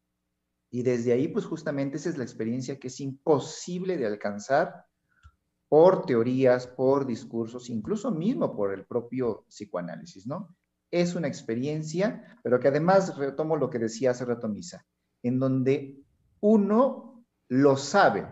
Y 0.69 0.83
desde 0.83 1.13
ahí, 1.13 1.29
pues 1.29 1.45
justamente 1.45 1.95
esa 1.95 2.09
es 2.09 2.17
la 2.17 2.25
experiencia 2.25 2.77
que 2.77 2.87
es 2.87 2.99
imposible 2.99 3.95
de 3.95 4.05
alcanzar 4.05 4.85
por 5.69 6.05
teorías, 6.05 6.67
por 6.67 7.05
discursos, 7.05 7.69
incluso 7.69 8.11
mismo 8.11 8.53
por 8.53 8.73
el 8.73 8.85
propio 8.85 9.45
psicoanálisis, 9.47 10.27
¿no? 10.27 10.53
Es 10.91 11.15
una 11.15 11.29
experiencia, 11.29 12.37
pero 12.43 12.59
que 12.59 12.67
además 12.67 13.17
retomo 13.17 13.55
lo 13.55 13.69
que 13.69 13.79
decía 13.79 14.11
hace 14.11 14.25
rato 14.25 14.49
Misa, 14.49 14.85
en 15.23 15.39
donde 15.39 16.03
uno 16.41 17.23
lo 17.47 17.77
sabe. 17.77 18.27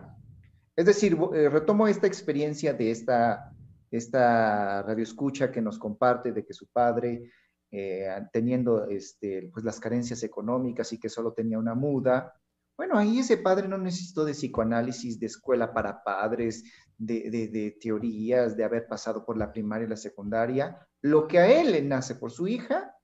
Es 0.76 0.84
decir, 0.84 1.16
eh, 1.32 1.48
retomo 1.48 1.88
esta 1.88 2.06
experiencia 2.06 2.74
de 2.74 2.90
esta, 2.90 3.54
esta 3.90 4.82
radioescucha 4.82 5.50
que 5.50 5.62
nos 5.62 5.78
comparte 5.78 6.32
de 6.32 6.44
que 6.44 6.52
su 6.52 6.66
padre, 6.68 7.30
eh, 7.70 8.08
teniendo 8.32 8.86
este, 8.86 9.50
pues 9.52 9.64
las 9.64 9.80
carencias 9.80 10.22
económicas 10.22 10.92
y 10.92 10.98
que 10.98 11.08
solo 11.08 11.32
tenía 11.32 11.58
una 11.58 11.74
muda, 11.74 12.34
bueno, 12.78 12.96
ahí 12.96 13.18
ese 13.18 13.38
padre 13.38 13.66
no 13.66 13.76
necesitó 13.76 14.24
de 14.24 14.32
psicoanálisis, 14.32 15.18
de 15.18 15.26
escuela 15.26 15.74
para 15.74 16.04
padres, 16.04 16.62
de, 16.96 17.76
teorías, 17.80 18.56
de 18.56 18.62
haber 18.62 18.86
pasado 18.86 19.26
por 19.26 19.36
la 19.36 19.50
primaria 19.50 19.86
y 19.86 19.90
la 19.90 19.96
secundaria. 19.96 20.86
Lo 21.02 21.26
que 21.26 21.40
a 21.40 21.60
él 21.60 21.72
le 21.72 21.82
nace 21.82 22.14
por 22.14 22.30
su 22.30 22.46
hija, 22.46 22.94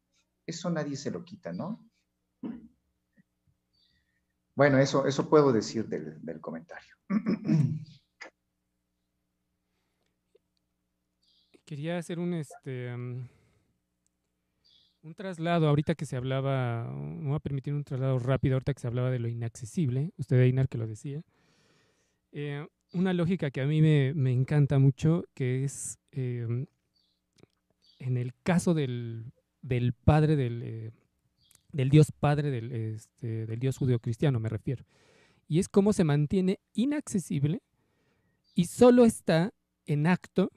eso 0.46 0.70
nadie 0.70 0.96
se 0.96 1.10
lo 1.10 1.24
quita, 1.24 1.52
¿no? 1.52 1.84
Bueno, 4.54 4.78
eso, 4.78 5.06
eso 5.06 5.28
puedo 5.28 5.52
decir 5.52 5.88
del, 5.88 6.24
del 6.24 6.40
comentario. 6.40 6.94
Quería 11.64 11.96
hacer 11.96 12.18
un, 12.18 12.34
este, 12.34 12.94
um, 12.94 13.26
un 15.02 15.14
traslado, 15.14 15.66
ahorita 15.66 15.94
que 15.94 16.04
se 16.04 16.16
hablaba, 16.16 16.90
me 16.92 17.28
voy 17.28 17.36
a 17.36 17.40
permitir 17.40 17.72
un 17.72 17.84
traslado 17.84 18.18
rápido, 18.18 18.56
ahorita 18.56 18.74
que 18.74 18.80
se 18.80 18.86
hablaba 18.86 19.10
de 19.10 19.18
lo 19.18 19.28
inaccesible, 19.28 20.12
usted 20.18 20.40
Einar 20.40 20.68
que 20.68 20.78
lo 20.78 20.86
decía. 20.86 21.22
Eh, 22.32 22.66
una 22.92 23.14
lógica 23.14 23.50
que 23.50 23.62
a 23.62 23.66
mí 23.66 23.80
me, 23.80 24.32
encanta 24.32 24.78
mucho, 24.78 25.24
que 25.34 25.64
es 25.64 25.98
em, 26.12 26.66
en 27.98 28.16
el 28.18 28.34
caso 28.42 28.74
del, 28.74 29.32
padre, 30.04 30.36
del, 30.36 30.62
eh, 30.62 30.90
del, 31.72 31.88
Dios 31.88 32.12
Padre, 32.12 32.50
del, 32.50 32.72
este, 32.72 33.46
del 33.46 33.58
Dios 33.58 33.78
judío-cristiano, 33.78 34.38
me 34.38 34.50
refiero. 34.50 34.84
Y 35.48 35.60
es 35.60 35.68
cómo 35.68 35.92
se 35.92 36.04
mantiene 36.04 36.60
inaccesible 36.74 37.62
y 38.54 38.66
solo 38.66 39.04
está 39.04 39.52
en 39.86 40.06
acto 40.06 40.50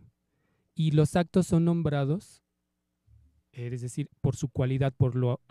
y 0.77 0.91
los 0.91 1.17
actos 1.17 1.47
son 1.47 1.65
nombrados 1.65 2.43
es 3.57 3.81
decir, 3.81 4.09
por 4.21 4.35
su 4.35 4.49
cualidad, 4.49 4.93
por 4.95 5.15
lo, 5.15 5.41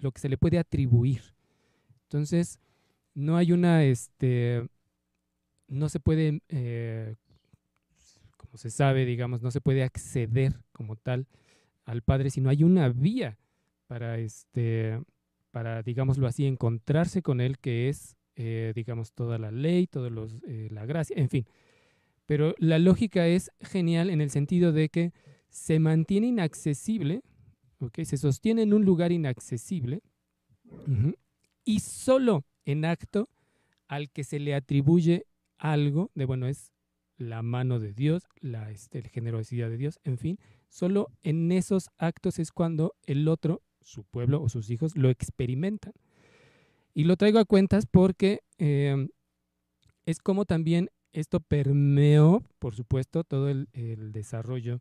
lo 0.00 0.12
que 0.12 0.20
se 0.20 0.28
le 0.28 0.36
puede 0.36 0.58
atribuir. 0.58 1.22
Entonces, 2.02 2.60
no 3.14 3.36
hay 3.36 3.52
una, 3.52 3.84
este, 3.84 4.68
no 5.66 5.88
se 5.88 5.98
puede, 5.98 6.42
eh, 6.48 7.14
como 8.36 8.58
se 8.58 8.70
sabe, 8.70 9.06
digamos, 9.06 9.40
no 9.42 9.50
se 9.50 9.62
puede 9.62 9.82
acceder 9.82 10.60
como 10.72 10.96
tal 10.96 11.26
al 11.86 12.02
Padre, 12.02 12.30
sino 12.30 12.50
hay 12.50 12.64
una 12.64 12.88
vía 12.90 13.38
para, 13.86 14.18
este, 14.18 15.00
para, 15.50 15.82
digámoslo 15.82 16.26
así, 16.26 16.46
encontrarse 16.46 17.22
con 17.22 17.40
Él, 17.40 17.58
que 17.58 17.88
es, 17.88 18.16
eh, 18.36 18.72
digamos, 18.74 19.12
toda 19.12 19.38
la 19.38 19.50
ley, 19.50 19.86
toda 19.86 20.10
eh, 20.46 20.68
la 20.70 20.84
gracia, 20.84 21.16
en 21.16 21.30
fin. 21.30 21.46
Pero 22.26 22.54
la 22.58 22.78
lógica 22.78 23.26
es 23.26 23.50
genial 23.60 24.10
en 24.10 24.20
el 24.20 24.30
sentido 24.30 24.72
de 24.72 24.88
que 24.88 25.12
se 25.50 25.78
mantiene 25.78 26.28
inaccesible 26.28 27.22
se 28.04 28.16
sostiene 28.16 28.62
en 28.62 28.72
un 28.72 28.84
lugar 28.84 29.12
inaccesible 29.12 30.02
y 31.64 31.80
solo 31.80 32.44
en 32.64 32.84
acto 32.84 33.28
al 33.86 34.10
que 34.10 34.24
se 34.24 34.38
le 34.38 34.54
atribuye 34.54 35.26
algo 35.58 36.10
de, 36.14 36.24
bueno, 36.24 36.46
es 36.46 36.72
la 37.16 37.42
mano 37.42 37.78
de 37.78 37.92
Dios, 37.92 38.24
la 38.40 38.70
este, 38.70 39.02
generosidad 39.02 39.68
de 39.70 39.76
Dios, 39.76 40.00
en 40.02 40.18
fin, 40.18 40.38
solo 40.68 41.10
en 41.22 41.52
esos 41.52 41.90
actos 41.98 42.38
es 42.38 42.50
cuando 42.50 42.94
el 43.06 43.28
otro, 43.28 43.62
su 43.82 44.04
pueblo 44.04 44.42
o 44.42 44.48
sus 44.48 44.70
hijos, 44.70 44.96
lo 44.96 45.10
experimentan. 45.10 45.92
Y 46.92 47.04
lo 47.04 47.16
traigo 47.16 47.38
a 47.38 47.44
cuentas 47.44 47.86
porque 47.86 48.40
em, 48.58 49.08
es 50.06 50.18
como 50.18 50.44
también 50.44 50.90
esto 51.14 51.40
permeó, 51.40 52.42
por 52.58 52.74
supuesto, 52.74 53.24
todo 53.24 53.48
el, 53.48 53.68
desarrollo 54.12 54.80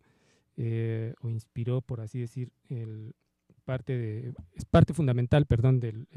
eh, 0.58 1.14
o 1.22 1.30
inspiró, 1.30 1.82
por 1.82 2.02
así 2.02 2.20
decir, 2.20 2.52
el 2.70 3.16
parte 3.64 3.98
de, 3.98 4.34
es 4.54 4.66
parte 4.66 4.94
fundamental, 4.94 5.46
perdón, 5.46 5.80
del, 5.80 6.08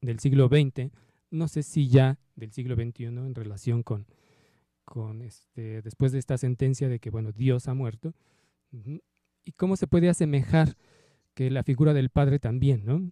del 0.00 0.18
siglo 0.20 0.48
XX, 0.48 0.90
no 1.30 1.48
sé 1.48 1.62
si 1.62 1.88
ya 1.88 2.18
del 2.34 2.52
siglo 2.52 2.74
XXI 2.76 3.04
en 3.04 3.34
relación 3.34 3.82
con, 3.82 4.06
con 4.84 5.22
este, 5.22 5.82
después 5.82 6.12
de 6.12 6.18
esta 6.18 6.38
sentencia 6.38 6.88
de 6.88 6.98
que, 6.98 7.10
bueno, 7.10 7.32
Dios 7.32 7.68
ha 7.68 7.74
muerto, 7.74 8.14
y 9.44 9.52
cómo 9.52 9.76
se 9.76 9.86
puede 9.86 10.08
asemejar 10.08 10.76
que 11.34 11.50
la 11.50 11.62
figura 11.62 11.92
del 11.94 12.10
padre 12.10 12.38
también, 12.38 12.84
¿no? 12.84 13.10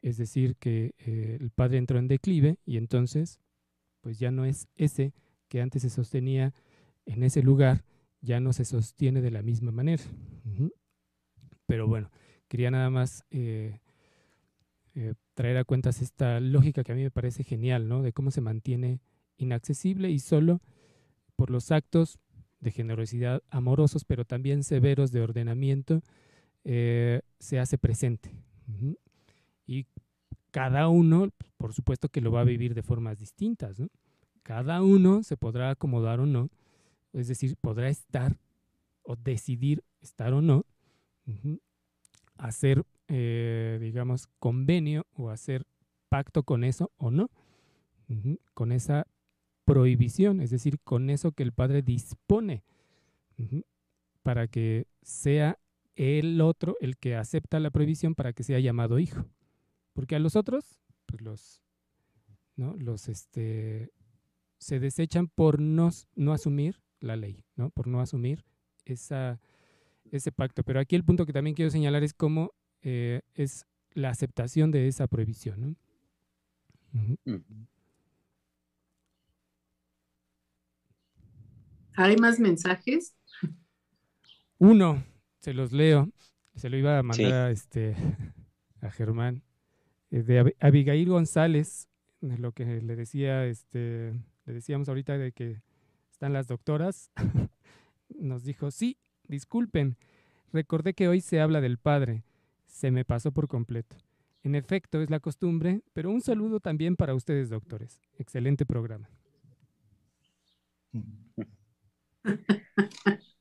Es 0.00 0.16
decir, 0.16 0.56
que 0.56 0.94
eh, 0.98 1.38
el 1.40 1.50
padre 1.50 1.78
entró 1.78 1.98
en 1.98 2.08
declive 2.08 2.58
y 2.64 2.76
entonces 2.76 3.40
pues 4.02 4.18
ya 4.18 4.30
no 4.30 4.44
es 4.44 4.68
ese 4.76 5.14
que 5.48 5.62
antes 5.62 5.82
se 5.82 5.90
sostenía 5.90 6.52
en 7.06 7.22
ese 7.22 7.42
lugar, 7.42 7.84
ya 8.20 8.40
no 8.40 8.52
se 8.52 8.64
sostiene 8.64 9.22
de 9.22 9.30
la 9.30 9.42
misma 9.42 9.72
manera. 9.72 10.02
Pero 11.66 11.86
bueno, 11.86 12.10
quería 12.48 12.70
nada 12.70 12.90
más 12.90 13.24
eh, 13.30 13.80
eh, 14.94 15.14
traer 15.34 15.56
a 15.56 15.64
cuentas 15.64 16.02
esta 16.02 16.38
lógica 16.40 16.84
que 16.84 16.92
a 16.92 16.94
mí 16.94 17.02
me 17.02 17.10
parece 17.10 17.44
genial, 17.44 17.88
¿no? 17.88 18.02
De 18.02 18.12
cómo 18.12 18.30
se 18.30 18.42
mantiene 18.42 19.00
inaccesible 19.38 20.10
y 20.10 20.18
solo 20.18 20.60
por 21.36 21.50
los 21.50 21.70
actos 21.72 22.18
de 22.60 22.70
generosidad 22.70 23.42
amorosos, 23.50 24.04
pero 24.04 24.24
también 24.24 24.62
severos 24.62 25.10
de 25.10 25.20
ordenamiento, 25.20 26.02
eh, 26.64 27.22
se 27.38 27.58
hace 27.58 27.78
presente. 27.78 28.30
Y 29.66 29.86
cada 30.52 30.88
uno, 30.88 31.30
por 31.56 31.72
supuesto 31.72 32.08
que 32.08 32.20
lo 32.20 32.30
va 32.30 32.42
a 32.42 32.44
vivir 32.44 32.74
de 32.74 32.82
formas 32.82 33.18
distintas. 33.18 33.80
¿no? 33.80 33.88
Cada 34.42 34.82
uno 34.82 35.24
se 35.24 35.36
podrá 35.36 35.70
acomodar 35.70 36.20
o 36.20 36.26
no, 36.26 36.50
es 37.12 37.26
decir, 37.26 37.56
podrá 37.60 37.88
estar 37.88 38.38
o 39.02 39.16
decidir 39.16 39.82
estar 40.00 40.32
o 40.32 40.42
no, 40.42 40.64
hacer, 42.36 42.84
eh, 43.08 43.78
digamos, 43.80 44.28
convenio 44.38 45.06
o 45.14 45.30
hacer 45.30 45.66
pacto 46.08 46.44
con 46.44 46.62
eso 46.62 46.92
o 46.98 47.10
no, 47.10 47.30
con 48.54 48.72
esa 48.72 49.06
prohibición, 49.64 50.40
es 50.40 50.50
decir, 50.50 50.78
con 50.84 51.08
eso 51.08 51.32
que 51.32 51.42
el 51.42 51.52
Padre 51.52 51.82
dispone 51.82 52.62
para 54.22 54.46
que 54.48 54.86
sea 55.02 55.58
el 55.96 56.40
otro 56.40 56.76
el 56.80 56.96
que 56.96 57.16
acepta 57.16 57.60
la 57.60 57.70
prohibición 57.70 58.14
para 58.14 58.32
que 58.32 58.42
sea 58.42 58.60
llamado 58.60 58.98
hijo. 58.98 59.26
Porque 59.92 60.16
a 60.16 60.18
los 60.18 60.36
otros, 60.36 60.80
pues 61.06 61.22
los, 61.22 61.62
¿no? 62.56 62.74
los 62.76 63.08
este, 63.08 63.92
se 64.58 64.80
desechan 64.80 65.28
por 65.28 65.60
no, 65.60 65.90
no 66.14 66.32
asumir 66.32 66.80
la 67.00 67.16
ley, 67.16 67.44
¿no? 67.56 67.70
por 67.70 67.86
no 67.86 68.00
asumir 68.00 68.44
esa, 68.84 69.40
ese 70.10 70.32
pacto. 70.32 70.62
Pero 70.62 70.80
aquí 70.80 70.96
el 70.96 71.04
punto 71.04 71.26
que 71.26 71.32
también 71.32 71.54
quiero 71.54 71.70
señalar 71.70 72.02
es 72.02 72.14
cómo 72.14 72.52
eh, 72.82 73.22
es 73.34 73.66
la 73.92 74.10
aceptación 74.10 74.70
de 74.70 74.88
esa 74.88 75.06
prohibición. 75.06 75.76
¿Hay 81.96 82.16
más 82.16 82.40
mensajes? 82.40 83.14
Uno, 84.58 85.04
se 85.40 85.52
los 85.54 85.72
leo. 85.72 86.08
Se 86.54 86.68
lo 86.68 86.76
iba 86.76 86.98
a 86.98 87.02
mandar 87.02 87.32
a, 87.32 87.50
este, 87.50 87.96
a 88.80 88.90
Germán. 88.90 89.42
Eh, 90.12 90.22
de 90.22 90.54
Abigail 90.60 91.08
González, 91.08 91.88
lo 92.20 92.52
que 92.52 92.80
le 92.82 92.96
decía, 92.96 93.46
este, 93.46 94.12
le 94.44 94.52
decíamos 94.52 94.88
ahorita 94.88 95.18
de 95.18 95.32
que 95.32 95.62
están 96.10 96.32
las 96.32 96.46
doctoras, 96.46 97.10
nos 98.10 98.44
dijo, 98.44 98.70
sí, 98.70 98.98
disculpen, 99.26 99.96
recordé 100.52 100.94
que 100.94 101.08
hoy 101.08 101.20
se 101.20 101.40
habla 101.40 101.60
del 101.60 101.78
Padre, 101.78 102.24
se 102.66 102.90
me 102.90 103.04
pasó 103.04 103.32
por 103.32 103.48
completo. 103.48 103.96
En 104.44 104.54
efecto, 104.54 105.00
es 105.00 105.08
la 105.08 105.20
costumbre, 105.20 105.82
pero 105.94 106.10
un 106.10 106.20
saludo 106.20 106.60
también 106.60 106.96
para 106.96 107.14
ustedes, 107.14 107.48
doctores. 107.48 108.00
Excelente 108.18 108.66
programa. 108.66 109.08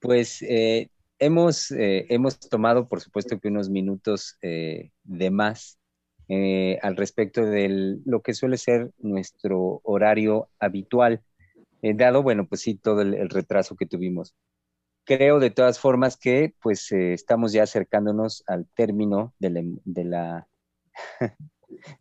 Pues 0.00 0.40
eh, 0.40 0.88
hemos, 1.20 1.70
eh, 1.70 2.06
hemos 2.08 2.38
tomado, 2.40 2.88
por 2.88 3.00
supuesto, 3.00 3.38
que 3.38 3.48
unos 3.48 3.70
minutos 3.70 4.36
eh, 4.42 4.90
de 5.04 5.30
más 5.30 5.76
al 6.82 6.96
respecto 6.96 7.44
de 7.44 7.98
lo 8.04 8.22
que 8.22 8.34
suele 8.34 8.56
ser 8.56 8.92
nuestro 8.98 9.80
horario 9.82 10.48
habitual, 10.60 11.24
dado, 11.82 12.22
bueno, 12.22 12.46
pues 12.46 12.60
sí, 12.60 12.76
todo 12.76 13.02
el, 13.02 13.28
retraso 13.28 13.74
que 13.74 13.84
tuvimos. 13.84 14.36
Creo 15.04 15.40
de 15.40 15.50
todas 15.50 15.80
formas 15.80 16.16
que 16.16 16.54
pues 16.62 16.92
estamos 16.92 17.52
ya 17.52 17.64
acercándonos 17.64 18.44
al 18.46 18.68
término 18.76 19.34
de 19.40 19.50
la, 19.50 19.62
de 19.84 20.04
la, 20.04 20.48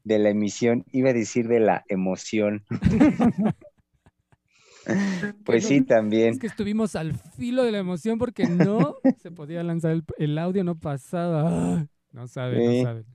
de 0.03 0.19
la 0.19 0.29
emisión, 0.29 0.85
iba 0.91 1.09
a 1.09 1.13
decir 1.13 1.47
de 1.47 1.61
la 1.61 1.83
emoción. 1.87 2.63
Pues 5.45 5.65
sí, 5.65 5.81
también. 5.81 6.33
Es 6.33 6.39
que 6.39 6.47
estuvimos 6.47 6.95
al 6.95 7.13
filo 7.13 7.63
de 7.63 7.71
la 7.71 7.79
emoción 7.79 8.17
porque 8.17 8.45
no 8.45 8.95
se 9.21 9.31
podía 9.31 9.63
lanzar 9.63 10.03
el, 10.17 10.37
audio, 10.37 10.63
no 10.63 10.77
pasaba. 10.77 11.87
No 12.11 12.27
sabe, 12.27 12.57
no 12.57 12.83
sabe. 12.83 13.05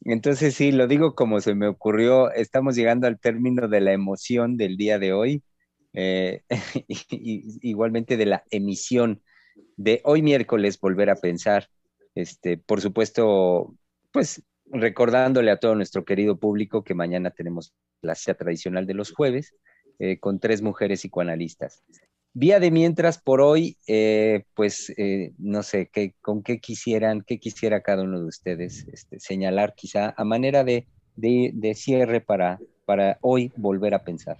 Entonces 0.00 0.56
sí, 0.56 0.72
lo 0.72 0.88
digo 0.88 1.14
como 1.14 1.40
se 1.40 1.54
me 1.54 1.68
ocurrió. 1.68 2.32
Estamos 2.32 2.74
llegando 2.74 3.06
al 3.06 3.20
término 3.20 3.68
de 3.68 3.80
la 3.80 3.92
emoción 3.92 4.56
del 4.56 4.76
día 4.76 4.98
de 4.98 5.12
hoy. 5.12 5.44
Eh, 5.92 6.42
igualmente 7.62 8.16
de 8.16 8.26
la 8.26 8.42
emisión 8.50 9.22
de 9.76 10.00
hoy 10.02 10.20
miércoles, 10.22 10.80
volver 10.80 11.10
a 11.10 11.14
pensar. 11.14 11.68
Este, 12.16 12.58
por 12.58 12.80
supuesto, 12.80 13.76
pues 14.10 14.42
recordándole 14.66 15.52
a 15.52 15.58
todo 15.58 15.76
nuestro 15.76 16.04
querido 16.04 16.38
público 16.40 16.82
que 16.82 16.94
mañana 16.94 17.30
tenemos 17.30 17.72
la 18.02 18.16
cita 18.16 18.34
tradicional 18.34 18.84
de 18.84 18.94
los 18.94 19.12
jueves 19.12 19.54
eh, 19.98 20.18
con 20.18 20.40
tres 20.40 20.60
mujeres 20.60 21.00
psicoanalistas. 21.00 21.82
Vía 22.34 22.60
de 22.60 22.70
mientras, 22.70 23.16
por 23.16 23.40
hoy, 23.40 23.78
eh, 23.86 24.44
pues 24.54 24.92
eh, 24.98 25.32
no 25.38 25.62
sé, 25.62 25.88
¿qué, 25.90 26.14
¿con 26.20 26.42
qué 26.42 26.58
quisieran, 26.58 27.22
qué 27.26 27.38
quisiera 27.38 27.80
cada 27.80 28.02
uno 28.02 28.20
de 28.20 28.26
ustedes 28.26 28.86
este, 28.92 29.18
señalar 29.20 29.72
quizá 29.74 30.12
a 30.18 30.24
manera 30.24 30.64
de, 30.64 30.86
de, 31.14 31.74
cierre 31.74 32.20
para, 32.20 32.60
para 32.84 33.16
hoy 33.22 33.50
volver 33.56 33.94
a 33.94 34.04
pensar? 34.04 34.36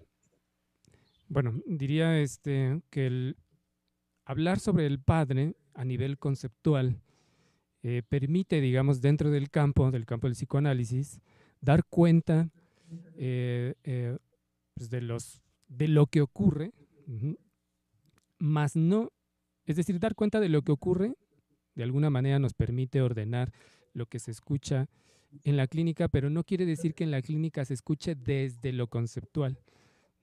Bueno, 1.29 1.59
diría 1.65 2.21
este, 2.21 2.83
que 2.91 3.07
el 3.07 3.37
hablar 4.27 4.61
sobre 4.61 4.85
el 4.85 4.99
Padre 4.99 5.55
a 5.73 5.87
nivel 5.87 6.19
conceptual 6.19 7.01
permite, 8.09 8.61
digamos, 8.61 9.01
dentro 9.01 9.31
del 9.31 9.49
campo, 9.49 9.93
del 9.93 10.07
campo 10.07 10.27
del 10.27 10.35
psicoanálisis, 10.35 11.21
dar 11.61 11.85
cuenta 11.85 12.51
pues, 13.15 14.91
de 14.91 15.01
los 15.01 15.46
de 15.69 15.89
lo 15.89 16.07
que 16.07 16.21
ocurre, 16.21 16.73
más 18.39 18.77
no, 18.77 19.13
es 19.65 19.77
decir, 19.77 19.99
dar 19.99 20.15
cuenta 20.15 20.41
de 20.41 20.49
lo 20.49 20.63
que 20.63 20.73
ocurre, 20.73 21.15
de 21.75 21.83
alguna 21.83 22.11
manera 22.11 22.39
nos 22.39 22.55
permite 22.55 23.03
ordenar 23.03 23.53
lo 23.93 24.07
que 24.07 24.19
se 24.19 24.31
escucha 24.31 24.89
en 25.45 25.57
la 25.57 25.67
clínica, 25.67 26.09
pero 26.09 26.31
no 26.31 26.45
quiere 26.45 26.67
decir 26.67 26.95
que 26.95 27.05
en 27.05 27.11
la 27.11 27.23
clínica 27.23 27.65
se 27.65 27.75
escuche 27.75 28.15
desde 28.15 28.73
lo 28.73 28.89
conceptual, 28.89 29.59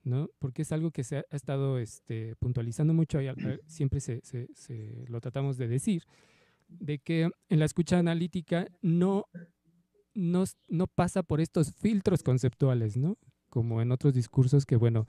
¿no? 0.02 0.28
Porque 0.38 0.62
es 0.62 0.72
algo 0.72 0.90
que 0.90 1.04
se 1.04 1.18
ha, 1.18 1.24
estado 1.30 1.78
este, 1.78 2.34
puntualizando 2.36 2.94
mucho, 2.94 3.20
y 3.20 3.28
siempre 3.66 4.00
se, 4.00 4.22
lo 5.08 5.20
tratamos 5.20 5.56
de 5.56 5.68
decir, 5.68 6.04
de 6.68 6.98
que 6.98 7.30
en 7.48 7.58
la 7.58 7.66
escucha 7.66 7.98
analítica 7.98 8.66
no, 8.82 9.26
no, 10.14 10.44
no 10.68 10.86
pasa 10.86 11.22
por 11.22 11.40
estos 11.40 11.72
filtros 11.74 12.22
conceptuales, 12.22 12.96
¿no? 12.96 13.18
Como 13.54 13.80
en 13.80 13.92
otros 13.92 14.12
discursos 14.12 14.66
que, 14.66 14.74
bueno, 14.74 15.06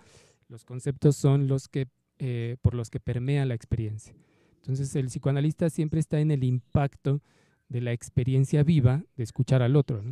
los 0.50 0.66
conceptos 0.66 1.16
son 1.16 1.48
los 1.48 1.68
que, 1.68 1.88
eh, 2.20 2.58
por 2.62 2.76
los 2.76 2.92
que 2.92 3.00
permea 3.00 3.44
la 3.44 3.56
experiencia. 3.56 4.16
Entonces, 4.58 4.96
el 4.96 5.08
psicoanalista 5.08 5.72
siempre 5.72 6.00
está 6.00 6.20
en 6.20 6.30
el 6.30 6.44
impacto 6.44 7.24
de 7.70 7.82
la 7.82 7.92
experiencia 7.92 8.62
viva 8.62 9.04
de 9.16 9.24
escuchar 9.24 9.64
al 9.64 9.76
otro, 9.76 10.04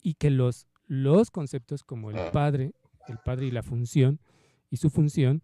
Y 0.00 0.14
que 0.14 0.30
los, 0.30 0.68
los 0.86 1.32
conceptos 1.32 1.82
como 1.82 2.12
el 2.12 2.30
padre, 2.30 2.72
el 3.08 3.18
padre 3.18 3.46
y 3.46 3.50
la 3.50 3.64
función, 3.64 4.20
y 4.70 4.76
su 4.76 4.88
función, 4.88 5.42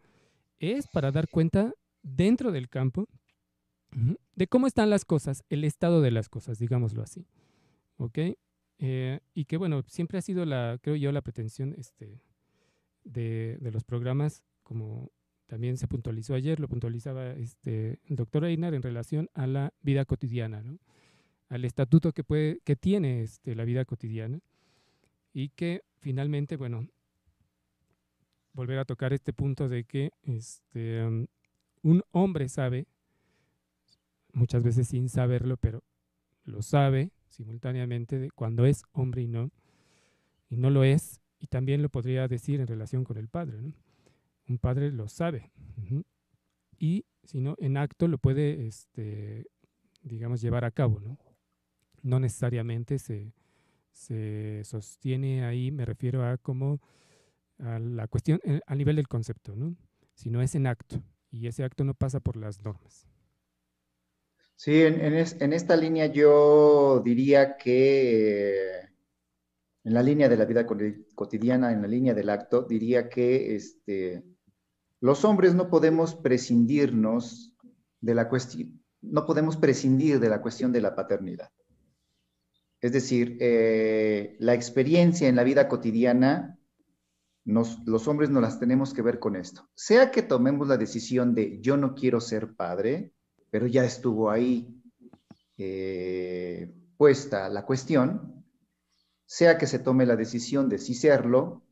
es 0.61 0.86
para 0.86 1.11
dar 1.11 1.28
cuenta 1.28 1.74
dentro 2.03 2.53
del 2.53 2.68
campo 2.68 3.09
de 4.36 4.47
cómo 4.47 4.68
están 4.68 4.91
las 4.91 5.05
cosas, 5.05 5.43
el 5.49 5.64
estado 5.64 6.03
de 6.03 6.12
las 6.12 6.28
cosas, 6.28 6.61
digámoslo 6.61 7.03
así. 7.03 7.26
¿Ok? 7.97 8.18
Eh, 8.83 9.20
y 9.35 9.45
que 9.45 9.59
bueno, 9.59 9.83
siempre 9.87 10.18
ha 10.18 10.22
sido 10.22 10.47
la, 10.47 10.78
creo 10.81 10.97
yo, 10.97 11.12
la 11.12 11.20
pretensión 11.20 11.74
este, 11.76 12.22
de, 13.05 13.59
de, 13.61 13.70
los 13.70 13.85
programas, 13.85 14.43
como 14.62 15.12
también 15.47 15.76
se 15.76 15.87
puntualizó 15.87 16.35
ayer, 16.35 16.59
lo 16.59 16.66
puntualizaba 16.66 17.33
este, 17.33 18.01
el 18.07 18.16
doctor 18.16 18.47
Einar 18.47 18.72
en 18.72 18.83
relación 18.83 19.28
a 19.35 19.47
la 19.47 19.74
vida 19.83 20.07
cotidiana, 20.07 20.62
¿no? 20.62 20.78
al 21.51 21.64
estatuto 21.64 22.12
que, 22.12 22.24
puede, 22.24 22.61
que 22.61 22.76
tiene 22.76 23.22
este, 23.22 23.55
la 23.55 23.64
vida 23.64 23.85
cotidiana 23.85 24.41
y 25.33 25.51
que 25.51 25.83
finalmente, 25.99 26.57
bueno, 26.57 26.89
volver 28.53 28.78
a 28.78 28.85
tocar 28.85 29.12
este 29.12 29.33
punto 29.33 29.68
de 29.68 29.85
que 29.85 30.12
este, 30.22 31.05
um, 31.05 31.26
un 31.83 32.03
hombre 32.12 32.49
sabe, 32.49 32.87
muchas 34.33 34.62
veces 34.62 34.89
sin 34.89 35.09
saberlo, 35.09 35.57
pero 35.57 35.83
lo 36.45 36.62
sabe, 36.62 37.11
simultáneamente 37.31 38.18
de 38.18 38.31
cuando 38.31 38.66
es 38.66 38.83
hombre 38.93 39.22
y 39.22 39.28
no, 39.28 39.51
y 40.49 40.57
no 40.57 40.68
lo 40.70 40.85
es, 40.85 41.20
y 41.39 41.47
también 41.47 41.81
lo 41.81 41.89
podría 41.89 42.28
decir 42.28 42.61
en 42.61 42.66
relación 42.66 43.05
con 43.05 43.16
el 43.16 43.28
padre. 43.28 43.59
Un 44.47 44.59
padre 44.59 44.93
lo 44.93 45.09
sabe, 45.09 45.51
y 46.78 47.05
si 47.22 47.41
no, 47.41 47.55
en 47.59 47.76
acto 47.76 48.09
lo 48.09 48.18
puede, 48.18 48.66
este, 48.66 49.47
digamos, 50.03 50.41
llevar 50.41 50.64
a 50.64 50.70
cabo. 50.70 51.01
No, 51.01 51.18
no 52.03 52.18
necesariamente 52.18 52.99
se, 52.99 53.33
se 53.93 54.62
sostiene 54.64 55.45
ahí, 55.45 55.70
me 55.70 55.85
refiero 55.85 56.24
a 56.24 56.39
como 56.39 56.81
a 57.59 57.78
la 57.78 58.09
cuestión 58.09 58.41
eh, 58.45 58.61
a 58.66 58.74
nivel 58.74 58.97
del 58.97 59.09
concepto, 59.09 59.55
¿no? 59.55 59.76
Si 60.14 60.31
no 60.31 60.43
es 60.43 60.55
en 60.55 60.66
acto, 60.66 61.03
y 61.31 61.47
ese 61.47 61.64
acto 61.64 61.85
no 61.85 61.95
pasa 61.95 62.20
por 62.20 62.37
las 62.37 62.62
normas. 62.64 63.07
Sí, 64.63 64.83
en, 64.83 65.15
esta 65.55 65.75
línea 65.75 66.05
yo 66.05 67.01
diría 67.03 67.57
que 67.57 68.81
en 69.85 69.95
la 69.95 70.03
línea 70.03 70.29
de 70.29 70.37
la 70.37 70.45
vida 70.45 70.67
cotidiana, 71.15 71.73
en 71.73 71.81
la 71.81 71.89
línea 71.89 72.13
del 72.13 72.29
acto, 72.29 72.65
diría 72.65 73.09
que 73.09 73.57
este, 73.57 74.23
los 75.01 75.25
hombres 75.25 75.55
no 75.55 75.71
podemos 75.71 76.15
prescindirnos 76.15 77.57
de 78.03 78.15
la 78.15 78.29
cuestión, 78.29 78.85
no 79.01 79.25
podemos 79.25 79.57
prescindir 79.57 80.21
de 80.21 80.29
la 80.29 80.43
cuestión 80.43 80.73
de 80.73 80.83
la 80.83 80.95
paternidad. 80.95 81.51
Es 82.83 82.93
decir, 82.93 83.39
eh, 83.41 84.37
la 84.41 84.53
experiencia 84.53 85.27
en 85.27 85.37
la 85.37 85.45
vida 85.45 85.69
cotidiana, 85.69 86.59
los 87.47 88.09
hombres 88.09 88.29
no 88.29 88.43
las 88.43 88.61
tenemos 88.61 88.93
que 88.93 89.01
ver 89.01 89.21
con 89.21 89.37
esto. 89.37 89.71
Sea 89.75 90.11
que 90.11 90.21
tomemos 90.21 90.69
la 90.69 90.77
decisión 90.77 91.35
de 91.35 91.63
yo 91.63 91.79
no 91.79 91.95
quiero 91.95 92.21
ser 92.21 92.53
padre, 92.57 93.15
pero 93.51 93.67
ya 93.67 93.85
estuvo 93.85 94.31
ahí 94.31 94.83
eh, 95.59 96.73
puesta 96.97 97.49
la 97.49 97.65
cuestión, 97.67 98.45
sea 99.27 99.59
que 99.59 99.67
se 99.67 99.79
tome 99.79 100.07
la 100.07 100.17
decisión 100.17 100.69
de 100.69 100.79
sí 100.79 100.95
serlo, 100.95 101.63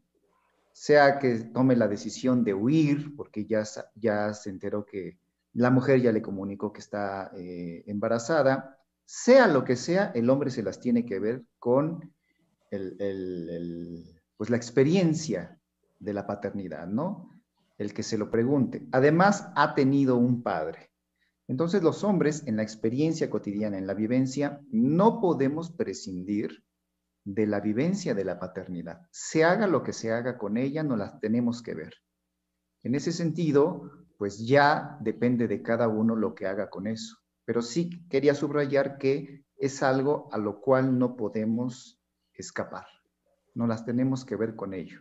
sea 0.73 1.19
que 1.19 1.39
tome 1.41 1.75
la 1.75 1.89
decisión 1.89 2.45
de 2.45 2.55
huir, 2.55 3.17
porque 3.17 3.47
ya, 3.47 3.65
ya 3.95 4.33
se 4.35 4.51
enteró 4.51 4.85
que 4.85 5.19
la 5.55 5.71
mujer 5.71 6.01
ya 6.01 6.13
le 6.13 6.23
comunicó 6.23 6.73
que 6.73 6.81
está 6.81 7.31
eh, 7.35 7.83
embarazada, 7.87 8.79
sea 9.05 9.49
lo 9.49 9.65
que 9.65 9.75
sea, 9.75 10.13
el 10.15 10.29
hombre 10.31 10.51
se 10.51 10.63
las 10.63 10.81
tiene 10.81 11.05
que 11.05 11.19
ver 11.19 11.43
con 11.59 12.13
pues 14.37 14.51
la 14.51 14.57
experiencia 14.57 15.59
de 15.99 16.13
la 16.13 16.27
paternidad, 16.27 16.87
¿no? 16.87 17.41
El 17.79 17.95
que 17.95 18.03
se 18.03 18.19
lo 18.19 18.31
pregunte. 18.31 18.87
Además, 18.93 19.51
ha 19.57 19.75
tenido 19.75 20.17
un 20.17 20.43
padre. 20.43 20.88
Entonces, 21.49 21.83
los 21.83 22.05
hombres 22.05 22.47
en 22.47 22.57
la 22.57 22.63
experiencia 22.63 23.31
cotidiana, 23.31 23.79
en 23.79 23.87
la 23.87 23.95
vivencia, 23.95 24.61
no 24.71 25.21
podemos 25.21 25.73
prescindir 25.73 26.63
de 27.25 27.47
la 27.47 27.61
vivencia 27.61 28.15
de 28.15 28.25
la 28.25 28.39
paternidad. 28.39 29.01
Se 29.11 29.45
haga 29.45 29.67
lo 29.67 29.83
que 29.83 29.93
se 29.93 30.13
haga 30.13 30.39
con 30.39 30.57
ella, 30.57 30.83
no 30.83 30.97
las 30.97 31.19
tenemos 31.21 31.63
que 31.63 31.75
ver. 31.75 31.95
En 32.83 32.95
ese 32.95 33.13
sentido, 33.13 33.91
pues 34.19 34.47
ya 34.47 34.99
depende 35.01 35.49
de 35.49 35.63
cada 35.63 35.89
uno 35.89 36.15
lo 36.15 36.35
que 36.35 36.47
haga 36.47 36.71
con 36.71 36.87
eso 36.87 37.17
pero 37.49 37.63
sí 37.63 38.07
quería 38.11 38.35
subrayar 38.35 38.99
que 38.99 39.43
es 39.57 39.83
algo 39.83 40.29
a 40.33 40.37
lo 40.37 40.61
cual 40.61 40.99
no 40.99 41.17
podemos 41.17 41.99
escapar, 42.35 42.85
no 43.55 43.67
las 43.67 43.87
tenemos 43.87 44.27
que 44.27 44.37
ver 44.37 44.55
con 44.55 44.75
ello. 44.75 45.01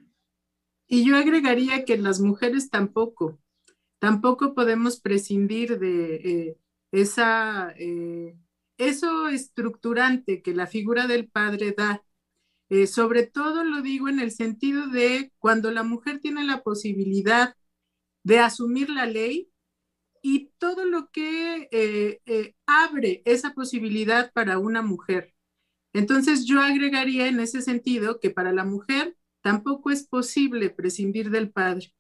Y 0.88 1.06
yo 1.06 1.18
agregaría 1.18 1.84
que 1.84 1.98
las 1.98 2.22
mujeres 2.22 2.70
tampoco, 2.70 3.38
tampoco 4.00 4.54
podemos 4.54 5.00
prescindir 5.00 5.80
de 5.80 6.16
eh, 6.16 6.58
esa, 6.92 7.74
eh, 7.78 8.38
eso 8.78 9.28
estructurante 9.30 10.42
que 10.42 10.54
la 10.54 10.68
figura 10.68 11.08
del 11.08 11.30
padre 11.30 11.74
da. 11.78 12.04
Eh, 12.70 12.88
sobre 12.88 13.26
todo 13.26 13.64
lo 13.64 13.82
digo 13.82 14.10
en 14.10 14.20
el 14.20 14.32
sentido 14.32 14.88
de 14.88 15.32
cuando 15.40 15.72
la 15.72 15.84
mujer 15.84 16.20
tiene 16.20 16.44
la 16.44 16.64
posibilidad 16.64 17.56
de 18.24 18.40
asumir 18.40 18.90
la 18.90 19.06
ley, 19.06 19.50
y 20.22 20.52
todo 20.58 20.86
lo 20.86 21.10
que 21.12 21.70
abre 22.66 23.22
esa 23.26 23.54
posibilidad 23.54 24.32
para 24.34 24.60
una 24.60 24.82
mujer. 24.82 25.34
Entonces 25.94 26.46
yo 26.46 26.62
agregaría 26.62 27.28
en 27.28 27.40
ese 27.40 27.62
sentido 27.62 28.20
que 28.20 28.30
para 28.30 28.52
la 28.52 28.66
mujer 28.66 29.16
tampoco 29.42 29.90
es 29.92 30.06
posible 30.08 30.70
prescindir 30.70 31.30
del 31.30 31.52
padre. 31.52 31.94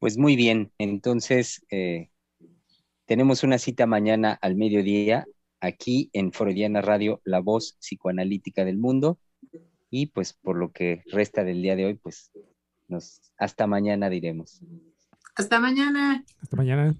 Pues 0.00 0.16
muy 0.16 0.34
bien, 0.34 0.72
entonces 0.78 1.62
eh, 1.70 2.08
tenemos 3.04 3.42
una 3.42 3.58
cita 3.58 3.84
mañana 3.84 4.32
al 4.40 4.56
mediodía 4.56 5.26
aquí 5.60 6.08
en 6.14 6.32
Freudiana 6.32 6.80
Radio, 6.80 7.20
la 7.22 7.40
voz 7.40 7.76
psicoanalítica 7.78 8.64
del 8.64 8.78
mundo. 8.78 9.18
Y 9.90 10.06
pues 10.06 10.32
por 10.32 10.56
lo 10.56 10.72
que 10.72 11.02
resta 11.12 11.44
del 11.44 11.60
día 11.60 11.76
de 11.76 11.84
hoy, 11.84 11.94
pues 11.96 12.32
nos, 12.88 13.30
hasta 13.36 13.66
mañana 13.66 14.08
diremos. 14.08 14.62
Hasta 15.36 15.60
mañana. 15.60 16.24
Hasta 16.40 16.56
mañana. 16.56 16.94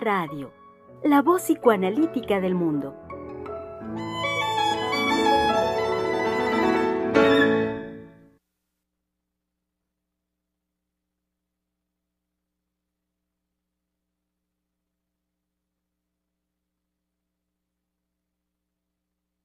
Radio, 0.00 0.50
la 1.04 1.20
voz 1.20 1.42
psicoanalítica 1.42 2.40
del 2.40 2.54
mundo. 2.54 2.94